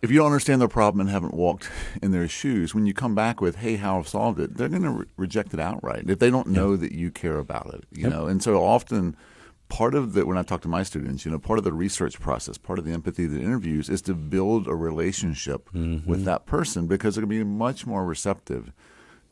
if 0.00 0.10
you 0.10 0.18
don't 0.18 0.26
understand 0.26 0.60
their 0.60 0.68
problem 0.68 1.00
and 1.00 1.10
haven't 1.10 1.34
walked 1.34 1.70
in 2.02 2.12
their 2.12 2.28
shoes, 2.28 2.74
when 2.74 2.86
you 2.86 2.94
come 2.94 3.14
back 3.14 3.40
with, 3.40 3.56
"Hey, 3.56 3.76
how 3.76 3.98
I've 3.98 4.08
solved 4.08 4.40
it," 4.40 4.56
they're 4.56 4.68
going 4.68 4.82
to 4.82 4.90
re- 4.90 5.06
reject 5.16 5.52
it 5.52 5.60
outright 5.60 6.08
if 6.08 6.18
they 6.18 6.30
don't 6.30 6.48
know 6.48 6.72
yep. 6.72 6.80
that 6.80 6.92
you 6.92 7.10
care 7.10 7.38
about 7.38 7.74
it. 7.74 7.84
You 7.90 8.04
yep. 8.04 8.12
know, 8.12 8.26
and 8.26 8.42
so 8.42 8.62
often. 8.62 9.16
Part 9.70 9.94
of 9.94 10.12
the 10.12 10.26
when 10.26 10.36
I 10.36 10.42
talk 10.42 10.60
to 10.60 10.68
my 10.68 10.82
students, 10.82 11.24
you 11.24 11.32
know, 11.32 11.38
part 11.38 11.58
of 11.58 11.64
the 11.64 11.72
research 11.72 12.20
process, 12.20 12.58
part 12.58 12.78
of 12.78 12.84
the 12.84 12.92
empathy 12.92 13.26
the 13.26 13.40
interviews 13.40 13.88
is 13.88 14.02
to 14.02 14.14
build 14.14 14.68
a 14.68 14.74
relationship 14.74 15.70
mm-hmm. 15.70 16.08
with 16.08 16.24
that 16.26 16.44
person 16.44 16.86
because 16.86 17.14
they're 17.14 17.24
going 17.24 17.38
to 17.38 17.44
be 17.44 17.50
much 17.50 17.86
more 17.86 18.04
receptive 18.04 18.72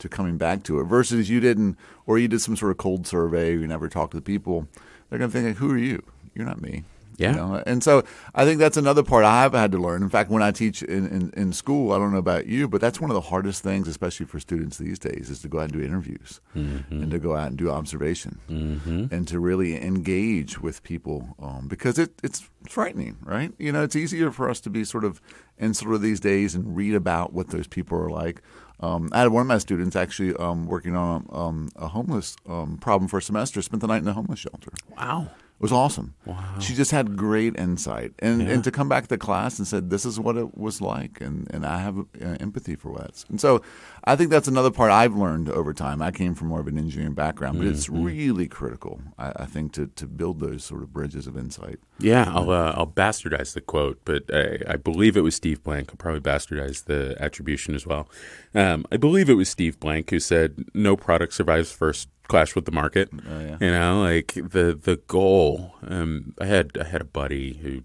to 0.02 0.08
coming 0.08 0.36
back 0.36 0.62
to 0.64 0.80
it 0.80 0.84
versus 0.84 1.30
you 1.30 1.40
didn't 1.40 1.78
or 2.06 2.18
you 2.18 2.28
did 2.28 2.40
some 2.40 2.56
sort 2.56 2.72
of 2.72 2.76
cold 2.76 3.06
survey 3.06 3.52
you 3.52 3.66
never 3.66 3.88
talked 3.88 4.10
to 4.10 4.16
the 4.16 4.22
people 4.22 4.68
they're 5.08 5.18
going 5.18 5.30
to 5.30 5.34
think 5.34 5.46
like, 5.46 5.56
who 5.56 5.72
are 5.72 5.78
you 5.78 6.02
you're 6.34 6.46
not 6.46 6.60
me 6.60 6.84
yeah 7.18 7.30
you 7.30 7.36
know? 7.36 7.62
and 7.66 7.82
so 7.84 8.02
i 8.34 8.44
think 8.44 8.58
that's 8.58 8.76
another 8.76 9.02
part 9.02 9.24
i've 9.24 9.52
had 9.52 9.70
to 9.70 9.78
learn 9.78 10.02
in 10.02 10.08
fact 10.08 10.30
when 10.30 10.42
i 10.42 10.50
teach 10.50 10.82
in, 10.82 11.06
in, 11.06 11.30
in, 11.36 11.52
school 11.52 11.92
i 11.92 11.98
don't 11.98 12.12
know 12.12 12.18
about 12.18 12.46
you 12.46 12.66
but 12.66 12.80
that's 12.80 13.00
one 13.00 13.10
of 13.10 13.14
the 13.14 13.20
hardest 13.20 13.62
things 13.62 13.86
especially 13.86 14.26
for 14.26 14.40
students 14.40 14.78
these 14.78 14.98
days 14.98 15.30
is 15.30 15.40
to 15.40 15.48
go 15.48 15.58
out 15.58 15.64
and 15.64 15.72
do 15.72 15.82
interviews 15.82 16.40
mm-hmm. 16.56 17.02
and 17.02 17.10
to 17.10 17.18
go 17.18 17.36
out 17.36 17.48
and 17.48 17.56
do 17.56 17.70
observation 17.70 18.40
mm-hmm. 18.48 19.06
and 19.10 19.28
to 19.28 19.38
really 19.38 19.80
engage 19.80 20.60
with 20.60 20.82
people 20.82 21.36
um, 21.40 21.68
because 21.68 21.98
it, 21.98 22.10
it's 22.22 22.48
frightening 22.68 23.16
right 23.22 23.52
you 23.58 23.70
know 23.70 23.82
it's 23.82 23.96
easier 23.96 24.30
for 24.30 24.48
us 24.48 24.60
to 24.60 24.70
be 24.70 24.84
sort 24.84 25.04
of 25.04 25.20
insular 25.58 25.98
these 25.98 26.20
days 26.20 26.54
and 26.54 26.76
read 26.76 26.94
about 26.94 27.32
what 27.32 27.50
those 27.50 27.66
people 27.66 27.98
are 27.98 28.10
like 28.10 28.42
um, 28.82 29.08
I 29.12 29.20
had 29.20 29.28
one 29.28 29.42
of 29.42 29.46
my 29.46 29.58
students 29.58 29.94
actually 29.94 30.34
um, 30.36 30.66
working 30.66 30.96
on 30.96 31.26
um, 31.30 31.70
a 31.76 31.88
homeless 31.88 32.36
um, 32.48 32.78
problem 32.78 33.08
for 33.08 33.18
a 33.18 33.22
semester. 33.22 33.62
Spent 33.62 33.80
the 33.80 33.86
night 33.86 34.02
in 34.02 34.08
a 34.08 34.12
homeless 34.12 34.40
shelter. 34.40 34.72
Wow. 34.96 35.30
It 35.62 35.66
was 35.66 35.72
awesome. 35.72 36.14
Wow. 36.26 36.58
She 36.58 36.74
just 36.74 36.90
had 36.90 37.16
great 37.16 37.56
insight. 37.56 38.14
And, 38.18 38.42
yeah. 38.42 38.48
and 38.48 38.64
to 38.64 38.72
come 38.72 38.88
back 38.88 39.06
to 39.06 39.16
class 39.16 39.60
and 39.60 39.68
said, 39.68 39.90
this 39.90 40.04
is 40.04 40.18
what 40.18 40.36
it 40.36 40.58
was 40.58 40.80
like. 40.80 41.20
And, 41.20 41.48
and 41.54 41.64
I 41.64 41.78
have 41.78 41.98
uh, 41.98 42.36
empathy 42.40 42.74
for 42.74 42.98
that. 42.98 43.24
And 43.28 43.40
so 43.40 43.62
I 44.02 44.16
think 44.16 44.30
that's 44.30 44.48
another 44.48 44.72
part 44.72 44.90
I've 44.90 45.14
learned 45.14 45.48
over 45.48 45.72
time. 45.72 46.02
I 46.02 46.10
came 46.10 46.34
from 46.34 46.48
more 46.48 46.58
of 46.58 46.66
an 46.66 46.78
engineering 46.78 47.14
background, 47.14 47.58
but 47.58 47.66
mm-hmm. 47.66 47.74
it's 47.74 47.88
really 47.88 48.48
critical, 48.48 49.02
I, 49.16 49.34
I, 49.36 49.46
think, 49.46 49.72
to, 49.74 49.86
to 49.86 50.08
build 50.08 50.40
those 50.40 50.64
sort 50.64 50.82
of 50.82 50.92
bridges 50.92 51.28
of 51.28 51.36
insight. 51.36 51.78
Yeah, 52.00 52.32
I'll, 52.34 52.50
uh, 52.50 52.72
I'll 52.76 52.88
bastardize 52.88 53.54
the 53.54 53.60
quote, 53.60 54.00
but 54.04 54.24
I, 54.34 54.58
I, 54.66 54.74
believe 54.74 55.16
it 55.16 55.20
was 55.20 55.36
Steve 55.36 55.62
Blank. 55.62 55.90
I'll 55.90 55.96
probably 55.96 56.22
bastardize 56.22 56.86
the 56.86 57.14
attribution 57.20 57.76
as 57.76 57.86
well. 57.86 58.08
Um, 58.52 58.84
I 58.90 58.96
believe 58.96 59.30
it 59.30 59.34
was 59.34 59.48
Steve 59.48 59.78
Blank 59.78 60.10
who 60.10 60.18
said, 60.18 60.64
no 60.74 60.96
product 60.96 61.34
survives 61.34 61.70
first 61.70 62.08
clash 62.28 62.54
with 62.54 62.64
the 62.64 62.72
market. 62.72 63.10
Oh, 63.12 63.40
yeah. 63.40 63.56
You 63.60 63.70
know, 63.70 64.02
like 64.02 64.34
the 64.34 64.78
the 64.80 65.00
goal. 65.06 65.74
Um, 65.86 66.34
I 66.40 66.46
had 66.46 66.76
I 66.78 66.84
had 66.84 67.00
a 67.00 67.04
buddy 67.04 67.54
who, 67.54 67.82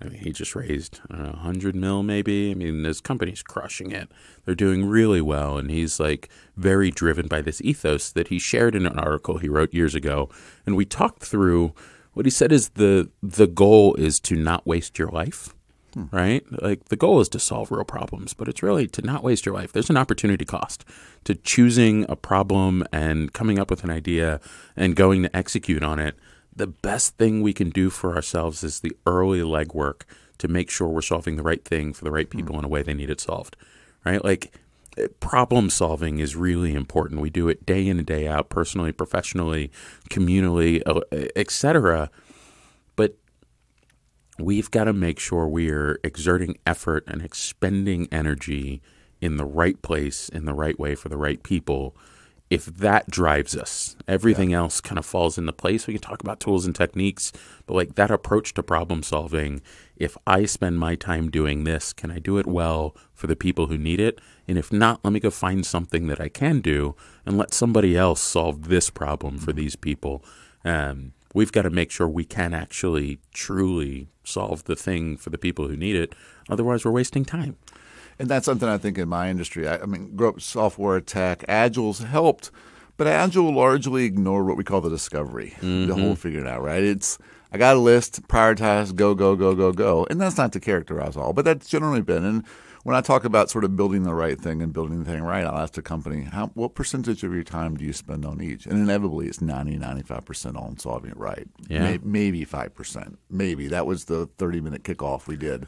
I 0.00 0.08
mean, 0.08 0.20
he 0.20 0.32
just 0.32 0.54
raised 0.54 1.00
a 1.10 1.36
hundred 1.36 1.74
mil, 1.74 2.02
maybe. 2.02 2.50
I 2.50 2.54
mean, 2.54 2.84
his 2.84 3.00
company's 3.00 3.42
crushing 3.42 3.92
it. 3.92 4.10
They're 4.44 4.54
doing 4.54 4.86
really 4.86 5.20
well, 5.20 5.58
and 5.58 5.70
he's 5.70 6.00
like 6.00 6.28
very 6.56 6.90
driven 6.90 7.28
by 7.28 7.42
this 7.42 7.60
ethos 7.62 8.10
that 8.12 8.28
he 8.28 8.38
shared 8.38 8.74
in 8.74 8.86
an 8.86 8.98
article 8.98 9.38
he 9.38 9.48
wrote 9.48 9.74
years 9.74 9.94
ago. 9.94 10.28
And 10.66 10.76
we 10.76 10.84
talked 10.84 11.24
through 11.24 11.74
what 12.14 12.26
he 12.26 12.30
said 12.30 12.52
is 12.52 12.70
the 12.70 13.10
the 13.22 13.46
goal 13.46 13.94
is 13.96 14.20
to 14.20 14.34
not 14.36 14.66
waste 14.66 14.98
your 14.98 15.08
life. 15.08 15.54
Hmm. 15.94 16.04
Right? 16.10 16.44
Like 16.62 16.88
the 16.88 16.96
goal 16.96 17.20
is 17.20 17.28
to 17.30 17.38
solve 17.38 17.70
real 17.70 17.84
problems, 17.84 18.34
but 18.34 18.48
it's 18.48 18.62
really 18.62 18.86
to 18.88 19.02
not 19.02 19.22
waste 19.22 19.46
your 19.46 19.54
life. 19.54 19.72
There's 19.72 19.90
an 19.90 19.96
opportunity 19.96 20.44
cost 20.44 20.84
to 21.24 21.34
choosing 21.34 22.04
a 22.08 22.16
problem 22.16 22.84
and 22.92 23.32
coming 23.32 23.58
up 23.58 23.70
with 23.70 23.84
an 23.84 23.90
idea 23.90 24.40
and 24.76 24.96
going 24.96 25.22
to 25.22 25.36
execute 25.36 25.82
on 25.82 26.00
it. 26.00 26.16
The 26.54 26.66
best 26.66 27.16
thing 27.16 27.42
we 27.42 27.52
can 27.52 27.70
do 27.70 27.90
for 27.90 28.14
ourselves 28.14 28.62
is 28.62 28.80
the 28.80 28.92
early 29.06 29.40
legwork 29.40 30.02
to 30.38 30.48
make 30.48 30.68
sure 30.68 30.88
we're 30.88 31.00
solving 31.00 31.36
the 31.36 31.42
right 31.42 31.64
thing 31.64 31.92
for 31.92 32.04
the 32.04 32.10
right 32.10 32.30
hmm. 32.30 32.38
people 32.38 32.54
hmm. 32.54 32.60
in 32.60 32.64
a 32.64 32.68
way 32.68 32.82
they 32.82 32.94
need 32.94 33.10
it 33.10 33.20
solved. 33.20 33.56
Right? 34.04 34.22
Like 34.24 34.52
problem 35.20 35.70
solving 35.70 36.18
is 36.18 36.36
really 36.36 36.74
important. 36.74 37.20
We 37.20 37.30
do 37.30 37.48
it 37.48 37.66
day 37.66 37.86
in 37.86 37.98
and 37.98 38.06
day 38.06 38.26
out, 38.26 38.48
personally, 38.48 38.92
professionally, 38.92 39.70
communally, 40.10 40.82
uh, 40.86 41.00
etc 41.36 42.10
we've 44.38 44.70
got 44.70 44.84
to 44.84 44.92
make 44.92 45.18
sure 45.18 45.46
we 45.46 45.70
are 45.70 45.98
exerting 46.02 46.58
effort 46.66 47.04
and 47.06 47.22
expending 47.22 48.08
energy 48.10 48.82
in 49.20 49.36
the 49.36 49.44
right 49.44 49.80
place, 49.82 50.28
in 50.28 50.44
the 50.44 50.54
right 50.54 50.78
way 50.78 50.94
for 50.94 51.08
the 51.08 51.16
right 51.16 51.42
people. 51.42 51.96
If 52.50 52.66
that 52.66 53.08
drives 53.08 53.56
us, 53.56 53.96
everything 54.06 54.50
yeah. 54.50 54.58
else 54.58 54.80
kind 54.80 54.98
of 54.98 55.06
falls 55.06 55.38
into 55.38 55.52
place. 55.52 55.86
We 55.86 55.94
can 55.94 56.02
talk 56.02 56.20
about 56.20 56.40
tools 56.40 56.66
and 56.66 56.74
techniques, 56.74 57.32
but 57.66 57.74
like 57.74 57.94
that 57.94 58.10
approach 58.10 58.52
to 58.54 58.62
problem 58.62 59.02
solving, 59.02 59.62
if 59.96 60.16
I 60.26 60.44
spend 60.44 60.78
my 60.78 60.94
time 60.94 61.30
doing 61.30 61.64
this, 61.64 61.92
can 61.92 62.10
I 62.10 62.18
do 62.18 62.36
it 62.38 62.46
well 62.46 62.94
for 63.14 63.28
the 63.28 63.36
people 63.36 63.68
who 63.68 63.78
need 63.78 63.98
it? 63.98 64.20
And 64.46 64.58
if 64.58 64.72
not, 64.72 65.00
let 65.02 65.12
me 65.12 65.20
go 65.20 65.30
find 65.30 65.64
something 65.64 66.06
that 66.08 66.20
I 66.20 66.28
can 66.28 66.60
do 66.60 66.94
and 67.24 67.38
let 67.38 67.54
somebody 67.54 67.96
else 67.96 68.20
solve 68.20 68.68
this 68.68 68.90
problem 68.90 69.38
for 69.38 69.52
mm-hmm. 69.52 69.60
these 69.60 69.76
people. 69.76 70.22
Um, 70.64 71.12
we've 71.32 71.52
got 71.52 71.62
to 71.62 71.70
make 71.70 71.90
sure 71.90 72.06
we 72.06 72.24
can 72.24 72.52
actually 72.52 73.20
truly 73.32 74.08
solve 74.24 74.64
the 74.64 74.76
thing 74.76 75.16
for 75.16 75.30
the 75.30 75.38
people 75.38 75.68
who 75.68 75.76
need 75.76 75.96
it. 75.96 76.14
Otherwise, 76.48 76.84
we're 76.84 76.90
wasting 76.90 77.24
time. 77.24 77.56
And 78.18 78.28
that's 78.28 78.46
something 78.46 78.68
I 78.68 78.78
think 78.78 78.98
in 78.98 79.08
my 79.08 79.28
industry. 79.28 79.68
I, 79.68 79.78
I 79.78 79.86
mean, 79.86 80.14
grew 80.16 80.28
up 80.28 80.40
software 80.40 81.00
tech. 81.00 81.44
Agile's 81.48 82.00
helped, 82.00 82.50
but 82.96 83.06
Agile 83.06 83.52
largely 83.52 84.04
ignored 84.04 84.46
what 84.46 84.56
we 84.56 84.64
call 84.64 84.80
the 84.80 84.90
discovery, 84.90 85.54
mm-hmm. 85.56 85.88
the 85.88 85.94
whole 85.94 86.14
figuring 86.14 86.46
out. 86.46 86.62
Right? 86.62 86.82
It's 86.82 87.18
I 87.52 87.58
got 87.58 87.76
a 87.76 87.80
list, 87.80 88.26
prioritize, 88.28 88.94
go, 88.94 89.14
go, 89.14 89.36
go, 89.36 89.54
go, 89.54 89.72
go, 89.72 90.06
and 90.10 90.20
that's 90.20 90.36
not 90.36 90.52
to 90.52 90.60
characterize 90.60 91.16
all, 91.16 91.32
but 91.32 91.44
that's 91.44 91.68
generally 91.68 92.02
been. 92.02 92.24
And 92.24 92.44
when 92.84 92.94
I 92.94 93.00
talk 93.00 93.24
about 93.24 93.50
sort 93.50 93.64
of 93.64 93.76
building 93.76 94.04
the 94.04 94.14
right 94.14 94.40
thing 94.40 94.62
and 94.62 94.72
building 94.72 95.02
the 95.02 95.10
thing 95.10 95.22
right, 95.22 95.44
I'll 95.44 95.58
ask 95.58 95.72
the 95.72 95.82
company, 95.82 96.22
how, 96.22 96.48
what 96.54 96.74
percentage 96.74 97.24
of 97.24 97.34
your 97.34 97.42
time 97.42 97.76
do 97.76 97.84
you 97.84 97.92
spend 97.92 98.24
on 98.24 98.40
each? 98.40 98.66
And 98.66 98.78
inevitably, 98.78 99.26
it's 99.26 99.40
90, 99.40 99.78
95% 99.78 100.56
on 100.56 100.78
solving 100.78 101.10
it 101.10 101.16
right. 101.16 101.48
Yeah. 101.68 101.96
Maybe 102.02 102.46
5%. 102.46 103.16
Maybe. 103.28 103.66
That 103.68 103.86
was 103.86 104.04
the 104.04 104.26
30 104.38 104.60
minute 104.60 104.84
kickoff 104.84 105.26
we 105.26 105.36
did 105.36 105.66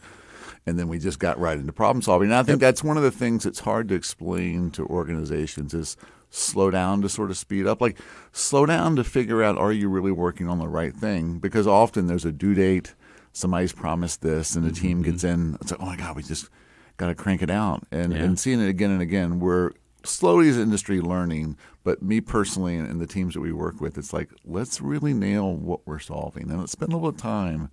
and 0.67 0.79
then 0.79 0.89
we 0.89 0.99
just 0.99 1.19
got 1.19 1.39
right 1.39 1.59
into 1.59 1.73
problem 1.73 2.03
solving. 2.03 2.29
And 2.29 2.35
I 2.37 2.43
think 2.43 2.61
that's 2.61 2.83
one 2.83 2.97
of 2.97 3.03
the 3.03 3.11
things 3.11 3.45
that's 3.45 3.61
hard 3.61 3.89
to 3.89 3.95
explain 3.95 4.71
to 4.73 4.85
organizations 4.87 5.75
is 5.75 5.97
slow 6.31 6.71
down 6.71 7.03
to 7.03 7.09
sort 7.09 7.31
of 7.31 7.37
speed 7.37 7.67
up. 7.67 7.81
Like 7.81 7.99
slow 8.33 8.67
down 8.67 8.97
to 8.97 9.05
figure 9.05 9.43
out 9.43 9.57
are 9.59 9.73
you 9.73 9.89
really 9.89 10.11
working 10.11 10.49
on 10.49 10.59
the 10.59 10.69
right 10.69 10.95
thing? 10.95 11.39
Because 11.39 11.67
often 11.67 12.09
there's 12.09 12.25
a 12.25 12.33
due 12.33 12.55
date, 12.55 12.95
somebody's 13.33 13.73
promised 13.73 14.23
this, 14.23 14.57
and 14.57 14.65
the 14.65 14.73
team 14.73 15.03
gets 15.03 15.23
mm-hmm. 15.23 15.51
in. 15.53 15.59
It's 15.61 15.71
like, 15.71 15.81
oh 15.81 15.87
my 15.87 15.97
god, 15.97 16.17
we 16.17 16.23
just 16.23 16.49
got 16.97 17.07
to 17.07 17.15
crank 17.15 17.43
it 17.43 17.51
out, 17.51 17.87
and 17.91 18.13
yeah. 18.13 18.23
and 18.23 18.39
seeing 18.39 18.61
it 18.61 18.69
again 18.69 18.91
and 18.91 19.03
again. 19.03 19.41
We're 19.41 19.73
slowly 20.05 20.49
as 20.49 20.59
industry 20.59 21.01
learning, 21.01 21.57
but 21.85 22.03
me 22.03 22.21
personally 22.21 22.77
and, 22.77 22.89
and 22.89 23.01
the 23.01 23.07
teams 23.07 23.35
that 23.35 23.41
we 23.41 23.53
work 23.53 23.81
with, 23.81 23.99
it's 23.99 24.13
like 24.13 24.31
let's 24.45 24.81
really 24.81 25.15
nail 25.15 25.55
what 25.55 25.87
we're 25.87 25.99
solving, 25.99 26.51
and 26.51 26.61
let's 26.61 26.73
spend 26.73 26.93
a 26.93 26.97
little 26.97 27.13
time 27.13 27.71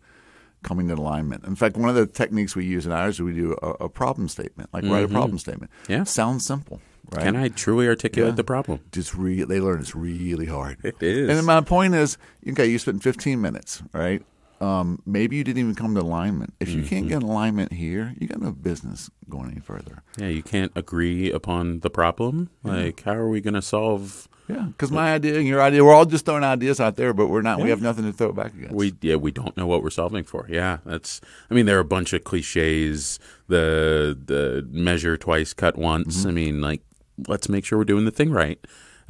coming 0.63 0.88
to 0.88 0.95
alignment. 0.95 1.43
In 1.45 1.55
fact, 1.55 1.78
one 1.78 1.89
of 1.89 1.95
the 1.95 2.07
techniques 2.07 2.55
we 2.55 2.65
use 2.65 2.86
in 2.86 2.91
ours 2.91 3.15
is 3.15 3.21
we 3.21 3.34
do 3.34 3.55
a, 3.61 3.86
a 3.86 3.89
problem 3.89 4.28
statement, 4.28 4.69
like 4.74 4.84
mm-hmm. 4.84 4.93
write 4.93 5.03
a 5.03 5.07
mm-hmm. 5.07 5.15
problem 5.15 5.38
statement. 5.38 5.71
Yeah, 5.88 6.03
sounds 6.03 6.45
simple. 6.45 6.82
Right? 7.11 7.24
Can 7.26 7.36
I 7.36 7.49
truly 7.49 7.88
articulate 7.88 8.32
yeah. 8.32 8.36
the 8.38 8.43
problem? 8.43 8.80
Just 8.91 9.13
re- 9.13 9.43
they 9.43 9.59
learn 9.59 9.82
it's 9.82 9.93
really 9.93 10.45
hard. 10.45 10.78
It 10.84 11.03
is. 11.03 11.30
And 11.30 11.45
my 11.45 11.61
point 11.61 11.95
is, 11.95 12.17
okay, 12.47 12.65
you 12.65 12.80
spent 12.80 13.03
15 13.03 13.39
minutes, 13.39 13.84
right? 13.91 14.24
Um, 14.62 15.01
maybe 15.06 15.36
you 15.36 15.43
didn't 15.43 15.60
even 15.60 15.76
come 15.76 15.95
to 15.95 16.01
alignment. 16.01 16.54
If 16.60 16.70
you 16.70 16.80
mm-hmm. 16.80 16.88
can't 16.88 17.08
get 17.10 17.24
alignment 17.24 17.74
here, 17.74 18.14
you 18.18 18.28
got 18.28 18.41
no 18.41 18.51
business 18.51 19.10
going 19.30 19.51
any 19.51 19.60
further. 19.60 20.04
Yeah, 20.18 20.28
you 20.28 20.43
can't 20.43 20.72
agree 20.76 21.32
upon 21.32 21.80
the 21.82 21.89
problem. 21.89 22.49
Like, 22.64 23.04
how 23.04 23.14
are 23.14 23.28
we 23.28 23.41
going 23.41 23.56
to 23.56 23.62
solve? 23.62 24.30
Yeah, 24.47 24.66
because 24.66 24.91
my 24.91 25.14
idea 25.14 25.38
and 25.38 25.47
your 25.47 25.62
idea, 25.62 25.86
we're 25.86 25.93
all 25.93 26.06
just 26.06 26.26
throwing 26.26 26.43
ideas 26.43 26.80
out 26.82 26.97
there, 26.97 27.14
but 27.14 27.28
we're 27.28 27.41
not. 27.41 27.60
Yeah. 27.60 27.64
We 27.64 27.70
have 27.70 27.82
nothing 27.82 28.04
to 28.06 28.12
throw 28.12 28.34
back 28.34 28.54
against. 28.54 28.76
We 28.76 28.93
yeah, 29.01 29.16
we 29.16 29.32
don't 29.32 29.56
know 29.56 29.66
what 29.66 29.82
we're 29.84 29.89
solving 29.89 30.26
for. 30.26 30.45
Yeah, 30.49 30.80
that's. 30.86 31.22
I 31.49 31.54
mean, 31.54 31.66
there 31.66 31.78
are 31.78 31.82
a 31.82 31.86
bunch 31.86 32.12
of 32.12 32.26
cliches. 32.26 33.20
The 33.47 34.18
the 34.26 34.68
measure 34.70 35.16
twice, 35.16 35.54
cut 35.54 35.78
once. 35.78 36.20
Mm-hmm. 36.20 36.30
I 36.30 36.32
mean, 36.32 36.62
like 36.62 36.82
let's 37.28 37.47
make 37.47 37.64
sure 37.64 37.78
we're 37.78 37.86
doing 37.86 38.06
the 38.06 38.12
thing 38.12 38.32
right. 38.32 38.60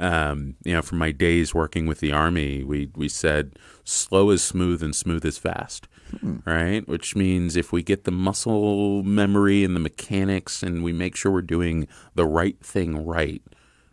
Um, 0.00 0.56
you 0.64 0.72
know, 0.72 0.82
from 0.82 0.98
my 0.98 1.12
days 1.12 1.54
working 1.54 1.86
with 1.86 2.00
the 2.00 2.12
army, 2.12 2.64
we 2.64 2.90
we 2.96 3.08
said 3.08 3.58
slow 3.84 4.30
is 4.30 4.42
smooth 4.42 4.82
and 4.82 4.94
smooth 4.94 5.24
is 5.24 5.38
fast, 5.38 5.86
hmm. 6.18 6.38
right? 6.44 6.86
Which 6.88 7.14
means 7.14 7.56
if 7.56 7.72
we 7.72 7.82
get 7.82 8.04
the 8.04 8.10
muscle 8.10 9.02
memory 9.02 9.64
and 9.64 9.76
the 9.76 9.80
mechanics, 9.80 10.62
and 10.62 10.82
we 10.82 10.92
make 10.92 11.16
sure 11.16 11.32
we're 11.32 11.42
doing 11.42 11.86
the 12.14 12.26
right 12.26 12.58
thing 12.60 13.04
right, 13.04 13.42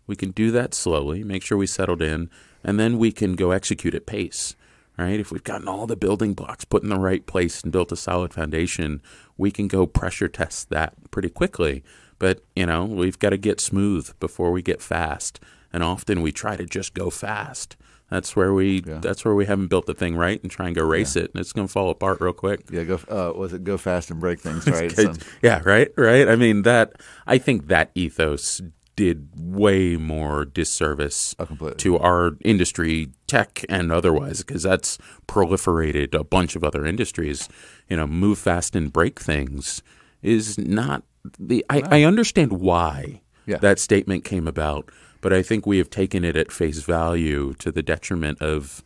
we 0.08 0.16
can 0.16 0.32
do 0.32 0.52
that 0.52 0.74
slowly. 0.74 1.24
Make 1.24 1.44
sure 1.44 1.58
we 1.58 1.68
settled 1.68 2.02
in, 2.02 2.30
and 2.64 2.80
then 2.80 2.98
we 2.98 3.12
can 3.12 3.34
go 3.34 3.52
execute 3.52 3.96
at 3.96 4.06
pace. 4.06 4.56
Right? 4.98 5.20
If 5.20 5.32
we've 5.32 5.44
gotten 5.44 5.68
all 5.68 5.88
the 5.88 5.96
building 5.96 6.34
blocks 6.34 6.66
put 6.66 6.84
in 6.84 6.90
the 6.90 7.00
right 7.00 7.26
place 7.26 7.64
and 7.64 7.72
built 7.72 7.92
a 7.92 7.96
solid 7.96 8.34
foundation, 8.34 9.02
we 9.36 9.50
can 9.50 9.68
go 9.68 9.88
pressure 9.88 10.28
test 10.28 10.70
that 10.70 10.94
pretty 11.10 11.30
quickly 11.30 11.84
but, 12.22 12.44
you 12.56 12.68
know, 12.68 12.86
we've 12.86 13.18
got 13.18 13.32
to 13.32 13.38
get 13.38 13.60
smooth 13.60 14.14
before 14.20 14.52
we 14.52 14.62
get 14.62 14.80
fast. 14.80 15.40
And 15.74 15.84
often 15.84 16.22
we 16.22 16.32
try 16.32 16.56
to 16.56 16.66
just 16.66 16.94
go 16.94 17.10
fast. 17.10 17.78
That's 18.10 18.36
where 18.36 18.54
we 18.54 18.84
yeah. 18.86 19.00
that's 19.02 19.24
where 19.24 19.34
we 19.34 19.46
haven't 19.46 19.68
built 19.68 19.86
the 19.86 19.94
thing 19.94 20.18
right 20.18 20.42
and 20.42 20.52
try 20.52 20.68
and 20.68 20.76
go 20.76 20.84
race 20.84 21.16
yeah. 21.16 21.24
it, 21.24 21.32
and 21.34 21.40
it's 21.40 21.54
going 21.54 21.68
to 21.68 21.72
fall 21.72 21.90
apart 21.90 22.20
real 22.20 22.34
quick. 22.34 22.66
Yeah, 22.70 22.84
go. 22.84 23.00
Uh, 23.10 23.32
was 23.34 23.54
it 23.54 23.64
go 23.64 23.78
fast 23.78 24.12
and 24.12 24.20
break 24.20 24.42
things? 24.42 24.68
Right. 24.72 24.94
yeah. 25.42 25.62
Right. 25.64 25.90
Right. 25.96 26.28
I 26.28 26.36
mean 26.36 26.64
that. 26.64 26.94
I 27.26 27.38
think 27.38 27.68
that 27.68 27.92
ethos 27.96 28.62
did 28.98 29.30
way 29.36 29.96
more 29.96 30.44
disservice 30.44 31.36
oh, 31.40 31.70
to 31.72 31.98
our 31.98 32.38
industry, 32.42 33.10
tech 33.28 33.66
and 33.70 33.92
otherwise, 33.92 34.40
because 34.40 34.64
that's 34.64 34.98
proliferated 35.28 36.14
a 36.14 36.26
bunch 36.26 36.58
of 36.58 36.64
other 36.64 36.86
industries. 36.86 37.48
You 37.88 37.96
know, 37.96 38.08
move 38.08 38.40
fast 38.40 38.76
and 38.76 38.92
break 38.92 39.22
things 39.22 39.82
is 40.22 40.58
not 40.58 41.04
the 41.40 41.66
I, 41.70 41.82
I 41.90 42.04
understand 42.04 42.54
why 42.54 43.22
yeah. 43.46 43.58
that 43.58 43.80
statement 43.80 44.24
came 44.24 44.48
about, 44.48 44.90
but 45.22 45.32
I 45.32 45.42
think 45.42 45.66
we 45.66 45.78
have 45.78 45.90
taken 45.90 46.24
it 46.24 46.36
at 46.36 46.52
face 46.52 46.82
value 46.82 47.54
to 47.60 47.72
the 47.72 47.84
detriment 47.84 48.42
of 48.42 48.84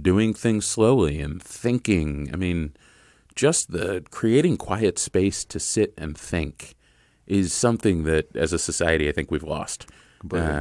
doing 0.00 0.32
things 0.32 0.64
slowly 0.64 1.20
and 1.20 1.42
thinking. 1.42 2.30
I 2.32 2.36
mean, 2.36 2.74
just 3.34 3.72
the 3.72 4.04
creating 4.10 4.56
quiet 4.56 4.98
space 4.98 5.44
to 5.44 5.60
sit 5.60 5.92
and 5.98 6.16
think 6.16 6.74
is 7.26 7.52
something 7.52 8.04
that, 8.04 8.34
as 8.36 8.52
a 8.52 8.58
society, 8.58 9.08
I 9.08 9.12
think 9.12 9.30
we've 9.30 9.42
lost. 9.42 9.86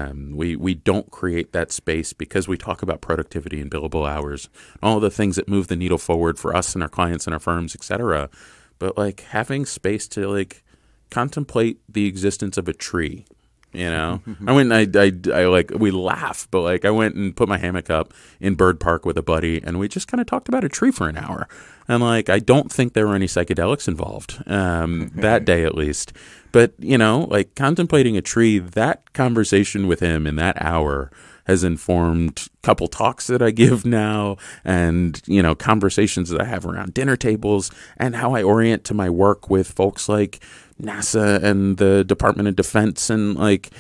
Um, 0.09 0.35
we 0.35 0.55
we 0.55 0.73
don't 0.73 1.11
create 1.11 1.53
that 1.53 1.71
space 1.71 2.13
because 2.13 2.47
we 2.47 2.57
talk 2.57 2.81
about 2.81 2.99
productivity 2.99 3.61
and 3.61 3.69
billable 3.69 4.09
hours, 4.09 4.49
all 4.81 4.99
the 4.99 5.11
things 5.11 5.35
that 5.35 5.47
move 5.47 5.67
the 5.67 5.75
needle 5.75 5.99
forward 5.99 6.39
for 6.39 6.55
us 6.55 6.73
and 6.73 6.81
our 6.81 6.89
clients 6.89 7.27
and 7.27 7.33
our 7.35 7.39
firms, 7.39 7.75
et 7.75 7.83
cetera. 7.83 8.29
But 8.79 8.97
like 8.97 9.19
having 9.21 9.67
space 9.67 10.07
to 10.09 10.27
like 10.27 10.63
contemplate 11.11 11.79
the 11.87 12.07
existence 12.07 12.57
of 12.57 12.67
a 12.67 12.73
tree. 12.73 13.25
You 13.73 13.89
know, 13.89 14.21
I 14.47 14.51
went, 14.51 14.73
I, 14.73 14.85
I, 14.95 15.13
I 15.33 15.45
like, 15.45 15.71
we 15.73 15.91
laugh, 15.91 16.45
but 16.51 16.61
like, 16.61 16.83
I 16.83 16.91
went 16.91 17.15
and 17.15 17.33
put 17.33 17.47
my 17.47 17.57
hammock 17.57 17.89
up 17.89 18.13
in 18.41 18.55
Byrd 18.55 18.81
Park 18.81 19.05
with 19.05 19.17
a 19.17 19.21
buddy, 19.21 19.61
and 19.63 19.79
we 19.79 19.87
just 19.87 20.09
kind 20.09 20.19
of 20.19 20.27
talked 20.27 20.49
about 20.49 20.65
a 20.65 20.69
tree 20.69 20.91
for 20.91 21.07
an 21.07 21.17
hour. 21.17 21.47
And 21.87 22.03
like, 22.03 22.29
I 22.29 22.39
don't 22.39 22.69
think 22.69 22.93
there 22.93 23.07
were 23.07 23.15
any 23.15 23.27
psychedelics 23.27 23.87
involved 23.87 24.43
um, 24.45 25.11
that 25.15 25.45
day, 25.51 25.63
at 25.63 25.75
least. 25.75 26.11
But 26.51 26.73
you 26.79 26.97
know, 26.97 27.27
like 27.29 27.55
contemplating 27.55 28.17
a 28.17 28.21
tree, 28.21 28.59
that 28.59 29.13
conversation 29.13 29.87
with 29.87 29.99
him 29.99 30.27
in 30.27 30.35
that 30.37 30.61
hour 30.61 31.11
has 31.45 31.63
informed 31.63 32.47
couple 32.61 32.87
talks 32.87 33.27
that 33.27 33.41
I 33.41 33.51
give 33.51 33.85
now 33.85 34.37
and, 34.63 35.21
you 35.25 35.41
know, 35.41 35.55
conversations 35.55 36.29
that 36.29 36.39
I 36.39 36.45
have 36.45 36.65
around 36.65 36.93
dinner 36.93 37.17
tables 37.17 37.71
and 37.97 38.15
how 38.15 38.35
I 38.35 38.43
orient 38.43 38.83
to 38.85 38.93
my 38.93 39.09
work 39.09 39.49
with 39.49 39.71
folks 39.71 40.07
like 40.07 40.39
NASA 40.81 41.43
and 41.43 41.77
the 41.77 42.03
Department 42.03 42.47
of 42.47 42.55
Defense 42.55 43.09
and 43.09 43.35
like 43.35 43.71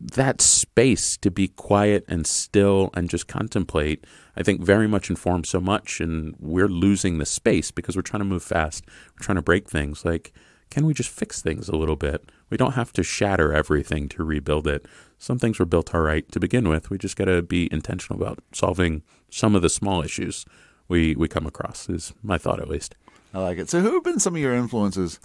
that 0.00 0.40
space 0.40 1.16
to 1.18 1.30
be 1.30 1.48
quiet 1.48 2.04
and 2.08 2.26
still 2.26 2.90
and 2.94 3.08
just 3.08 3.28
contemplate, 3.28 4.04
I 4.36 4.42
think 4.42 4.60
very 4.62 4.88
much 4.88 5.10
informs 5.10 5.48
so 5.48 5.60
much. 5.60 6.00
And 6.00 6.34
we're 6.40 6.68
losing 6.68 7.18
the 7.18 7.26
space 7.26 7.70
because 7.70 7.94
we're 7.94 8.02
trying 8.02 8.22
to 8.22 8.28
move 8.28 8.42
fast. 8.42 8.84
We're 9.14 9.24
trying 9.24 9.36
to 9.36 9.42
break 9.42 9.68
things. 9.68 10.04
Like, 10.04 10.32
can 10.72 10.86
we 10.86 10.94
just 10.94 11.10
fix 11.10 11.42
things 11.42 11.68
a 11.68 11.76
little 11.76 11.96
bit? 11.96 12.30
We 12.48 12.56
don't 12.56 12.72
have 12.72 12.94
to 12.94 13.02
shatter 13.02 13.52
everything 13.52 14.08
to 14.08 14.24
rebuild 14.24 14.66
it. 14.66 14.86
Some 15.18 15.38
things 15.38 15.58
were 15.58 15.66
built 15.66 15.94
all 15.94 16.00
right 16.00 16.26
to 16.32 16.40
begin 16.40 16.66
with. 16.66 16.88
We 16.88 16.96
just 16.96 17.14
got 17.14 17.26
to 17.26 17.42
be 17.42 17.70
intentional 17.70 18.18
about 18.18 18.38
solving 18.52 19.02
some 19.28 19.54
of 19.54 19.60
the 19.60 19.68
small 19.68 20.02
issues 20.02 20.46
we, 20.88 21.14
we 21.14 21.28
come 21.28 21.46
across, 21.46 21.90
is 21.90 22.14
my 22.22 22.38
thought 22.38 22.58
at 22.58 22.70
least. 22.70 22.94
I 23.34 23.40
like 23.40 23.58
it. 23.58 23.68
So, 23.68 23.82
who 23.82 23.92
have 23.92 24.02
been 24.02 24.18
some 24.18 24.34
of 24.34 24.40
your 24.40 24.54
influences 24.54 25.20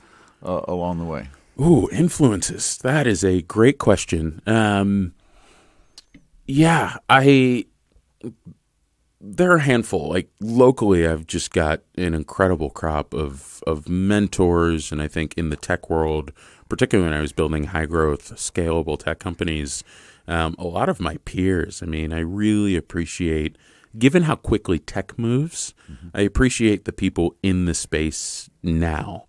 uh, 0.46 0.64
along 0.68 1.00
the 1.00 1.06
way? 1.06 1.30
Ooh, 1.58 1.88
influences. 1.94 2.78
That 2.80 3.08
is 3.08 3.24
a 3.24 3.42
great 3.44 3.78
question. 3.78 4.42
Um, 4.46 5.14
yeah, 6.46 6.98
I. 7.10 7.68
There 9.20 9.52
are 9.52 9.58
a 9.58 9.62
handful. 9.62 10.10
Like 10.10 10.30
locally, 10.40 11.08
I've 11.08 11.26
just 11.26 11.52
got 11.52 11.82
an 11.96 12.14
incredible 12.14 12.70
crop 12.70 13.14
of 13.14 13.64
of 13.66 13.90
mentors, 13.90 14.92
and 14.92 15.02
I 15.02 15.08
think 15.08 15.34
in 15.36 15.50
the 15.50 15.56
tech 15.56 15.90
world, 15.90 16.32
particularly 16.70 17.10
when 17.10 17.18
I 17.18 17.22
was 17.22 17.32
building 17.32 17.66
high 17.66 17.86
growth, 17.86 18.36
scalable 18.36 19.00
tech 19.00 19.20
companies, 19.20 19.84
um, 20.28 20.56
a 20.60 20.66
lot 20.66 20.90
of 20.90 21.00
my 21.00 21.18
peers. 21.26 21.82
I 21.82 21.88
mean, 21.88 22.14
I 22.14 22.20
really 22.20 22.76
appreciate, 22.76 23.58
given 23.98 24.24
how 24.24 24.36
quickly 24.36 24.78
tech 24.78 25.18
moves, 25.18 25.74
mm-hmm. 25.92 26.10
I 26.14 26.22
appreciate 26.22 26.86
the 26.86 26.94
people 26.94 27.36
in 27.42 27.66
the 27.66 27.74
space 27.74 28.50
now 28.62 29.28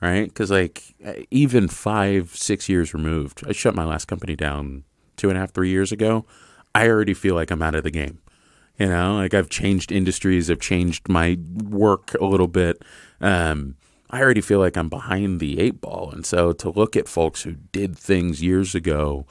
right? 0.00 0.28
Because 0.28 0.50
like 0.50 0.94
even 1.30 1.68
five, 1.68 2.34
six 2.34 2.68
years 2.68 2.94
removed, 2.94 3.44
I 3.46 3.52
shut 3.52 3.74
my 3.74 3.84
last 3.84 4.06
company 4.06 4.36
down 4.36 4.84
two 5.16 5.28
and 5.28 5.36
a 5.36 5.40
half, 5.40 5.52
three 5.52 5.70
years 5.70 5.92
ago. 5.92 6.24
I 6.74 6.88
already 6.88 7.14
feel 7.14 7.34
like 7.34 7.50
I'm 7.50 7.62
out 7.62 7.74
of 7.74 7.84
the 7.84 7.90
game. 7.90 8.20
You 8.80 8.86
know, 8.86 9.16
like 9.16 9.34
I've 9.34 9.50
changed 9.50 9.92
industries, 9.92 10.50
I've 10.50 10.58
changed 10.58 11.06
my 11.06 11.38
work 11.68 12.14
a 12.18 12.24
little 12.24 12.48
bit. 12.48 12.82
Um, 13.20 13.76
I 14.08 14.22
already 14.22 14.40
feel 14.40 14.58
like 14.58 14.78
I'm 14.78 14.88
behind 14.88 15.38
the 15.38 15.60
eight 15.60 15.82
ball, 15.82 16.10
and 16.10 16.24
so 16.24 16.52
to 16.54 16.70
look 16.70 16.96
at 16.96 17.06
folks 17.06 17.42
who 17.42 17.52
did 17.72 17.96
things 17.96 18.42
years 18.42 18.74
ago 18.74 19.26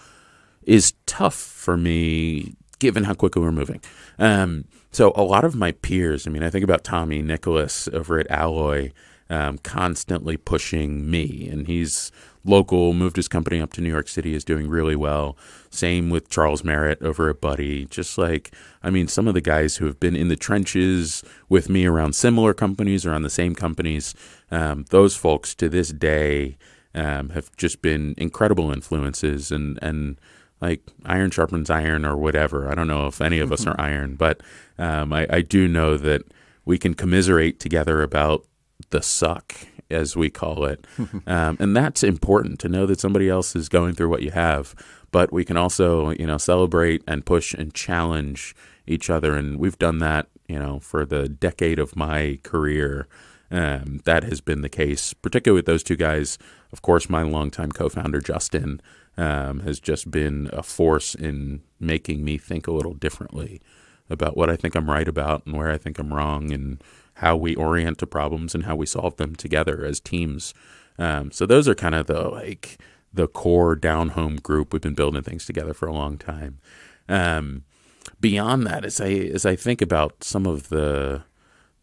is 0.62 0.94
tough 1.08 1.34
for 1.34 1.76
me 1.76 2.54
given 2.78 3.06
how 3.06 3.16
quickly 3.16 3.42
we're 3.42 3.52
moving. 3.52 3.82
Um, 4.20 4.66
so 4.92 5.14
a 5.16 5.24
lot 5.24 5.44
of 5.44 5.56
my 5.56 5.72
peers, 5.72 6.28
I 6.28 6.30
mean, 6.30 6.44
I 6.44 6.52
think 6.52 6.64
about 6.64 6.84
Tommy 6.84 7.24
Nicholas 7.24 7.90
over 7.92 8.20
at 8.20 8.30
Alloy, 8.30 8.92
um, 9.30 9.58
constantly 9.60 10.38
pushing 10.38 11.10
me, 11.10 11.48
and 11.50 11.68
he's 11.68 12.12
local, 12.44 12.94
moved 12.94 13.16
his 13.16 13.28
company 13.28 13.62
up 13.62 13.74
to 13.74 13.82
New 13.82 13.90
York 13.90 14.08
City, 14.08 14.34
is 14.34 14.44
doing 14.44 14.68
really 14.68 14.96
well. 14.96 15.38
Same 15.70 16.10
with 16.10 16.30
Charles 16.30 16.64
Merritt 16.64 17.02
over 17.02 17.30
at 17.30 17.42
Buddy. 17.42 17.86
Just 17.86 18.18
like, 18.18 18.52
I 18.82 18.90
mean, 18.90 19.08
some 19.08 19.28
of 19.28 19.34
the 19.34 19.42
guys 19.42 19.78
who 19.78 19.86
have 19.86 20.00
been 20.00 20.16
in 20.16 20.30
the 20.30 20.36
trenches 20.36 21.24
with 21.48 21.70
me 21.70 21.86
around 21.86 22.14
similar 22.14 22.54
companies 22.54 23.06
or 23.06 23.14
on 23.14 23.22
the 23.22 23.30
same 23.30 23.56
companies, 23.56 24.16
um, 24.52 24.86
those 24.90 25.16
folks 25.16 25.54
to 25.56 25.70
this 25.70 25.90
day 25.90 26.58
um, 26.96 27.30
have 27.30 27.56
just 27.56 27.82
been 27.82 28.16
incredible 28.18 28.72
influences 28.72 29.52
and, 29.52 29.78
and 29.82 30.20
like 30.60 30.82
iron 31.06 31.30
sharpens 31.32 31.70
iron 31.70 32.06
or 32.06 32.18
whatever. 32.18 32.70
I 32.70 32.76
don't 32.76 32.88
know 32.88 33.08
if 33.08 33.22
any 33.22 33.40
of 33.40 33.52
us 33.52 33.68
are 33.68 33.80
iron, 33.80 34.16
but 34.16 34.42
um, 34.78 35.14
I, 35.14 35.28
I 35.30 35.42
do 35.42 35.68
know 35.68 35.98
that 35.98 36.24
we 36.66 36.78
can 36.78 36.94
commiserate 36.94 37.60
together 37.60 38.02
about 38.02 38.46
the 38.90 39.02
suck 39.02 39.56
as 39.90 40.16
we 40.16 40.30
call 40.30 40.66
it. 40.66 40.86
um, 41.28 41.58
and 41.60 41.76
that's 41.76 42.04
important 42.04 42.60
to 42.60 42.70
know 42.70 42.86
that 42.86 43.00
somebody 43.00 43.30
else 43.30 43.56
is 43.56 43.70
going 43.70 43.94
through 43.94 44.10
what 44.10 44.22
you 44.22 44.32
have. 44.32 44.76
But 45.12 45.34
we 45.34 45.44
can 45.44 45.58
also, 45.58 46.12
you 46.12 46.28
know, 46.28 46.38
celebrate 46.38 47.04
and 47.08 47.26
push 47.26 47.54
and 47.54 47.74
challenge 47.74 48.56
each 48.86 49.10
other. 49.10 49.36
And 49.36 49.58
we've 49.58 49.80
done 49.80 50.00
that, 50.00 50.28
you 50.48 50.60
know, 50.60 50.80
for 50.80 51.06
the 51.06 51.28
decade 51.28 51.80
of 51.80 51.96
my 51.96 52.40
career. 52.44 53.08
Um, 53.52 54.02
that 54.06 54.24
has 54.26 54.42
been 54.42 54.62
the 54.62 54.70
case, 54.70 55.14
particularly 55.14 55.58
with 55.58 55.66
those 55.66 55.82
two 55.82 55.96
guys. 55.96 56.38
Of 56.72 56.84
course, 56.84 57.10
my 57.10 57.24
longtime 57.24 57.72
co 57.72 57.90
founder, 57.90 58.22
Justin, 58.22 58.80
um, 59.18 59.62
has 59.62 59.80
just 59.80 60.12
been 60.12 60.52
a 60.54 60.62
force 60.62 61.16
in 61.16 61.62
making 61.80 62.24
me 62.24 62.38
think 62.38 62.68
a 62.68 62.72
little 62.72 62.94
differently 62.94 63.60
about 64.08 64.38
what 64.38 64.50
I 64.52 64.56
think 64.56 64.76
I'm 64.76 64.90
right 64.90 65.08
about 65.08 65.46
and 65.46 65.58
where 65.58 65.72
I 65.72 65.78
think 65.80 65.98
I'm 65.98 66.14
wrong 66.14 66.52
and 66.52 66.84
how 67.20 67.36
we 67.36 67.56
orient 67.56 67.98
to 68.00 68.08
problems 68.08 68.56
and 68.56 68.64
how 68.64 68.76
we 68.76 68.86
solve 68.86 69.18
them 69.18 69.36
together 69.36 69.86
as 69.86 70.00
teams. 70.00 70.54
Um, 70.98 71.32
so 71.32 71.46
those 71.46 71.68
are 71.68 71.76
kind 71.76 71.96
of 71.96 72.08
the 72.08 72.30
like 72.30 72.78
the 73.14 73.28
core 73.28 73.76
down 73.76 74.10
home 74.10 74.38
group. 74.38 74.72
We've 74.72 74.82
been 74.82 74.94
building 74.94 75.22
things 75.22 75.46
together 75.46 75.74
for 75.74 75.88
a 75.88 75.94
long 75.94 76.18
time. 76.18 76.60
Um, 77.08 77.64
beyond 78.20 78.66
that, 78.68 78.86
as 78.86 79.02
I 79.02 79.10
as 79.10 79.46
I 79.46 79.56
think 79.56 79.82
about 79.82 80.24
some 80.24 80.46
of 80.46 80.70
the 80.70 81.24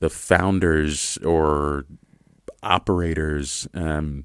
the 0.01 0.11
founders 0.11 1.18
or 1.18 1.84
operators, 2.62 3.68
um, 3.74 4.24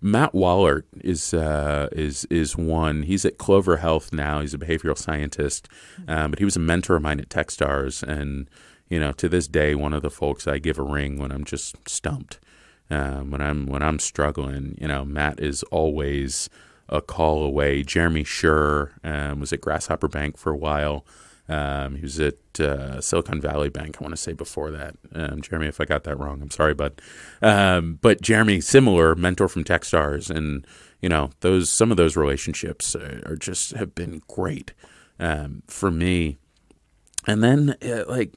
Matt 0.00 0.32
Wallaert 0.32 0.84
is 1.02 1.34
uh, 1.34 1.88
is 1.90 2.24
is 2.26 2.56
one. 2.56 3.02
He's 3.02 3.24
at 3.24 3.38
Clover 3.38 3.78
Health 3.78 4.12
now. 4.12 4.40
He's 4.40 4.54
a 4.54 4.58
behavioral 4.58 4.96
scientist, 4.96 5.68
um, 6.06 6.30
but 6.30 6.38
he 6.38 6.44
was 6.44 6.56
a 6.56 6.60
mentor 6.60 6.96
of 6.96 7.02
mine 7.02 7.18
at 7.18 7.28
TechStars, 7.28 8.02
and 8.02 8.48
you 8.88 9.00
know, 9.00 9.12
to 9.12 9.28
this 9.28 9.48
day, 9.48 9.74
one 9.74 9.92
of 9.92 10.02
the 10.02 10.10
folks 10.10 10.46
I 10.46 10.58
give 10.58 10.78
a 10.78 10.82
ring 10.82 11.18
when 11.18 11.32
I'm 11.32 11.44
just 11.44 11.88
stumped, 11.88 12.38
um, 12.90 13.30
when 13.30 13.40
I'm 13.40 13.66
when 13.66 13.82
I'm 13.82 13.98
struggling. 13.98 14.76
You 14.80 14.88
know, 14.88 15.04
Matt 15.04 15.40
is 15.40 15.62
always 15.64 16.48
a 16.88 17.00
call 17.00 17.42
away. 17.42 17.82
Jeremy 17.82 18.24
Schur 18.24 18.92
um, 19.04 19.40
was 19.40 19.52
at 19.52 19.60
Grasshopper 19.60 20.08
Bank 20.08 20.38
for 20.38 20.52
a 20.52 20.56
while. 20.56 21.04
Um, 21.48 21.96
he 21.96 22.02
was 22.02 22.18
at 22.18 22.34
uh, 22.58 23.00
Silicon 23.00 23.40
Valley 23.40 23.68
Bank. 23.68 23.96
I 23.98 24.04
want 24.04 24.12
to 24.12 24.20
say 24.20 24.32
before 24.32 24.70
that, 24.72 24.96
um, 25.14 25.40
Jeremy. 25.40 25.68
If 25.68 25.80
I 25.80 25.84
got 25.84 26.04
that 26.04 26.18
wrong, 26.18 26.42
I'm 26.42 26.50
sorry, 26.50 26.74
but 26.74 27.00
um, 27.40 27.98
but 28.02 28.20
Jeremy, 28.20 28.60
similar 28.60 29.14
mentor 29.14 29.48
from 29.48 29.64
TechStars, 29.64 30.28
and 30.28 30.66
you 31.00 31.08
know 31.08 31.30
those 31.40 31.70
some 31.70 31.90
of 31.90 31.96
those 31.96 32.16
relationships 32.16 32.96
are, 32.96 33.22
are 33.26 33.36
just 33.36 33.72
have 33.72 33.94
been 33.94 34.22
great 34.28 34.72
um, 35.20 35.62
for 35.68 35.90
me. 35.90 36.36
And 37.28 37.42
then 37.42 37.76
uh, 37.82 38.04
like 38.08 38.32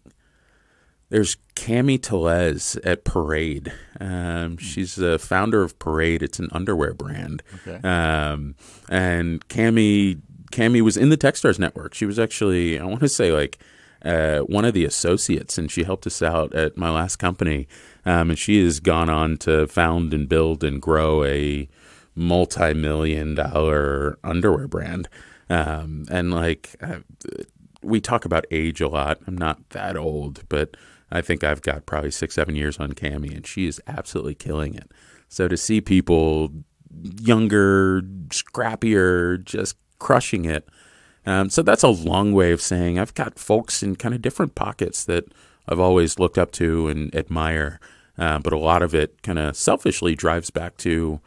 there's 1.09 1.37
Cami 1.55 1.99
Téllez 1.99 2.79
at 2.85 3.03
Parade. 3.03 3.73
Um, 3.99 4.57
she's 4.57 4.95
the 4.95 5.19
founder 5.19 5.63
of 5.63 5.77
Parade. 5.79 6.23
It's 6.23 6.39
an 6.39 6.49
underwear 6.51 6.93
brand. 6.93 7.43
Okay. 7.67 7.87
Um, 7.87 8.55
and 8.89 9.47
Cami 9.47 10.21
Cami 10.51 10.81
was 10.81 10.97
in 10.97 11.09
the 11.09 11.17
Techstars 11.17 11.59
network. 11.59 11.93
She 11.93 12.05
was 12.05 12.19
actually 12.19 12.79
I 12.79 12.85
want 12.85 13.01
to 13.01 13.09
say 13.09 13.31
like 13.31 13.59
uh, 14.03 14.39
one 14.39 14.65
of 14.65 14.73
the 14.73 14.85
associates, 14.85 15.57
and 15.57 15.69
she 15.69 15.83
helped 15.83 16.07
us 16.07 16.21
out 16.21 16.53
at 16.55 16.77
my 16.77 16.89
last 16.89 17.17
company. 17.17 17.67
Um, 18.05 18.29
and 18.29 18.39
she 18.39 18.63
has 18.63 18.79
gone 18.79 19.09
on 19.09 19.37
to 19.39 19.67
found 19.67 20.13
and 20.13 20.29
build 20.29 20.63
and 20.63 20.81
grow 20.81 21.25
a 21.25 21.67
multi-million 22.15 23.35
dollar 23.35 24.17
underwear 24.23 24.67
brand. 24.67 25.09
Um, 25.49 26.05
and 26.09 26.31
like 26.31 26.75
uh, 26.81 26.99
we 27.81 27.99
talk 27.99 28.25
about 28.25 28.45
age 28.51 28.81
a 28.81 28.87
lot. 28.87 29.19
I'm 29.27 29.37
not 29.37 29.69
that 29.71 29.97
old, 29.97 30.47
but 30.49 30.75
I 31.11 31.21
think 31.21 31.43
I've 31.43 31.61
got 31.61 31.85
probably 31.85 32.11
six, 32.11 32.35
seven 32.35 32.55
years 32.55 32.77
on 32.79 32.93
Cami, 32.93 33.35
and 33.35 33.45
she 33.45 33.67
is 33.67 33.81
absolutely 33.87 34.35
killing 34.35 34.75
it. 34.75 34.91
So 35.27 35.47
to 35.47 35.57
see 35.57 35.81
people 35.81 36.51
younger, 37.19 38.01
scrappier, 38.29 39.43
just 39.43 39.75
crushing 39.99 40.45
it. 40.45 40.67
Um, 41.25 41.49
so 41.49 41.61
that's 41.61 41.83
a 41.83 41.89
long 41.89 42.33
way 42.33 42.51
of 42.51 42.61
saying 42.61 42.97
I've 42.97 43.13
got 43.13 43.37
folks 43.37 43.83
in 43.83 43.95
kind 43.95 44.15
of 44.15 44.21
different 44.21 44.55
pockets 44.55 45.03
that 45.05 45.25
I've 45.67 45.79
always 45.79 46.17
looked 46.17 46.37
up 46.37 46.51
to 46.53 46.87
and 46.87 47.13
admire. 47.15 47.79
Uh, 48.17 48.39
but 48.39 48.53
a 48.53 48.57
lot 48.57 48.81
of 48.81 48.93
it 48.95 49.21
kind 49.21 49.39
of 49.39 49.55
selfishly 49.55 50.15
drives 50.15 50.49
back 50.49 50.77
to, 50.77 51.21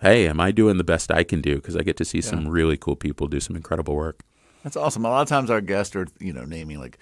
hey, 0.00 0.28
am 0.28 0.40
I 0.40 0.50
doing 0.50 0.78
the 0.78 0.84
best 0.84 1.10
I 1.10 1.24
can 1.24 1.40
do? 1.40 1.56
Because 1.56 1.76
I 1.76 1.82
get 1.82 1.96
to 1.98 2.04
see 2.04 2.18
yeah. 2.18 2.24
some 2.24 2.48
really 2.48 2.76
cool 2.76 2.96
people 2.96 3.26
do 3.26 3.40
some 3.40 3.56
incredible 3.56 3.94
work. 3.94 4.22
That's 4.62 4.76
awesome. 4.76 5.04
A 5.04 5.10
lot 5.10 5.22
of 5.22 5.28
times 5.28 5.50
our 5.50 5.60
guests 5.60 5.94
are, 5.96 6.06
you 6.20 6.32
know, 6.32 6.44
naming 6.44 6.78
like 6.78 6.98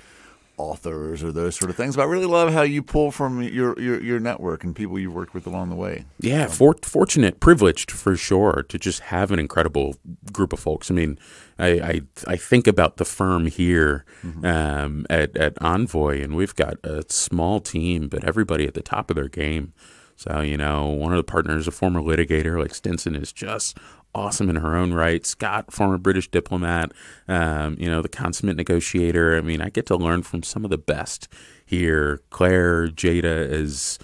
authors 0.57 1.23
or 1.23 1.33
those 1.33 1.57
sort 1.57 1.71
of 1.71 1.77
things. 1.77 1.97
But 1.97 2.03
I 2.03 2.05
really 2.07 2.27
love 2.27 2.53
how 2.53 2.63
you 2.63 2.83
pull 2.83 3.11
from 3.11 3.43
your 3.43 3.79
your, 3.81 4.03
your 4.03 4.21
network 4.21 4.65
and 4.65 4.75
people 4.75 4.99
you've 4.99 5.15
worked 5.15 5.35
with 5.35 5.47
along 5.47 5.71
the 5.71 5.77
way. 5.77 6.05
Yeah, 6.21 6.47
for, 6.47 6.75
fortunate, 6.83 7.41
privileged 7.41 7.91
for 7.91 8.17
sure 8.17 8.65
to 8.69 8.79
just 8.79 9.01
have 9.01 9.31
an 9.31 9.39
incredible 9.39 9.97
group 10.33 10.53
of 10.53 10.61
folks. 10.61 10.91
I 10.91 10.95
mean, 10.95 11.19
I 11.59 11.69
I, 11.69 12.01
I 12.27 12.37
think 12.37 12.67
about 12.67 12.97
the 12.97 13.05
firm 13.05 13.47
here 13.47 14.05
mm-hmm. 14.25 14.45
um, 14.45 15.07
at 15.11 15.37
at 15.37 15.61
Envoy, 15.63 16.23
and 16.23 16.37
we've 16.37 16.55
got 16.55 16.75
a 16.85 17.05
small 17.09 17.61
team, 17.61 18.09
but 18.09 18.25
everybody 18.25 18.67
at 18.67 18.75
the 18.75 18.83
top 18.83 19.11
of 19.11 19.17
their 19.17 19.29
game. 19.29 19.73
So, 20.19 20.41
you 20.41 20.57
know, 20.57 20.87
one 20.87 21.13
of 21.13 21.19
the 21.19 21.25
partners, 21.25 21.69
a 21.69 21.71
former 21.71 22.01
litigator 22.01 22.59
like 22.59 22.75
Stinson, 22.75 23.15
is 23.15 23.35
just 23.35 23.77
awesome 24.17 24.49
in 24.49 24.57
her 24.57 24.75
own 24.75 24.95
right. 24.95 25.27
Scott, 25.27 25.73
former 25.73 25.99
British 25.99 26.29
diplomat, 26.31 26.93
um, 27.29 27.77
you 27.79 27.89
know, 27.89 28.01
the 28.01 28.09
consummate 28.09 28.57
negotiator. 28.57 29.37
I 29.37 29.43
mean, 29.43 29.61
I 29.61 29.69
get 29.69 29.87
to 29.87 29.97
learn 29.97 30.23
from 30.23 30.43
some 30.43 30.65
of 30.65 30.71
the 30.71 30.79
best 30.79 31.29
here. 31.67 32.23
Claire, 32.31 32.89
Jada, 32.89 33.49
as 33.49 33.99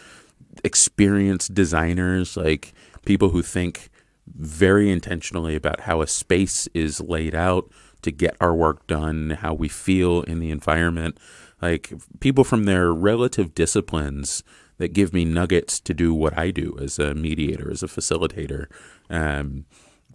experienced 0.63 1.55
designers, 1.55 2.37
like 2.37 2.75
people 3.07 3.31
who 3.31 3.43
think 3.43 3.89
very 4.27 4.91
intentionally 4.91 5.57
about 5.57 5.81
how 5.81 6.03
a 6.03 6.07
space 6.07 6.69
is 6.75 7.01
laid 7.01 7.35
out 7.35 7.71
to 8.03 8.11
get 8.11 8.37
our 8.41 8.55
work 8.55 8.87
done, 8.87 9.31
how 9.31 9.55
we 9.55 9.69
feel 9.69 10.23
in 10.23 10.41
the 10.41 10.51
environment. 10.51 11.17
Like 11.63 11.93
people 12.21 12.45
from 12.45 12.65
their 12.65 12.93
relative 12.93 13.55
disciplines 13.55 14.43
that 14.79 14.93
give 14.93 15.13
me 15.13 15.25
nuggets 15.25 15.79
to 15.81 15.95
do 15.95 16.13
what 16.13 16.37
I 16.37 16.51
do 16.51 16.77
as 16.81 16.99
a 16.99 17.15
mediator, 17.15 17.71
as 17.71 17.83
a 17.83 17.87
facilitator. 17.87 18.67
Um, 19.09 19.65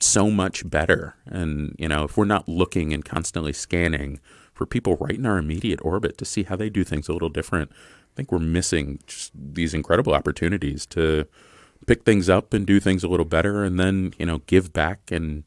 so 0.04 0.30
much 0.30 0.70
better. 0.70 1.16
And, 1.26 1.76
you 1.78 1.88
know, 1.88 2.04
if 2.04 2.18
we're 2.18 2.26
not 2.26 2.48
looking 2.48 2.93
and 2.93 3.04
constantly 3.04 3.54
scanning 3.54 4.20
for 4.54 4.66
people 4.66 4.95
right 4.98 5.16
in 5.16 5.26
our 5.26 5.38
immediate 5.38 5.80
orbit 5.84 6.18
to 6.18 6.26
see 6.26 6.43
how 6.43 6.56
they 6.56 6.70
do 6.70 6.84
things 6.84 7.08
a 7.08 7.14
little 7.14 7.30
different, 7.30 7.72
I 7.72 8.16
think 8.16 8.32
we're 8.32 8.39
missing 8.39 9.00
just 9.06 9.32
these 9.36 9.74
incredible 9.74 10.14
opportunities 10.14 10.86
to 10.88 11.28
pick 11.86 12.04
things 12.04 12.30
up 12.30 12.54
and 12.54 12.66
do 12.66 12.80
things 12.80 13.04
a 13.04 13.08
little 13.08 13.26
better 13.26 13.64
and 13.64 13.80
then, 13.80 14.14
you 14.18 14.26
know, 14.26 14.39
give 14.48 14.74
back 14.74 15.12
and 15.12 15.43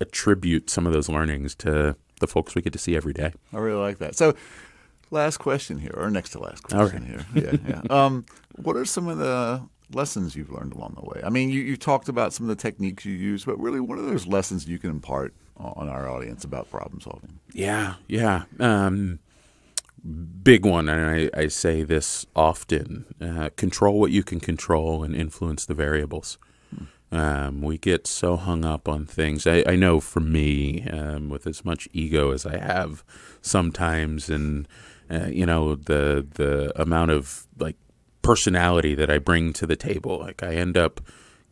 attribute 0.00 0.70
some 0.70 0.86
of 0.86 0.92
those 0.92 1.08
learnings 1.08 1.54
to 1.56 1.96
the 2.20 2.26
folks 2.26 2.54
we 2.54 2.62
get 2.62 2.72
to 2.72 2.78
see 2.78 2.96
every 2.96 3.12
day. 3.12 3.32
I 3.52 3.58
really 3.58 3.80
like 3.80 3.98
that. 3.98 4.16
So, 4.16 4.34
last 5.10 5.38
question 5.38 5.78
here, 5.78 5.94
or 5.96 6.10
next 6.10 6.30
to 6.30 6.38
last 6.38 6.62
question 6.62 7.04
here. 7.04 7.26
Yeah, 7.34 7.56
yeah. 7.66 7.82
Um, 7.90 8.24
what 8.56 8.76
are 8.76 8.84
some 8.84 9.08
of 9.08 9.18
the 9.18 9.62
lessons 9.92 10.36
you've 10.36 10.50
learned 10.50 10.74
along 10.74 10.96
the 11.00 11.06
way? 11.06 11.20
I 11.24 11.30
mean, 11.30 11.50
you, 11.50 11.60
you 11.60 11.76
talked 11.76 12.08
about 12.08 12.32
some 12.32 12.48
of 12.48 12.56
the 12.56 12.60
techniques 12.60 13.04
you 13.04 13.14
use, 13.14 13.44
but 13.44 13.58
really, 13.58 13.80
what 13.80 13.98
are 13.98 14.02
those 14.02 14.26
lessons 14.26 14.68
you 14.68 14.78
can 14.78 14.90
impart 14.90 15.34
on 15.56 15.88
our 15.88 16.08
audience 16.08 16.44
about 16.44 16.70
problem 16.70 17.00
solving? 17.00 17.38
Yeah, 17.52 17.94
yeah. 18.08 18.44
Um, 18.58 19.18
big 20.42 20.64
one, 20.64 20.88
and 20.88 21.30
I, 21.34 21.40
I 21.42 21.48
say 21.48 21.82
this 21.82 22.26
often 22.34 23.06
uh, 23.20 23.50
control 23.56 24.00
what 24.00 24.10
you 24.10 24.22
can 24.22 24.40
control 24.40 25.04
and 25.04 25.14
influence 25.14 25.66
the 25.66 25.74
variables. 25.74 26.38
Um, 27.12 27.60
we 27.60 27.76
get 27.76 28.06
so 28.06 28.36
hung 28.36 28.64
up 28.64 28.88
on 28.88 29.04
things. 29.04 29.46
I, 29.46 29.64
I 29.66 29.74
know 29.74 29.98
for 29.98 30.20
me, 30.20 30.88
um, 30.88 31.28
with 31.28 31.46
as 31.46 31.64
much 31.64 31.88
ego 31.92 32.30
as 32.30 32.46
I 32.46 32.56
have 32.58 33.02
sometimes, 33.42 34.30
and 34.30 34.68
uh, 35.10 35.26
you 35.26 35.44
know 35.44 35.74
the 35.74 36.24
the 36.34 36.72
amount 36.80 37.10
of 37.10 37.48
like 37.58 37.76
personality 38.22 38.94
that 38.94 39.10
I 39.10 39.18
bring 39.18 39.52
to 39.54 39.66
the 39.66 39.76
table. 39.76 40.18
Like 40.18 40.42
I 40.42 40.54
end 40.54 40.76
up 40.76 41.00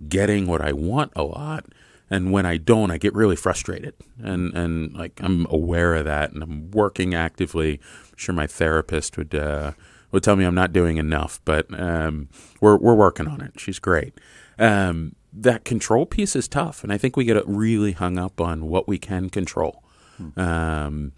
getting 0.09 0.47
what 0.47 0.61
I 0.61 0.73
want 0.73 1.13
a 1.17 1.23
lot. 1.23 1.67
And 2.11 2.33
when 2.33 2.47
I 2.47 2.57
don't, 2.57 2.91
I 2.91 2.97
get 2.97 3.15
really 3.15 3.37
frustrated. 3.37 3.95
And, 4.23 4.55
and 4.55 4.95
like, 4.95 5.21
I'm 5.23 5.47
aware 5.51 5.95
of 5.95 6.07
that 6.07 6.33
and 6.33 6.43
I'm 6.43 6.71
working 6.71 7.15
actively. 7.15 7.81
I'm 8.11 8.17
sure 8.17 8.35
my 8.35 8.47
therapist 8.47 9.19
would, 9.19 9.35
uh, 9.35 9.73
would 10.11 10.23
tell 10.23 10.37
me 10.37 10.45
I'm 10.45 10.55
not 10.55 10.73
doing 10.73 10.97
enough, 10.97 11.41
but 11.45 11.67
um, 11.79 12.29
we're, 12.61 12.79
we're 12.79 12.95
working 12.95 13.29
on 13.29 13.43
it. 13.43 13.61
She's 13.61 13.79
great. 13.79 14.15
Um, 14.59 15.17
that 15.35 15.65
control 15.65 16.07
piece 16.07 16.35
is 16.35 16.49
tough. 16.49 16.83
And 16.83 16.93
I 16.93 16.97
think 16.97 17.17
we 17.17 17.25
get 17.25 17.47
really 17.47 17.93
hung 17.93 18.19
up 18.19 18.41
on 18.41 18.69
what 18.69 18.89
we 18.89 18.99
can 18.99 19.29
control. 19.29 19.85
Hmm. 20.17 20.41
Um, 20.41 21.13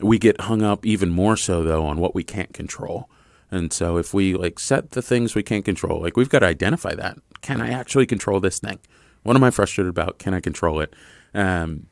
we 0.00 0.18
get 0.18 0.42
hung 0.42 0.62
up 0.62 0.86
even 0.86 1.10
more 1.10 1.36
so, 1.36 1.64
though, 1.64 1.84
on 1.84 1.98
what 1.98 2.14
we 2.14 2.22
can't 2.22 2.52
control. 2.52 3.10
And 3.50 3.72
so 3.72 3.96
if 3.96 4.12
we 4.12 4.34
like 4.34 4.58
set 4.58 4.90
the 4.90 5.02
things 5.02 5.34
we 5.34 5.42
can't 5.42 5.64
control, 5.64 6.00
like 6.00 6.16
we've 6.16 6.28
got 6.28 6.40
to 6.40 6.46
identify 6.46 6.94
that. 6.94 7.18
Can 7.42 7.60
I 7.60 7.70
actually 7.70 8.06
control 8.06 8.40
this 8.40 8.58
thing? 8.58 8.78
What 9.22 9.36
am 9.36 9.44
I 9.44 9.50
frustrated 9.50 9.90
about? 9.90 10.18
Can 10.18 10.34
I 10.34 10.40
control 10.40 10.80
it? 10.80 10.94
Um, 11.34 11.86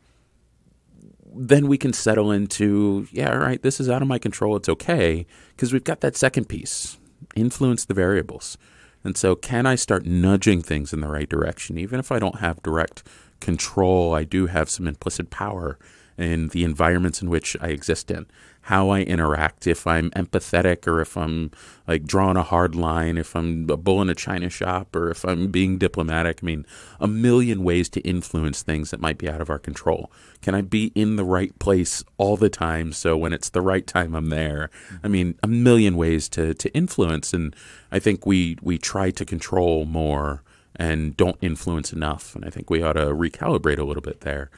then 1.37 1.67
we 1.67 1.79
can 1.79 1.93
settle 1.93 2.31
into, 2.31 3.09
yeah, 3.11 3.33
all 3.33 3.39
right, 3.39 3.61
this 3.63 3.81
is 3.81 3.89
out 3.89 4.03
of 4.03 4.09
my 4.09 4.19
control. 4.19 4.57
It's 4.57 4.69
okay. 4.69 5.27
Because 5.51 5.73
we've 5.73 5.85
got 5.85 6.01
that 6.01 6.17
second 6.17 6.49
piece 6.49 6.99
influence 7.35 7.85
the 7.85 7.95
variables. 7.95 8.57
And 9.03 9.17
so, 9.17 9.35
can 9.35 9.67
I 9.67 9.75
start 9.75 10.07
nudging 10.07 10.63
things 10.63 10.93
in 10.93 11.01
the 11.01 11.09
right 11.09 11.29
direction? 11.29 11.77
Even 11.77 12.01
if 12.01 12.11
I 12.11 12.19
don't 12.19 12.41
have 12.41 12.63
direct 12.63 13.03
control, 13.41 14.15
I 14.15 14.25
do 14.25 14.47
have 14.47 14.71
some 14.71 14.89
implicit 14.89 15.31
power 15.31 15.79
in 16.17 16.49
the 16.49 16.65
environments 16.65 17.21
in 17.21 17.29
which 17.29 17.57
I 17.61 17.69
exist 17.69 18.11
in 18.11 18.27
how 18.69 18.89
I 18.89 19.01
interact, 19.01 19.67
if 19.67 19.87
I'm 19.87 20.11
empathetic 20.13 20.87
or 20.87 21.03
if 21.03 21.19
I'm 21.19 21.51
like 21.87 22.05
drawing 22.05 22.39
a 22.39 22.43
hard 22.43 22.75
line, 22.75 23.19
if 23.19 23.37
I'm 23.37 23.69
a 23.69 23.77
bull 23.77 24.01
in 24.01 24.09
a 24.09 24.15
china 24.15 24.49
shop 24.49 24.97
or 24.97 25.11
if 25.11 25.23
I'm 25.23 25.49
being 25.49 25.77
diplomatic. 25.77 26.41
I 26.43 26.47
mean, 26.47 26.65
a 26.99 27.07
million 27.07 27.63
ways 27.63 27.91
to 27.91 28.01
influence 28.01 28.63
things 28.63 28.91
that 28.91 29.01
might 29.01 29.19
be 29.19 29.29
out 29.29 29.43
of 29.43 29.51
our 29.51 29.59
control. 29.59 30.11
Can 30.41 30.55
I 30.55 30.63
be 30.63 30.93
in 30.95 31.17
the 31.17 31.25
right 31.25 31.57
place 31.59 32.03
all 32.17 32.39
the 32.39 32.49
time 32.49 32.93
so 32.95 33.19
when 33.19 33.35
it's 33.35 33.51
the 33.51 33.61
right 33.61 33.87
time 33.87 34.15
I'm 34.15 34.31
there? 34.31 34.71
I 35.03 35.09
mean, 35.09 35.39
a 35.43 35.47
million 35.47 35.95
ways 35.95 36.27
to 36.31 36.55
to 36.55 36.73
influence 36.73 37.35
and 37.35 37.55
I 37.93 37.99
think 37.99 38.25
we 38.25 38.57
we 38.63 38.79
try 38.79 39.11
to 39.11 39.27
control 39.27 39.85
more 39.85 40.43
and 40.75 41.15
don't 41.19 41.37
influence 41.43 41.93
enough 41.93 42.35
and 42.35 42.47
I 42.47 42.49
think 42.49 42.71
we 42.71 42.83
ought 42.83 42.95
to 42.95 43.09
recalibrate 43.09 43.79
a 43.79 43.85
little 43.85 44.03
bit 44.03 44.23
there. 44.23 44.51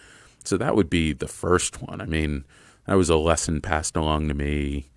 So 0.44 0.56
that 0.58 0.76
would 0.76 0.88
be 0.88 1.12
the 1.12 1.26
first 1.26 1.82
one. 1.82 2.00
I 2.00 2.06
mean, 2.06 2.44
that 2.86 2.94
was 2.94 3.10
a 3.10 3.16
lesson 3.16 3.60
passed 3.60 3.96
along 3.96 4.28
to 4.28 4.34
me 4.34 4.88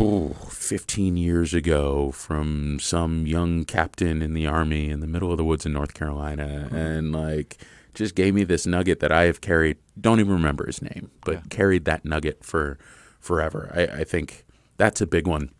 ooh, 0.00 0.34
15 0.48 1.16
years 1.16 1.54
ago 1.54 2.10
from 2.12 2.78
some 2.80 3.26
young 3.26 3.64
captain 3.64 4.22
in 4.22 4.34
the 4.34 4.46
army 4.46 4.90
in 4.90 5.00
the 5.00 5.06
middle 5.06 5.30
of 5.30 5.38
the 5.38 5.44
woods 5.44 5.66
in 5.66 5.72
North 5.72 5.94
Carolina. 5.94 6.66
Mm-hmm. 6.66 6.76
And 6.76 7.12
like, 7.12 7.58
just 7.94 8.14
gave 8.14 8.34
me 8.34 8.44
this 8.44 8.66
nugget 8.66 9.00
that 9.00 9.12
I 9.12 9.24
have 9.24 9.40
carried, 9.40 9.78
don't 10.00 10.20
even 10.20 10.32
remember 10.32 10.66
his 10.66 10.82
name, 10.82 11.10
but 11.24 11.34
yeah. 11.34 11.40
carried 11.50 11.84
that 11.84 12.04
nugget 12.04 12.44
for 12.44 12.78
forever. 13.20 13.70
I, 13.74 14.00
I 14.00 14.04
think 14.04 14.44
that's 14.76 15.00
a 15.00 15.06
big 15.06 15.26
one. 15.26 15.50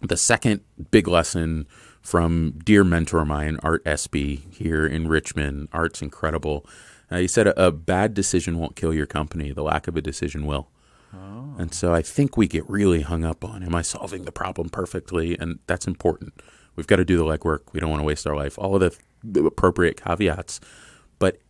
The 0.00 0.16
second 0.16 0.62
big 0.90 1.08
lesson 1.08 1.66
from 2.00 2.58
dear 2.64 2.84
mentor 2.84 3.20
of 3.20 3.28
mine, 3.28 3.58
Art 3.62 3.82
Espy, 3.84 4.44
here 4.50 4.86
in 4.86 5.08
Richmond. 5.08 5.68
Art's 5.72 6.02
incredible. 6.02 6.66
Uh, 7.10 7.18
he 7.18 7.26
said 7.26 7.46
a, 7.46 7.66
a, 7.66 7.72
bad 7.72 8.14
decision 8.14 8.58
won't 8.58 8.76
kill 8.76 8.92
your 8.92 9.06
company; 9.06 9.52
the 9.52 9.62
lack 9.62 9.88
of 9.88 9.96
a 9.96 10.02
decision 10.02 10.46
will. 10.46 10.68
Oh. 11.14 11.54
And 11.58 11.72
so 11.72 11.94
I 11.94 12.02
think 12.02 12.36
we 12.36 12.46
get 12.46 12.68
really 12.68 13.02
hung 13.02 13.24
up 13.24 13.44
on: 13.44 13.62
Am 13.62 13.74
I 13.74 13.82
solving 13.82 14.24
the 14.24 14.32
problem 14.32 14.68
perfectly? 14.68 15.38
And 15.38 15.58
that's 15.66 15.86
important. 15.86 16.34
We've 16.76 16.86
got 16.86 16.96
to 16.96 17.04
do 17.04 17.16
the 17.16 17.24
legwork. 17.24 17.60
We 17.72 17.80
don't 17.80 17.90
want 17.90 18.00
to 18.00 18.06
waste 18.06 18.26
our 18.26 18.36
life. 18.36 18.58
All 18.58 18.76
of 18.76 18.80
the, 18.80 18.96
the 19.24 19.44
appropriate 19.44 20.00
caveats, 20.00 20.60
but 21.18 21.40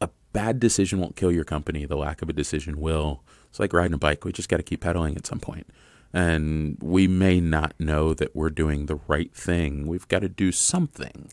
a 0.00 0.08
bad 0.32 0.58
decision 0.58 1.00
won't 1.00 1.16
kill 1.16 1.30
your 1.30 1.44
company. 1.44 1.84
The 1.84 1.96
lack 1.96 2.22
of 2.22 2.28
a 2.28 2.32
decision 2.32 2.80
will. 2.80 3.22
It's 3.50 3.60
like 3.60 3.72
riding 3.72 3.94
a 3.94 3.98
bike. 3.98 4.24
We 4.24 4.32
just 4.32 4.48
got 4.48 4.56
to 4.56 4.62
keep 4.62 4.80
pedaling 4.80 5.16
at 5.16 5.26
some 5.26 5.40
point. 5.40 5.66
And 6.12 6.76
we 6.80 7.06
may 7.06 7.40
not 7.40 7.74
know 7.78 8.14
that 8.14 8.34
we're 8.34 8.50
doing 8.50 8.86
the 8.86 8.98
right 9.06 9.32
thing. 9.32 9.86
We've 9.86 10.08
got 10.08 10.20
to 10.20 10.28
do 10.28 10.50
something. 10.50 11.30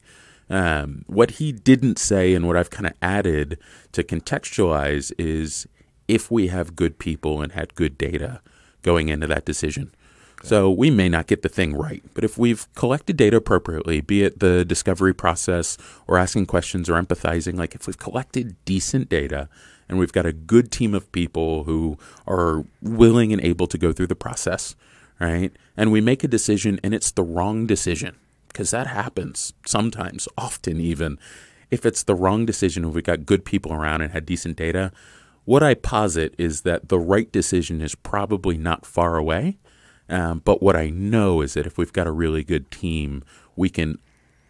Um, 0.49 1.03
what 1.07 1.31
he 1.31 1.51
didn't 1.51 1.99
say, 1.99 2.33
and 2.33 2.47
what 2.47 2.55
I've 2.55 2.69
kind 2.69 2.85
of 2.85 2.93
added 3.01 3.57
to 3.91 4.03
contextualize, 4.03 5.11
is 5.17 5.67
if 6.07 6.31
we 6.31 6.47
have 6.47 6.75
good 6.75 6.99
people 6.99 7.41
and 7.41 7.51
had 7.51 7.75
good 7.75 7.97
data 7.97 8.41
going 8.81 9.09
into 9.09 9.27
that 9.27 9.45
decision. 9.45 9.93
Okay. 10.39 10.47
So 10.47 10.69
we 10.69 10.89
may 10.89 11.09
not 11.09 11.27
get 11.27 11.41
the 11.41 11.49
thing 11.49 11.75
right, 11.75 12.03
but 12.13 12.23
if 12.23 12.37
we've 12.37 12.71
collected 12.75 13.17
data 13.17 13.37
appropriately, 13.37 14.01
be 14.01 14.23
it 14.23 14.39
the 14.39 14.63
discovery 14.63 15.13
process 15.13 15.77
or 16.07 16.17
asking 16.17 16.45
questions 16.45 16.89
or 16.89 17.01
empathizing, 17.01 17.57
like 17.57 17.75
if 17.75 17.87
we've 17.87 17.97
collected 17.97 18.55
decent 18.63 19.09
data 19.09 19.49
and 19.89 19.97
we've 19.97 20.13
got 20.13 20.25
a 20.25 20.31
good 20.31 20.71
team 20.71 20.93
of 20.93 21.11
people 21.11 21.63
who 21.63 21.97
are 22.27 22.65
willing 22.81 23.33
and 23.33 23.41
able 23.41 23.67
to 23.67 23.77
go 23.77 23.91
through 23.91 24.07
the 24.07 24.15
process, 24.15 24.75
right? 25.19 25.51
And 25.75 25.91
we 25.91 26.01
make 26.01 26.23
a 26.23 26.27
decision 26.27 26.79
and 26.83 26.93
it's 26.93 27.11
the 27.11 27.23
wrong 27.23 27.65
decision 27.65 28.15
because 28.57 28.71
that 28.71 28.87
happens 28.87 29.53
sometimes, 29.67 30.27
often 30.35 30.81
even. 30.81 31.19
If 31.69 31.85
it's 31.85 32.01
the 32.01 32.15
wrong 32.15 32.43
decision, 32.43 32.85
if 32.85 32.95
we 32.95 33.03
got 33.03 33.27
good 33.27 33.45
people 33.45 33.71
around 33.71 34.01
and 34.01 34.11
had 34.11 34.25
decent 34.25 34.57
data, 34.57 34.91
what 35.45 35.61
I 35.61 35.75
posit 35.75 36.33
is 36.39 36.61
that 36.61 36.89
the 36.89 36.97
right 36.97 37.31
decision 37.31 37.83
is 37.83 37.93
probably 37.93 38.57
not 38.57 38.83
far 38.83 39.15
away. 39.15 39.59
Um, 40.09 40.41
but 40.43 40.63
what 40.63 40.75
I 40.75 40.89
know 40.89 41.41
is 41.41 41.53
that 41.53 41.67
if 41.67 41.77
we've 41.77 41.93
got 41.93 42.07
a 42.07 42.11
really 42.11 42.43
good 42.43 42.71
team, 42.71 43.23
we 43.55 43.69
can 43.69 43.99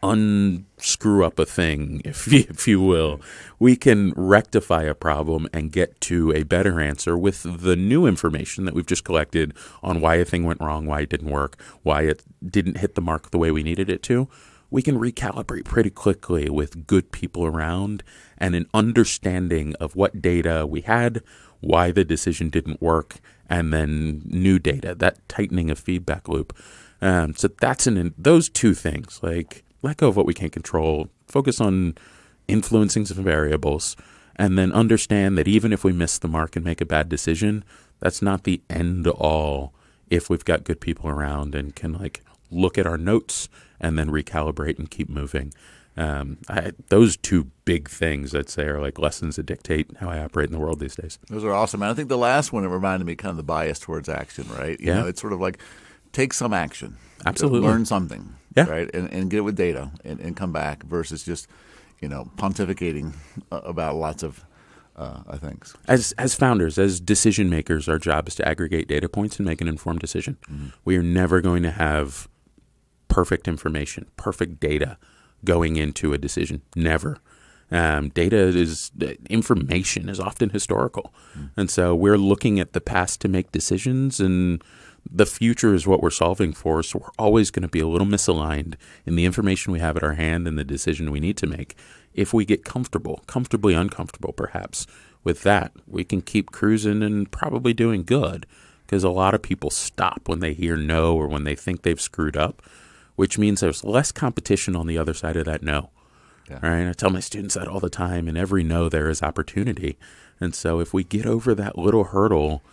unscrew 0.04 1.26
up 1.26 1.40
a 1.40 1.46
thing, 1.46 2.02
if 2.06 2.32
if 2.32 2.68
you 2.68 2.82
will, 2.82 3.22
we 3.60 3.76
can 3.76 4.14
rectify 4.16 4.84
a 4.84 4.96
problem 4.96 5.48
and 5.54 5.72
get 5.72 6.00
to 6.02 6.32
a 6.34 6.44
better 6.44 6.80
answer 6.80 7.18
with 7.18 7.44
the 7.44 7.76
new 7.76 8.06
information 8.06 8.66
that 8.66 8.74
we've 8.74 8.86
just 8.86 9.04
collected 9.04 9.54
on 9.82 10.02
why 10.02 10.16
a 10.16 10.26
thing 10.26 10.44
went 10.44 10.62
wrong, 10.62 10.86
why 10.86 11.02
it 11.02 11.10
didn't 11.10 11.30
work, 11.30 11.62
why 11.84 12.04
it 12.04 12.24
didn't 12.46 12.78
hit 12.78 12.96
the 12.96 13.02
mark 13.02 13.32
the 13.32 13.38
way 13.38 13.52
we 13.52 13.64
needed 13.64 13.90
it 13.90 14.04
to. 14.04 14.28
We 14.70 14.82
can 14.82 15.00
recalibrate 15.00 15.64
pretty 15.64 15.90
quickly 15.90 16.50
with 16.50 16.88
good 16.88 17.12
people 17.12 17.46
around 17.46 18.04
and 18.38 18.54
an 18.54 18.68
understanding 18.74 19.76
of 19.76 19.96
what 19.96 20.22
data 20.22 20.68
we 20.68 20.82
had, 20.82 21.24
why 21.62 21.92
the 21.92 22.04
decision 22.04 22.50
didn't 22.50 22.82
work, 22.82 23.20
and 23.50 23.74
then 23.74 24.22
new 24.26 24.60
data, 24.60 24.94
that 24.96 25.28
tightening 25.30 25.72
of 25.72 25.80
feedback 25.80 26.28
loop. 26.28 26.56
Um, 27.02 27.36
so 27.36 27.48
that's 27.48 27.88
an 27.88 28.14
those 28.18 28.50
two 28.50 28.74
things 28.74 29.20
like 29.22 29.64
let 29.82 29.98
go 29.98 30.08
of 30.08 30.16
what 30.16 30.26
we 30.26 30.34
can't 30.34 30.52
control, 30.52 31.10
focus 31.28 31.62
on 31.62 31.96
influencing 32.48 33.06
some 33.06 33.24
variables, 33.24 33.96
and 34.36 34.58
then 34.58 34.72
understand 34.72 35.38
that 35.38 35.48
even 35.48 35.74
if 35.74 35.84
we 35.84 35.92
miss 35.92 36.18
the 36.18 36.28
mark 36.28 36.56
and 36.56 36.64
make 36.64 36.82
a 36.82 36.86
bad 36.86 37.10
decision, 37.10 37.64
that's 38.00 38.22
not 38.22 38.44
the 38.44 38.62
end 38.70 39.08
all 39.08 39.74
if 40.10 40.30
we've 40.30 40.46
got 40.46 40.64
good 40.64 40.80
people 40.80 41.10
around 41.10 41.56
and 41.56 41.76
can 41.76 41.94
like 41.94 42.24
look 42.50 42.78
at 42.78 42.88
our 42.88 42.98
notes 42.98 43.50
and 43.80 43.98
then 43.98 44.10
recalibrate 44.10 44.80
and 44.80 44.90
keep 44.90 45.10
moving. 45.10 45.54
Um, 45.98 46.38
I, 46.48 46.74
those 46.90 47.18
two 47.18 47.50
big 47.66 47.90
things, 47.90 48.36
I'd 48.36 48.50
say, 48.50 48.66
are 48.66 48.80
like 48.80 49.00
lessons 49.00 49.36
that 49.36 49.48
dictate 49.48 49.90
how 50.00 50.10
I 50.10 50.20
operate 50.20 50.48
in 50.48 50.54
the 50.54 50.60
world 50.60 50.80
these 50.80 50.96
days. 50.96 51.18
Those 51.28 51.44
are 51.44 51.52
awesome. 51.52 51.82
And 51.82 51.92
I 51.92 51.96
think 51.96 52.08
the 52.08 52.18
last 52.18 52.54
one, 52.54 52.64
it 52.64 52.68
reminded 52.68 53.06
me 53.06 53.16
kind 53.16 53.32
of 53.32 53.38
the 53.38 53.44
bias 53.44 53.80
towards 53.80 54.08
action, 54.08 54.48
right? 54.50 54.80
You 54.80 54.88
yeah. 54.88 55.02
know, 55.02 55.08
it's 55.08 55.20
sort 55.20 55.34
of 55.34 55.42
like 55.42 55.58
take 56.14 56.34
some 56.34 56.54
action. 56.54 56.98
Absolutely. 57.26 57.68
Learn 57.68 57.86
something 57.86 58.36
yeah. 58.58 58.70
right? 58.70 58.90
And, 58.94 59.12
and 59.14 59.30
get 59.30 59.38
it 59.38 59.42
with 59.42 59.56
data 59.56 59.92
and, 60.04 60.20
and 60.20 60.36
come 60.36 60.52
back 60.52 60.84
versus 60.84 61.24
just, 61.24 61.48
you 62.02 62.08
know, 62.08 62.30
pontificating 62.38 63.14
about 63.52 63.96
lots 63.96 64.24
of 64.24 64.44
uh, 64.98 65.38
things. 65.38 65.76
As 65.88 66.14
as 66.18 66.36
founders, 66.36 66.78
as 66.78 67.00
decision 67.00 67.50
makers, 67.50 67.88
our 67.88 68.00
job 68.00 68.28
is 68.28 68.36
to 68.36 68.48
aggregate 68.48 68.88
data 68.88 69.08
points 69.08 69.38
and 69.38 69.46
make 69.46 69.62
an 69.62 69.68
informed 69.68 70.00
decision. 70.00 70.38
Mm-hmm. 70.50 70.68
We 70.86 70.98
are 70.98 71.04
never 71.04 71.40
going 71.42 71.64
to 71.64 71.72
have 71.72 72.28
perfect 73.08 73.48
information, 73.48 74.08
perfect 74.18 74.60
data 74.60 74.98
going 75.46 75.76
into 75.76 76.14
a 76.14 76.18
decision. 76.18 76.62
Never. 76.76 77.20
Um, 77.70 78.10
data 78.10 78.38
is 78.38 78.92
information 79.30 80.08
is 80.08 80.20
often 80.20 80.50
historical, 80.52 81.14
mm-hmm. 81.38 81.60
and 81.60 81.70
so 81.70 81.94
we're 81.94 82.18
looking 82.18 82.60
at 82.62 82.72
the 82.72 82.80
past 82.80 83.20
to 83.22 83.28
make 83.28 83.52
decisions 83.52 84.20
and 84.22 84.64
the 85.10 85.26
future 85.26 85.74
is 85.74 85.88
what 85.88 86.02
we're 86.02 86.10
solving 86.10 86.54
for. 86.54 86.84
So 86.84 87.00
we're 87.00 87.12
always 87.18 87.52
going 87.52 87.64
to 87.64 87.68
be 87.68 87.80
a 87.80 87.88
little 87.88 88.08
misaligned 88.08 88.76
in 89.06 89.16
the 89.16 89.26
information 89.26 89.74
we 89.74 89.80
have 89.80 89.98
at 89.98 90.04
our 90.04 90.14
hand 90.14 90.48
and 90.48 90.58
the 90.58 90.64
decision 90.64 91.12
we 91.12 91.20
need 91.20 91.38
to 91.38 91.48
make. 91.48 91.76
If 92.14 92.34
we 92.34 92.46
get 92.46 92.66
comfortable, 92.66 93.22
comfortably 93.28 93.74
uncomfortable 93.74 94.34
perhaps, 94.34 94.88
with 95.24 95.44
that, 95.44 95.72
we 95.86 96.04
can 96.04 96.22
keep 96.22 96.52
cruising 96.52 97.04
and 97.04 97.30
probably 97.30 97.74
doing 97.74 98.04
good 98.04 98.46
because 98.86 99.04
a 99.04 99.10
lot 99.10 99.34
of 99.34 99.42
people 99.42 99.70
stop 99.70 100.22
when 100.28 100.40
they 100.40 100.54
hear 100.54 100.78
no 100.78 101.16
or 101.16 101.28
when 101.28 101.44
they 101.44 101.56
think 101.56 101.82
they've 101.82 102.00
screwed 102.00 102.38
up, 102.38 102.62
which 103.16 103.38
means 103.38 103.60
there's 103.60 103.84
less 103.84 104.12
competition 104.12 104.76
on 104.76 104.88
the 104.88 104.98
other 104.98 105.14
side 105.14 105.36
of 105.36 105.46
that 105.46 105.62
no. 105.62 105.90
Yeah. 106.50 106.60
Right? 106.62 106.88
I 106.88 106.94
tell 106.94 107.10
my 107.10 107.20
students 107.20 107.56
that 107.56 107.68
all 107.68 107.82
the 107.82 107.90
time. 107.90 108.30
In 108.30 108.38
every 108.38 108.64
no, 108.64 108.88
there 108.88 109.10
is 109.10 109.22
opportunity. 109.22 109.98
And 110.40 110.56
so 110.56 110.80
if 110.80 110.94
we 110.94 111.04
get 111.04 111.26
over 111.26 111.54
that 111.54 111.78
little 111.78 112.06
hurdle, 112.06 112.64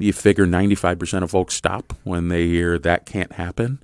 you 0.00 0.12
figure 0.12 0.46
95% 0.46 1.22
of 1.22 1.30
folks 1.30 1.54
stop 1.54 1.92
when 2.04 2.28
they 2.28 2.46
hear 2.46 2.78
that 2.78 3.06
can't 3.06 3.32
happen. 3.32 3.80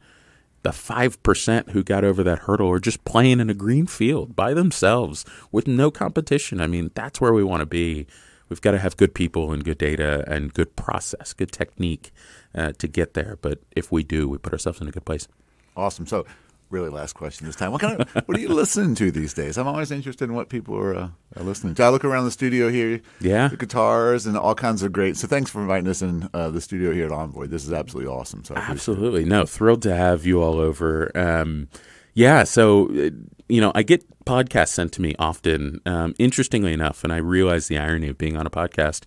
the 0.63 0.71
5% 0.73 1.71
who 1.71 1.85
got 1.85 2.03
over 2.03 2.25
that 2.25 2.41
hurdle 2.41 2.69
are 2.71 2.81
just 2.81 3.05
playing 3.05 3.39
in 3.39 3.49
a 3.49 3.55
green 3.55 3.87
field 3.87 4.35
by 4.35 4.53
themselves 4.53 5.25
with 5.53 5.69
no 5.69 5.93
competition. 5.93 6.61
I 6.61 6.67
mean, 6.67 6.91
that's 6.95 7.21
where 7.21 7.33
we 7.33 7.45
want 7.45 7.61
to 7.61 7.67
be. 7.67 8.07
We've 8.49 8.61
got 8.61 8.73
to 8.73 8.79
have 8.79 8.97
good 8.97 9.15
people 9.15 9.53
and 9.53 9.65
good 9.65 9.79
data 9.79 10.25
and 10.27 10.53
good 10.53 10.75
process, 10.75 11.33
good 11.33 11.53
technique 11.53 12.11
uh, 12.53 12.73
to 12.79 12.89
get 12.89 13.15
there. 13.15 13.39
But 13.41 13.61
if 13.77 13.93
we 13.93 14.03
do, 14.03 14.29
we 14.29 14.39
put 14.39 14.53
ourselves 14.53 14.81
in 14.81 14.89
a 14.89 14.91
good 14.91 15.05
place. 15.05 15.29
Awesome. 15.77 16.07
So 16.07 16.27
really 16.71 16.89
last 16.89 17.15
question 17.15 17.47
this 17.47 17.57
time. 17.57 17.73
What 17.73 17.81
kind 17.81 18.01
of 18.01 18.09
what 18.27 18.37
are 18.37 18.41
you 18.41 18.49
listening 18.49 18.95
to 18.97 19.11
these 19.11 19.35
days? 19.35 19.57
I'm 19.57 19.67
always 19.67 19.91
interested 19.91 20.25
in 20.25 20.35
what 20.35 20.49
people 20.49 20.77
are, 20.77 20.95
uh, 20.95 21.09
are 21.37 21.43
listening 21.43 21.75
to. 21.77 21.85
I 21.85 21.89
look 21.89 22.05
around 22.05 22.25
the 22.25 22.31
studio 22.31 22.69
here, 22.69 23.01
yeah, 23.21 23.49
the 23.49 23.57
guitars 23.57 24.27
and 24.27 24.37
all 24.37 24.55
kinds 24.55 24.83
of 24.83 24.93
great. 24.93 25.17
So 25.17 25.27
thanks 25.27 25.51
for 25.51 25.61
inviting 25.61 25.89
us 25.89 26.03
in 26.03 26.29
uh, 26.35 26.51
the 26.51 26.61
studio 26.61 26.93
here 26.93 27.07
at 27.07 27.13
Envoy. 27.13 27.47
This 27.47 27.65
is 27.65 27.73
absolutely 27.73 28.13
awesome. 28.13 28.45
So 28.45 28.55
absolutely, 28.57 29.25
no, 29.25 29.45
thrilled 29.45 29.83
to 29.83 29.95
have 29.95 30.27
you 30.27 30.43
all 30.43 30.59
over. 30.59 31.17
Um, 31.17 31.69
yeah, 32.15 32.45
so 32.45 32.87
uh, 32.89 33.11
you 33.49 33.61
know, 33.61 33.73
I 33.75 33.83
get 33.83 34.05
podcasts 34.25 34.69
sent 34.69 34.93
to 34.95 35.03
me 35.03 35.15
often. 35.19 35.81
Um, 35.87 36.15
interestingly 36.19 36.73
enough, 36.73 37.05
and 37.05 37.13
I 37.13 37.19
realize 37.19 37.69
the 37.69 37.79
irony 37.79 38.09
of 38.09 38.19
being 38.19 38.37
on 38.37 38.47
a 38.47 38.51
podcast. 38.51 39.05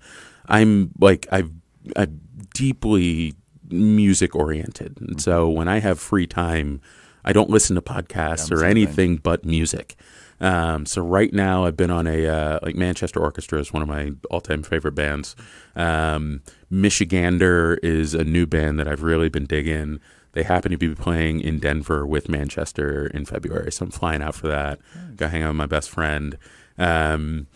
I'm 0.47 0.91
like 0.99 1.27
I've 1.31 1.51
I'm 1.95 2.21
deeply 2.53 3.35
music 3.69 4.35
oriented, 4.35 4.97
and 4.99 5.09
mm-hmm. 5.11 5.19
so 5.19 5.49
when 5.49 5.67
I 5.67 5.79
have 5.79 5.99
free 5.99 6.27
time 6.27 6.81
I 7.23 7.33
don't 7.33 7.49
listen 7.49 7.75
to 7.75 7.81
podcasts 7.81 8.51
or 8.51 8.63
anything 8.65 9.17
but 9.17 9.45
music. 9.45 9.95
Um, 10.41 10.85
so 10.85 11.01
right 11.01 11.33
now, 11.33 11.65
I've 11.65 11.75
been 11.75 11.91
on 11.91 12.07
a 12.07 12.25
uh, 12.27 12.59
like 12.61 12.75
Manchester 12.75 13.19
Orchestra 13.19 13.59
is 13.59 13.73
one 13.73 13.81
of 13.81 13.89
my 13.89 14.13
all 14.31 14.41
time 14.41 14.63
favorite 14.63 14.95
bands. 14.95 15.35
Um, 15.75 16.41
Michigander 16.71 17.77
is 17.83 18.13
a 18.13 18.23
new 18.23 18.45
band 18.45 18.79
that 18.79 18.87
I've 18.87 19.03
really 19.03 19.29
been 19.29 19.45
digging. 19.45 19.99
They 20.33 20.43
happen 20.43 20.71
to 20.71 20.77
be 20.77 20.93
playing 20.93 21.41
in 21.41 21.59
Denver 21.59 22.05
with 22.05 22.29
Manchester 22.29 23.07
in 23.07 23.25
February, 23.25 23.71
so 23.71 23.85
I'm 23.85 23.91
flying 23.91 24.21
out 24.21 24.35
for 24.35 24.47
that. 24.47 24.79
Nice. 24.95 25.15
Go 25.15 25.27
hang 25.27 25.43
out 25.43 25.49
with 25.49 25.57
my 25.57 25.65
best 25.65 25.89
friend. 25.89 26.37
Um, 26.77 27.47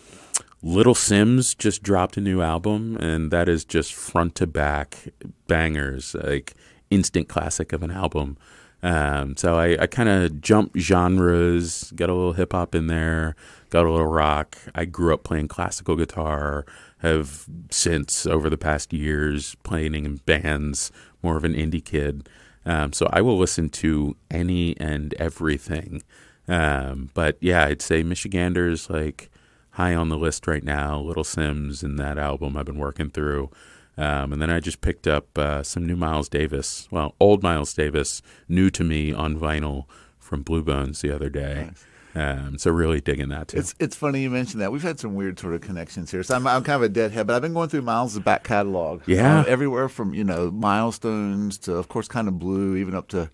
Little 0.62 0.96
Simz 0.96 1.58
just 1.58 1.84
dropped 1.84 2.18
a 2.18 2.22
new 2.22 2.42
album, 2.42 2.98
and 2.98 3.32
that 3.32 3.48
is 3.48 3.64
just 3.64 3.94
front 3.94 4.36
to 4.36 4.48
back 4.48 5.10
bangers, 5.48 6.16
like 6.16 6.54
instant 6.90 7.28
classic 7.28 7.74
of 7.74 7.84
an 7.84 7.92
album. 7.92 8.38
Um, 8.84 9.38
so 9.38 9.56
I, 9.56 9.82
I 9.82 9.88
kind 9.88 10.10
of 10.10 10.42
jump 10.42 10.78
genres, 10.78 11.92
got 11.96 12.10
a 12.10 12.14
little 12.14 12.34
hip 12.34 12.52
hop 12.52 12.76
in 12.76 12.88
there, 12.88 13.36
got 13.70 13.86
a 13.86 13.90
little 13.90 14.08
rock. 14.08 14.58
I 14.76 14.84
grew 14.84 15.14
up 15.14 15.24
playing 15.24 15.48
classical 15.48 15.96
guitar, 15.96 16.66
have 17.00 17.46
since 17.72 18.26
over 18.26 18.50
the 18.50 18.58
past 18.58 18.92
years 18.92 19.56
playing 19.64 19.96
in 19.96 20.18
bands, 20.26 20.92
more 21.24 21.38
of 21.38 21.46
an 21.46 21.54
indie 21.54 21.84
kid. 21.84 22.28
Um, 22.66 22.92
so 22.92 23.10
I 23.12 23.22
will 23.22 23.38
listen 23.38 23.70
to 23.70 24.18
any 24.30 24.78
and 24.78 25.14
everything. 25.14 26.04
Um, 26.50 27.10
but 27.14 27.38
yeah, 27.40 27.66
I'd 27.66 27.82
say 27.82 28.04
Michigander's 28.04 28.90
like 28.90 29.30
high 29.72 29.96
on 29.96 30.10
the 30.10 30.18
list 30.18 30.46
right 30.46 30.64
now. 30.64 31.00
Little 31.00 31.24
Simz 31.24 31.84
in 31.84 31.96
that 31.96 32.18
album 32.18 32.58
I've 32.58 32.66
been 32.66 32.78
working 32.78 33.10
through. 33.10 33.50
Um, 33.98 34.34
and 34.34 34.42
then 34.42 34.50
I 34.50 34.60
just 34.60 34.82
picked 34.82 35.08
up 35.08 35.38
uh, 35.38 35.62
some 35.62 35.86
new 35.86 35.96
Miles 35.96 36.28
Davis, 36.28 36.88
well, 36.90 37.16
old 37.20 37.44
Miles 37.44 37.74
Davis, 37.74 38.22
new 38.48 38.70
to 38.72 38.84
me 38.84 39.14
on 39.14 39.40
vinyl 39.40 39.86
from 40.18 40.42
Blue 40.42 40.64
Bones 40.64 41.02
the 41.02 41.14
other 41.14 41.30
day. 41.30 41.66
Nice. 41.68 41.86
Um, 42.16 42.58
so 42.60 42.70
really 42.70 43.02
digging 43.02 43.30
that 43.30 43.50
too. 43.50 43.58
It's 43.58 43.74
it's 43.80 43.96
funny 43.96 44.22
you 44.22 44.30
mentioned 44.30 44.62
that. 44.62 44.72
We've 44.72 44.84
had 44.84 45.00
some 45.00 45.16
weird 45.16 45.40
sort 45.40 45.56
of 45.56 45.62
connections 45.62 46.12
here. 46.12 46.22
So 46.22 46.36
I'm, 46.36 46.46
I'm 46.46 46.64
kind 46.64 46.76
of 46.76 46.84
a 46.84 46.90
deadhead, 46.90 47.26
but 47.26 47.36
I've 47.36 47.42
been 47.42 47.54
going 47.54 47.70
through 47.70 47.82
Miles' 47.82 48.20
back 48.20 48.44
catalog. 48.44 49.02
Yeah, 49.08 49.40
uh, 49.40 49.44
everywhere 49.46 49.90
from 49.90 50.14
you 50.14 50.24
know 50.24 50.52
milestones 50.52 51.58
to 51.60 51.76
of 51.76 51.88
course 51.88 52.08
kind 52.08 52.28
of 52.28 52.38
blue, 52.38 52.76
even 52.76 52.94
up 52.94 53.08
to 53.10 53.32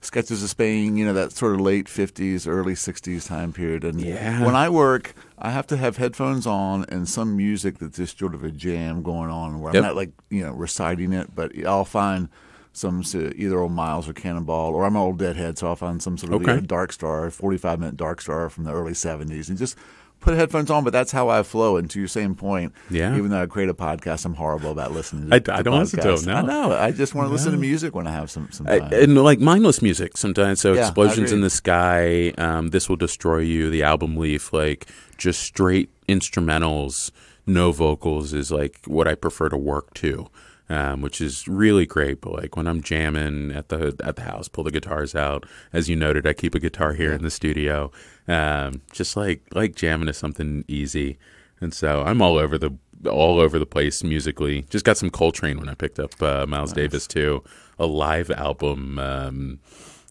Sketches 0.00 0.42
of 0.42 0.50
Spain, 0.50 0.96
you 0.96 1.04
know, 1.04 1.12
that 1.12 1.32
sort 1.32 1.54
of 1.54 1.60
late 1.60 1.86
50s, 1.86 2.46
early 2.46 2.74
60s 2.74 3.26
time 3.26 3.52
period. 3.52 3.82
And 3.82 4.00
yeah. 4.00 4.44
when 4.44 4.54
I 4.54 4.68
work, 4.68 5.12
I 5.40 5.50
have 5.50 5.66
to 5.68 5.76
have 5.76 5.96
headphones 5.96 6.46
on 6.46 6.84
and 6.88 7.08
some 7.08 7.36
music 7.36 7.78
that's 7.78 7.96
just 7.96 8.18
sort 8.18 8.34
of 8.34 8.44
a 8.44 8.50
jam 8.50 9.02
going 9.02 9.30
on 9.30 9.60
where 9.60 9.72
yep. 9.72 9.82
I'm 9.82 9.88
not 9.88 9.96
like, 9.96 10.10
you 10.30 10.44
know, 10.44 10.52
reciting 10.52 11.12
it, 11.12 11.34
but 11.34 11.52
I'll 11.64 11.84
find 11.84 12.28
some 12.72 13.02
either 13.14 13.58
old 13.58 13.72
Miles 13.72 14.08
or 14.08 14.12
Cannonball, 14.12 14.74
or 14.74 14.84
I'm 14.84 14.94
an 14.94 15.02
old 15.02 15.18
Deadhead, 15.18 15.58
so 15.58 15.66
I'll 15.66 15.76
find 15.76 16.02
some 16.02 16.16
sort 16.16 16.32
of 16.32 16.42
okay. 16.42 16.64
Dark 16.64 16.92
Star, 16.92 17.28
45 17.30 17.80
minute 17.80 17.96
Dark 17.96 18.20
Star 18.20 18.48
from 18.48 18.64
the 18.64 18.72
early 18.72 18.92
70s, 18.92 19.48
and 19.48 19.58
just 19.58 19.76
put 20.20 20.34
headphones 20.34 20.70
on, 20.70 20.84
but 20.84 20.92
that's 20.92 21.12
how 21.12 21.28
I 21.28 21.42
flow. 21.42 21.76
And 21.76 21.88
to 21.90 21.98
your 21.98 22.08
same 22.08 22.34
point, 22.34 22.72
yeah. 22.90 23.16
even 23.16 23.30
though 23.30 23.42
I 23.42 23.46
create 23.46 23.68
a 23.68 23.74
podcast, 23.74 24.24
I'm 24.24 24.34
horrible 24.34 24.70
about 24.70 24.92
listening. 24.92 25.30
To, 25.30 25.36
I, 25.36 25.38
to 25.40 25.54
I 25.54 25.62
don't 25.62 25.74
podcasts. 25.74 25.80
listen 25.80 26.00
to 26.00 26.26
them. 26.26 26.26
No. 26.26 26.36
I 26.36 26.68
know. 26.68 26.76
I 26.76 26.90
just 26.92 27.14
want 27.14 27.26
to 27.26 27.30
no. 27.30 27.34
listen 27.34 27.52
to 27.52 27.58
music 27.58 27.94
when 27.94 28.06
I 28.06 28.12
have 28.12 28.30
some 28.30 28.50
some 28.50 28.66
time. 28.66 28.88
I, 28.92 28.96
and 28.96 29.22
like 29.22 29.40
mindless 29.40 29.82
music 29.82 30.16
sometimes. 30.16 30.60
So 30.60 30.72
yeah, 30.72 30.82
explosions 30.82 31.32
in 31.32 31.40
the 31.40 31.50
sky. 31.50 32.30
Um, 32.38 32.68
this 32.68 32.88
will 32.88 32.96
destroy 32.96 33.38
you. 33.38 33.70
The 33.70 33.82
album 33.82 34.16
Leaf, 34.16 34.52
like 34.52 34.88
just 35.18 35.40
straight 35.42 35.90
instrumentals, 36.06 37.10
no 37.46 37.72
vocals, 37.72 38.32
is 38.32 38.50
like 38.50 38.80
what 38.86 39.06
I 39.06 39.14
prefer 39.14 39.48
to 39.48 39.56
work 39.56 39.94
to 39.94 40.28
um, 40.70 41.00
which 41.00 41.20
is 41.20 41.48
really 41.48 41.86
great. 41.86 42.20
But 42.20 42.32
like 42.32 42.56
when 42.56 42.66
I'm 42.66 42.82
jamming 42.82 43.52
at 43.52 43.68
the 43.68 43.96
at 44.02 44.16
the 44.16 44.22
house, 44.22 44.48
pull 44.48 44.64
the 44.64 44.70
guitars 44.70 45.14
out. 45.14 45.46
As 45.72 45.88
you 45.88 45.96
noted, 45.96 46.26
I 46.26 46.32
keep 46.32 46.54
a 46.54 46.60
guitar 46.60 46.92
here 46.94 47.12
in 47.12 47.22
the 47.22 47.30
studio. 47.30 47.90
Um, 48.26 48.82
just 48.92 49.16
like 49.16 49.42
like 49.54 49.74
jamming 49.74 50.06
to 50.06 50.12
something 50.12 50.64
easy. 50.68 51.18
And 51.60 51.74
so 51.74 52.02
I'm 52.02 52.22
all 52.22 52.38
over 52.38 52.58
the 52.58 52.70
all 53.08 53.38
over 53.40 53.58
the 53.58 53.66
place 53.66 54.02
musically. 54.02 54.62
Just 54.70 54.84
got 54.84 54.96
some 54.96 55.10
Coltrane 55.10 55.58
when 55.58 55.68
I 55.68 55.74
picked 55.74 55.98
up 55.98 56.20
uh, 56.22 56.46
Miles 56.46 56.70
nice. 56.70 56.76
Davis 56.76 57.06
too, 57.06 57.42
a 57.78 57.86
live 57.86 58.30
album. 58.30 58.98
Um, 58.98 59.60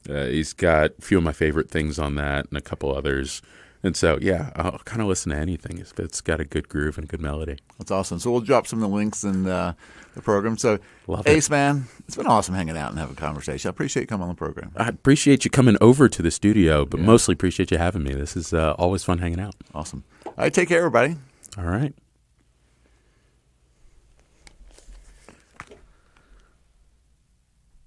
uh, 0.09 0.25
he's 0.25 0.53
got 0.53 0.91
a 0.97 1.01
few 1.01 1.17
of 1.17 1.23
my 1.23 1.33
favorite 1.33 1.69
things 1.69 1.99
on 1.99 2.15
that, 2.15 2.47
and 2.47 2.57
a 2.57 2.61
couple 2.61 2.95
others. 2.95 3.41
And 3.83 3.95
so, 3.95 4.17
yeah, 4.21 4.51
I'll 4.55 4.79
kind 4.79 5.01
of 5.01 5.07
listen 5.07 5.31
to 5.31 5.37
anything 5.37 5.77
if 5.77 5.97
it's 5.99 6.21
got 6.21 6.39
a 6.39 6.45
good 6.45 6.67
groove 6.67 6.97
and 6.97 7.05
a 7.05 7.07
good 7.07 7.21
melody. 7.21 7.57
That's 7.77 7.91
awesome. 7.91 8.19
So 8.19 8.31
we'll 8.31 8.41
drop 8.41 8.67
some 8.67 8.81
of 8.83 8.89
the 8.89 8.95
links 8.95 9.23
in 9.23 9.47
uh, 9.47 9.73
the 10.15 10.21
program. 10.21 10.57
So, 10.57 10.79
Love 11.07 11.27
Ace, 11.27 11.47
it. 11.47 11.51
man, 11.51 11.85
it's 12.07 12.15
been 12.15 12.27
awesome 12.27 12.55
hanging 12.55 12.77
out 12.77 12.89
and 12.89 12.99
having 12.99 13.15
a 13.15 13.19
conversation. 13.19 13.69
I 13.69 13.71
appreciate 13.71 14.03
you 14.03 14.07
coming 14.07 14.23
on 14.23 14.29
the 14.29 14.35
program. 14.35 14.71
I 14.75 14.87
appreciate 14.87 15.45
you 15.45 15.51
coming 15.51 15.77
over 15.79 16.09
to 16.09 16.21
the 16.21 16.31
studio, 16.31 16.85
but 16.85 16.99
yeah. 16.99 17.05
mostly 17.05 17.33
appreciate 17.33 17.71
you 17.71 17.77
having 17.77 18.03
me. 18.03 18.13
This 18.13 18.35
is 18.35 18.53
uh, 18.53 18.73
always 18.77 19.03
fun 19.03 19.19
hanging 19.19 19.39
out. 19.39 19.55
Awesome. 19.73 20.03
All 20.25 20.33
right, 20.37 20.53
take 20.53 20.69
care, 20.69 20.79
everybody. 20.79 21.15
All 21.57 21.65
right. 21.65 21.93